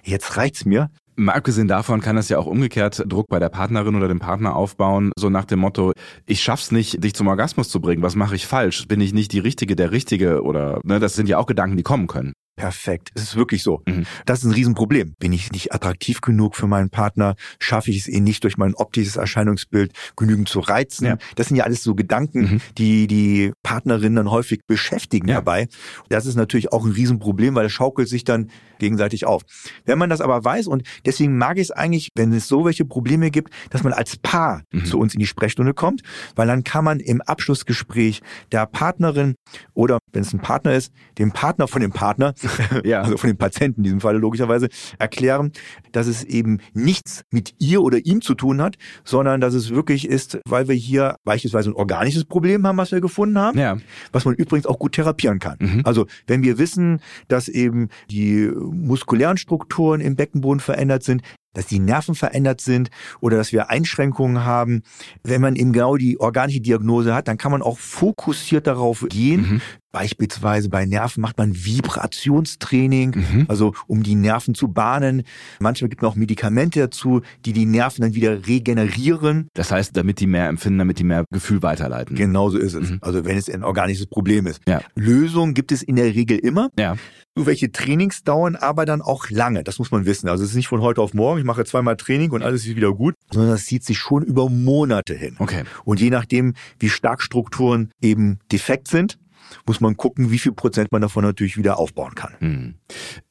jetzt 0.03 0.37
reicht's 0.37 0.65
mir. 0.65 0.91
Mal 1.17 1.33
abgesehen 1.33 1.67
davon 1.67 2.01
kann 2.01 2.17
das 2.17 2.29
ja 2.29 2.39
auch 2.39 2.47
umgekehrt 2.47 3.03
Druck 3.07 3.27
bei 3.29 3.39
der 3.39 3.49
Partnerin 3.49 3.95
oder 3.95 4.09
dem 4.09 4.19
Partner 4.19 4.55
aufbauen, 4.55 5.13
so 5.19 5.31
nach 5.31 5.47
dem 5.47 5.61
Motto, 5.61 5.93
ich 6.27 6.43
schaff's 6.43 6.73
nicht, 6.73 7.03
dich 7.03 7.15
zum 7.15 7.27
Orgasmus 7.27 7.71
zu 7.71 7.81
bringen, 7.81 8.03
was 8.03 8.17
mache 8.17 8.35
ich 8.35 8.47
falsch? 8.47 8.87
Bin 8.87 9.01
ich 9.01 9.15
nicht 9.15 9.33
die 9.33 9.39
Richtige, 9.39 9.77
der 9.77 9.93
Richtige 9.93 10.43
oder, 10.43 10.81
ne, 10.85 11.01
das 11.01 11.15
sind 11.15 11.29
ja 11.29 11.39
auch 11.39 11.47
Gedanken, 11.47 11.77
die 11.77 11.83
kommen 11.83 12.07
können. 12.07 12.35
Perfekt. 12.57 13.11
Es 13.15 13.23
ist 13.23 13.37
wirklich 13.37 13.63
so. 13.63 13.83
Mhm. 13.87 14.07
Das 14.25 14.39
ist 14.39 14.47
ein 14.47 14.53
Riesenproblem. 14.53 15.15
Bin 15.19 15.33
ich 15.33 15.53
nicht 15.53 15.75
attraktiv 15.75 16.23
genug 16.23 16.57
für 16.57 16.67
meinen 16.67 16.89
Partner? 16.89 17.37
Schaffe 17.61 17.91
ich 17.91 17.99
es 17.99 18.09
eh 18.09 18.21
nicht 18.21 18.45
durch 18.45 18.57
mein 18.57 18.75
optisches 18.75 19.17
Erscheinungsbild 19.17 19.93
genügend 20.17 20.49
zu 20.49 20.61
reizen? 20.61 21.05
Ja. 21.05 21.19
Das 21.35 21.49
sind 21.49 21.59
ja 21.59 21.65
alles 21.65 21.83
so 21.83 21.95
Gedanken, 21.95 22.41
mhm. 22.41 22.61
die 22.79 23.07
die 23.09 23.53
Partnerinnen 23.63 24.17
dann 24.17 24.31
häufig 24.31 24.61
beschäftigen 24.67 25.29
ja. 25.29 25.35
dabei. 25.35 25.69
Das 26.09 26.25
ist 26.25 26.37
natürlich 26.37 26.73
auch 26.73 26.87
ein 26.87 26.93
Riesenproblem, 26.93 27.55
weil 27.55 27.67
es 27.67 27.73
schaukelt 27.73 28.09
sich 28.09 28.25
dann 28.25 28.51
gegenseitig 28.79 29.27
auf. 29.27 29.43
Wenn 29.85 29.99
man 29.99 30.11
das 30.11 30.21
aber 30.21 30.45
weiß 30.45 30.67
und 30.67 30.83
deswegen 31.05 31.37
mag 31.37 31.57
ich 31.57 31.65
es 31.65 31.71
eigentlich, 31.71 32.11
wenn 32.15 32.33
es 32.33 32.49
so 32.49 32.65
welche 32.65 32.85
Probleme 32.85 33.31
gibt, 33.31 33.53
dass 33.71 33.83
man 33.83 33.93
als 33.93 34.17
Paar 34.17 34.63
mhm. 34.73 34.85
zu 34.85 34.99
uns 34.99 35.15
in 35.15 35.21
die 35.21 35.27
Sprechstunde 35.27 35.75
kommt, 35.75 36.03
weil 36.35 36.47
dann 36.47 36.65
kann 36.65 36.85
man 36.85 37.01
im 37.01 37.21
Abschlussgespräch 37.21 38.23
der 38.53 38.67
Partnerin 38.67 39.35
oder 39.75 39.99
wenn 40.13 40.23
es 40.23 40.33
ein 40.33 40.41
Partner 40.41 40.75
ist, 40.75 40.93
dem 41.19 41.33
Partner 41.33 41.69
von 41.69 41.81
dem 41.81 41.93
Partner, 41.93 42.35
ja. 42.85 43.03
also 43.03 43.17
von 43.17 43.29
dem 43.29 43.37
Patienten 43.37 43.81
in 43.81 43.85
diesem 43.85 44.01
Falle 44.01 44.19
logischerweise, 44.19 44.69
erklären, 44.99 45.53
dass 45.93 46.07
es 46.07 46.25
eben 46.25 46.59
nichts 46.75 47.23
mit 47.31 47.55
ihr 47.59 47.83
oder 47.83 48.05
ihm 48.05 48.21
zu 48.21 48.35
tun 48.35 48.61
hat, 48.61 48.77
sondern 49.05 49.41
dass 49.41 49.55
es 49.55 49.71
wirklich 49.71 50.09
ist, 50.09 50.39
weil 50.47 50.69
wir 50.69 50.75
hier 50.75 51.17
beispielsweise 51.25 51.71
ein 51.71 51.75
organisches 51.75 52.25
Problem 52.25 52.67
haben, 52.67 52.77
was 52.79 52.93
wir 52.93 53.01
gefunden 53.01 53.39
haben, 53.39 53.59
ja. 53.59 53.77
was 54.13 54.25
man 54.25 54.35
übrigens 54.35 54.67
auch 54.67 54.79
gut 54.79 54.93
therapieren 54.93 55.39
kann. 55.39 55.57
Mhm. 55.61 55.83
Also 55.85 56.07
wenn 56.27 56.43
wir 56.43 56.59
wissen, 56.59 57.01
dass 57.29 57.49
eben 57.49 57.89
die 58.11 58.51
muskulären 58.71 59.37
Strukturen 59.37 60.01
im 60.01 60.17
Beckenboden 60.17 60.61
verändert 60.61 61.03
sind, 61.03 61.23
dass 61.55 61.67
die 61.67 61.79
Nerven 61.79 62.15
verändert 62.15 62.61
sind 62.61 62.91
oder 63.21 63.37
dass 63.39 63.53
wir 63.53 63.71
Einschränkungen 63.71 64.45
haben. 64.45 64.83
Wenn 65.23 65.41
man 65.41 65.57
eben 65.57 65.73
genau 65.73 65.97
die 65.97 66.21
organische 66.21 66.61
Diagnose 66.61 67.15
hat, 67.15 67.29
dann 67.29 67.39
kann 67.39 67.53
man 67.53 67.63
auch 67.63 67.79
fokussiert 67.79 68.67
darauf 68.67 69.07
gehen, 69.09 69.41
mhm. 69.41 69.61
Beispielsweise 69.97 70.69
bei 70.69 70.85
Nerven 70.85 71.23
macht 71.23 71.39
man 71.39 71.57
Vibrationstraining, 71.57 73.15
mhm. 73.17 73.45
also 73.49 73.73
um 73.87 74.03
die 74.03 74.15
Nerven 74.15 74.55
zu 74.55 74.69
bahnen. 74.69 75.23
Manchmal 75.59 75.89
gibt 75.89 76.03
man 76.03 76.11
auch 76.11 76.17
Medikamente 76.17 76.81
dazu, 76.81 77.23
die 77.47 77.55
die 77.55 77.65
Nerven 77.65 78.03
dann 78.03 78.15
wieder 78.15 78.47
regenerieren. 78.47 79.49
Das 79.55 79.73
heißt, 79.73 79.97
damit 79.97 80.21
die 80.21 80.27
mehr 80.27 80.49
empfinden, 80.49 80.81
damit 80.81 80.99
die 80.99 81.05
mehr 81.05 81.25
Gefühl 81.33 81.63
weiterleiten. 81.63 82.15
Genau 82.15 82.51
so 82.51 82.59
ist 82.59 82.75
es. 82.75 82.91
Mhm. 82.91 82.99
Also 83.01 83.25
wenn 83.25 83.39
es 83.39 83.49
ein 83.49 83.65
organisches 83.65 84.07
Problem 84.07 84.47
ist. 84.47 84.61
Ja. 84.69 84.83
Lösung 84.97 85.55
gibt 85.55 85.73
es 85.73 85.83
in 85.83 85.97
der 85.97 86.15
Regel 86.15 86.41
immer. 86.41 86.69
Ja. 86.79 86.97
Nur 87.35 87.47
welche 87.47 87.73
Trainings 87.73 88.23
dauern 88.23 88.55
aber 88.55 88.85
dann 88.85 89.01
auch 89.01 89.31
lange. 89.31 89.65
Das 89.65 89.79
muss 89.79 89.91
man 89.91 90.05
wissen. 90.05 90.29
Also 90.29 90.45
es 90.45 90.51
ist 90.51 90.57
nicht 90.57 90.69
von 90.69 90.83
heute 90.83 91.01
auf 91.01 91.15
morgen, 91.15 91.39
ich 91.39 91.47
mache 91.47 91.65
zweimal 91.65 91.97
Training 91.97 92.33
und 92.33 92.43
alles 92.43 92.67
ist 92.67 92.77
wieder 92.77 92.93
gut, 92.93 93.15
sondern 93.31 93.53
das 93.53 93.65
zieht 93.65 93.83
sich 93.83 93.99
schon 93.99 94.23
über 94.23 94.51
Monate 94.51 95.15
hin. 95.15 95.37
Okay. 95.39 95.65
Und 95.85 96.03
je 96.03 96.11
nachdem, 96.11 96.53
wie 96.79 96.91
stark 96.91 97.23
Strukturen 97.23 97.93
eben 98.03 98.41
defekt 98.53 98.89
sind, 98.89 99.19
muss 99.67 99.81
man 99.81 99.97
gucken, 99.97 100.31
wie 100.31 100.39
viel 100.39 100.53
Prozent 100.53 100.93
man 100.93 101.03
davon 101.03 101.25
natürlich 101.25 101.57
wieder 101.57 101.79
aufbauen 101.79 102.15
kann. 102.15 102.35
Hm. 102.39 102.75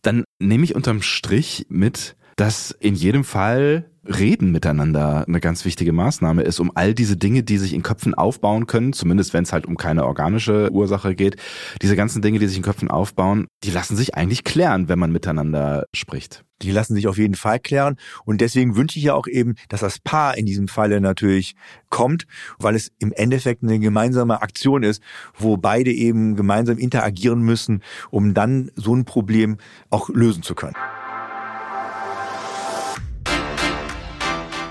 Dann 0.01 0.23
nehme 0.39 0.63
ich 0.63 0.75
unterm 0.75 1.01
Strich 1.01 1.65
mit, 1.69 2.15
dass 2.35 2.71
in 2.71 2.95
jedem 2.95 3.23
Fall 3.23 3.89
Reden 4.07 4.51
miteinander 4.51 5.25
eine 5.27 5.39
ganz 5.39 5.65
wichtige 5.65 5.91
Maßnahme 5.91 6.43
ist, 6.43 6.59
um 6.59 6.71
all 6.75 6.93
diese 6.93 7.17
Dinge, 7.17 7.43
die 7.43 7.57
sich 7.57 7.73
in 7.73 7.81
Köpfen 7.81 8.13
aufbauen 8.13 8.67
können, 8.67 8.93
zumindest 8.93 9.33
wenn 9.33 9.43
es 9.43 9.53
halt 9.53 9.65
um 9.65 9.77
keine 9.77 10.05
organische 10.05 10.71
Ursache 10.71 11.15
geht, 11.15 11.37
diese 11.81 11.95
ganzen 11.95 12.21
Dinge, 12.21 12.39
die 12.39 12.47
sich 12.47 12.57
in 12.57 12.63
Köpfen 12.63 12.91
aufbauen, 12.91 13.47
die 13.63 13.71
lassen 13.71 13.95
sich 13.95 14.15
eigentlich 14.15 14.43
klären, 14.43 14.89
wenn 14.89 14.99
man 14.99 15.11
miteinander 15.11 15.85
spricht. 15.95 16.44
Die 16.61 16.71
lassen 16.71 16.95
sich 16.95 17.07
auf 17.07 17.17
jeden 17.17 17.35
Fall 17.35 17.59
klären. 17.59 17.97
Und 18.23 18.41
deswegen 18.41 18.75
wünsche 18.75 18.97
ich 18.97 19.05
ja 19.05 19.13
auch 19.13 19.27
eben, 19.27 19.55
dass 19.69 19.81
das 19.81 19.99
Paar 19.99 20.37
in 20.37 20.45
diesem 20.45 20.67
Falle 20.67 21.01
natürlich 21.01 21.55
kommt, 21.89 22.25
weil 22.57 22.75
es 22.75 22.91
im 22.99 23.11
Endeffekt 23.11 23.63
eine 23.63 23.79
gemeinsame 23.79 24.41
Aktion 24.41 24.83
ist, 24.83 25.01
wo 25.37 25.57
beide 25.57 25.91
eben 25.91 26.35
gemeinsam 26.35 26.77
interagieren 26.77 27.41
müssen, 27.41 27.81
um 28.09 28.33
dann 28.33 28.71
so 28.75 28.95
ein 28.95 29.05
Problem 29.05 29.57
auch 29.89 30.09
lösen 30.09 30.43
zu 30.43 30.55
können. 30.55 30.75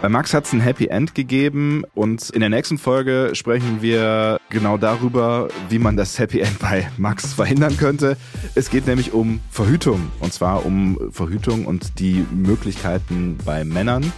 Bei 0.04 0.10
Max 0.10 0.34
hat 0.34 0.44
es 0.44 0.52
ein 0.52 0.60
Happy 0.60 0.88
End 0.88 1.14
gegeben 1.14 1.82
und 1.94 2.28
in 2.28 2.40
der 2.40 2.50
nächsten 2.50 2.76
Folge 2.76 3.30
sprechen 3.32 3.80
wir 3.80 4.38
genau 4.50 4.76
darüber, 4.76 5.48
wie 5.70 5.78
man 5.78 5.96
das 5.96 6.18
Happy 6.18 6.40
End 6.40 6.58
bei 6.58 6.90
Max 6.98 7.32
verhindern 7.32 7.78
könnte. 7.78 8.18
Es 8.54 8.68
geht 8.68 8.86
nämlich 8.86 9.14
um 9.14 9.40
Verhütung 9.50 10.10
und 10.20 10.30
zwar 10.30 10.66
um 10.66 10.98
Verhütung 11.10 11.64
und 11.64 12.00
die 12.00 12.26
Möglichkeiten 12.34 13.38
bei 13.46 13.64
Männern 13.64 14.12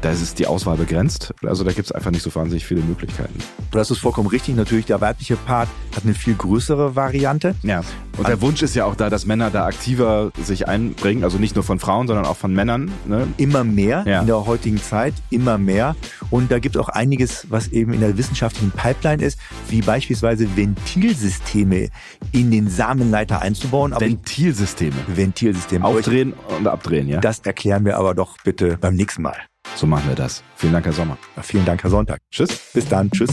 da 0.00 0.10
ist 0.10 0.38
die 0.38 0.46
Auswahl 0.46 0.76
begrenzt. 0.76 1.34
Also 1.44 1.64
da 1.64 1.72
gibt 1.72 1.86
es 1.86 1.92
einfach 1.92 2.10
nicht 2.10 2.22
so 2.22 2.34
wahnsinnig 2.34 2.64
viele 2.64 2.80
Möglichkeiten. 2.82 3.38
Du 3.70 3.78
hast 3.78 3.90
es 3.90 3.98
vollkommen 3.98 4.28
richtig. 4.28 4.54
Natürlich, 4.54 4.86
der 4.86 5.00
weibliche 5.00 5.36
Part 5.36 5.68
hat 5.94 6.04
eine 6.04 6.14
viel 6.14 6.34
größere 6.34 6.94
Variante. 6.94 7.54
Ja. 7.62 7.82
Und 8.16 8.26
der 8.26 8.40
Wunsch 8.40 8.62
ist 8.62 8.74
ja 8.74 8.84
auch 8.84 8.96
da, 8.96 9.10
dass 9.10 9.26
Männer 9.26 9.50
da 9.50 9.66
aktiver 9.66 10.32
sich 10.42 10.66
einbringen. 10.66 11.24
Also 11.24 11.38
nicht 11.38 11.54
nur 11.54 11.64
von 11.64 11.78
Frauen, 11.78 12.06
sondern 12.06 12.26
auch 12.26 12.36
von 12.36 12.52
Männern. 12.52 12.90
Ne? 13.06 13.28
Immer 13.36 13.64
mehr 13.64 14.04
ja. 14.06 14.20
in 14.20 14.26
der 14.26 14.46
heutigen 14.46 14.78
Zeit, 14.78 15.14
immer 15.30 15.58
mehr. 15.58 15.94
Und 16.30 16.50
da 16.50 16.58
gibt 16.58 16.76
es 16.76 16.82
auch 16.82 16.88
einiges, 16.88 17.46
was 17.50 17.68
eben 17.68 17.92
in 17.92 18.00
der 18.00 18.16
wissenschaftlichen 18.18 18.70
Pipeline 18.72 19.22
ist, 19.22 19.38
wie 19.68 19.82
beispielsweise 19.82 20.56
Ventilsysteme 20.56 21.90
in 22.32 22.50
den 22.50 22.68
Samenleiter 22.68 23.40
einzubauen. 23.40 23.92
Aber 23.92 24.04
Ventilsysteme? 24.04 24.96
Ventilsysteme. 25.06 25.84
Aufdrehen 25.84 26.34
und 26.58 26.66
abdrehen, 26.66 27.08
ja? 27.08 27.20
Das 27.20 27.40
erklären 27.40 27.84
wir 27.84 27.98
aber 27.98 28.14
doch 28.14 28.36
bitte 28.44 28.78
beim 28.78 28.94
nächsten 28.94 29.22
Mal. 29.22 29.36
So 29.76 29.86
machen 29.86 30.08
wir 30.08 30.16
das. 30.16 30.42
Vielen 30.56 30.72
Dank, 30.72 30.86
Herr 30.86 30.92
Sommer. 30.92 31.16
Ja, 31.36 31.42
vielen 31.42 31.64
Dank, 31.64 31.82
Herr 31.82 31.90
Sonntag. 31.90 32.20
Tschüss. 32.30 32.70
Bis 32.74 32.88
dann. 32.88 33.10
Tschüss. 33.10 33.30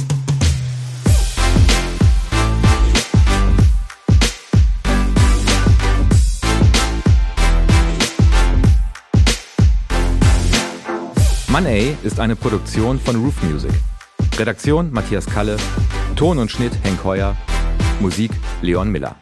Money 11.56 11.96
ist 12.04 12.20
eine 12.20 12.36
Produktion 12.36 13.00
von 13.00 13.16
Roof 13.16 13.42
Music. 13.44 13.72
Redaktion 14.38 14.92
Matthias 14.92 15.26
Kalle, 15.26 15.56
Ton 16.18 16.38
und 16.38 16.52
Schnitt 16.52 16.74
Henk 16.84 17.02
Heuer, 17.06 17.38
Musik 18.02 18.32
Leon 18.62 18.92
Miller. 18.92 19.16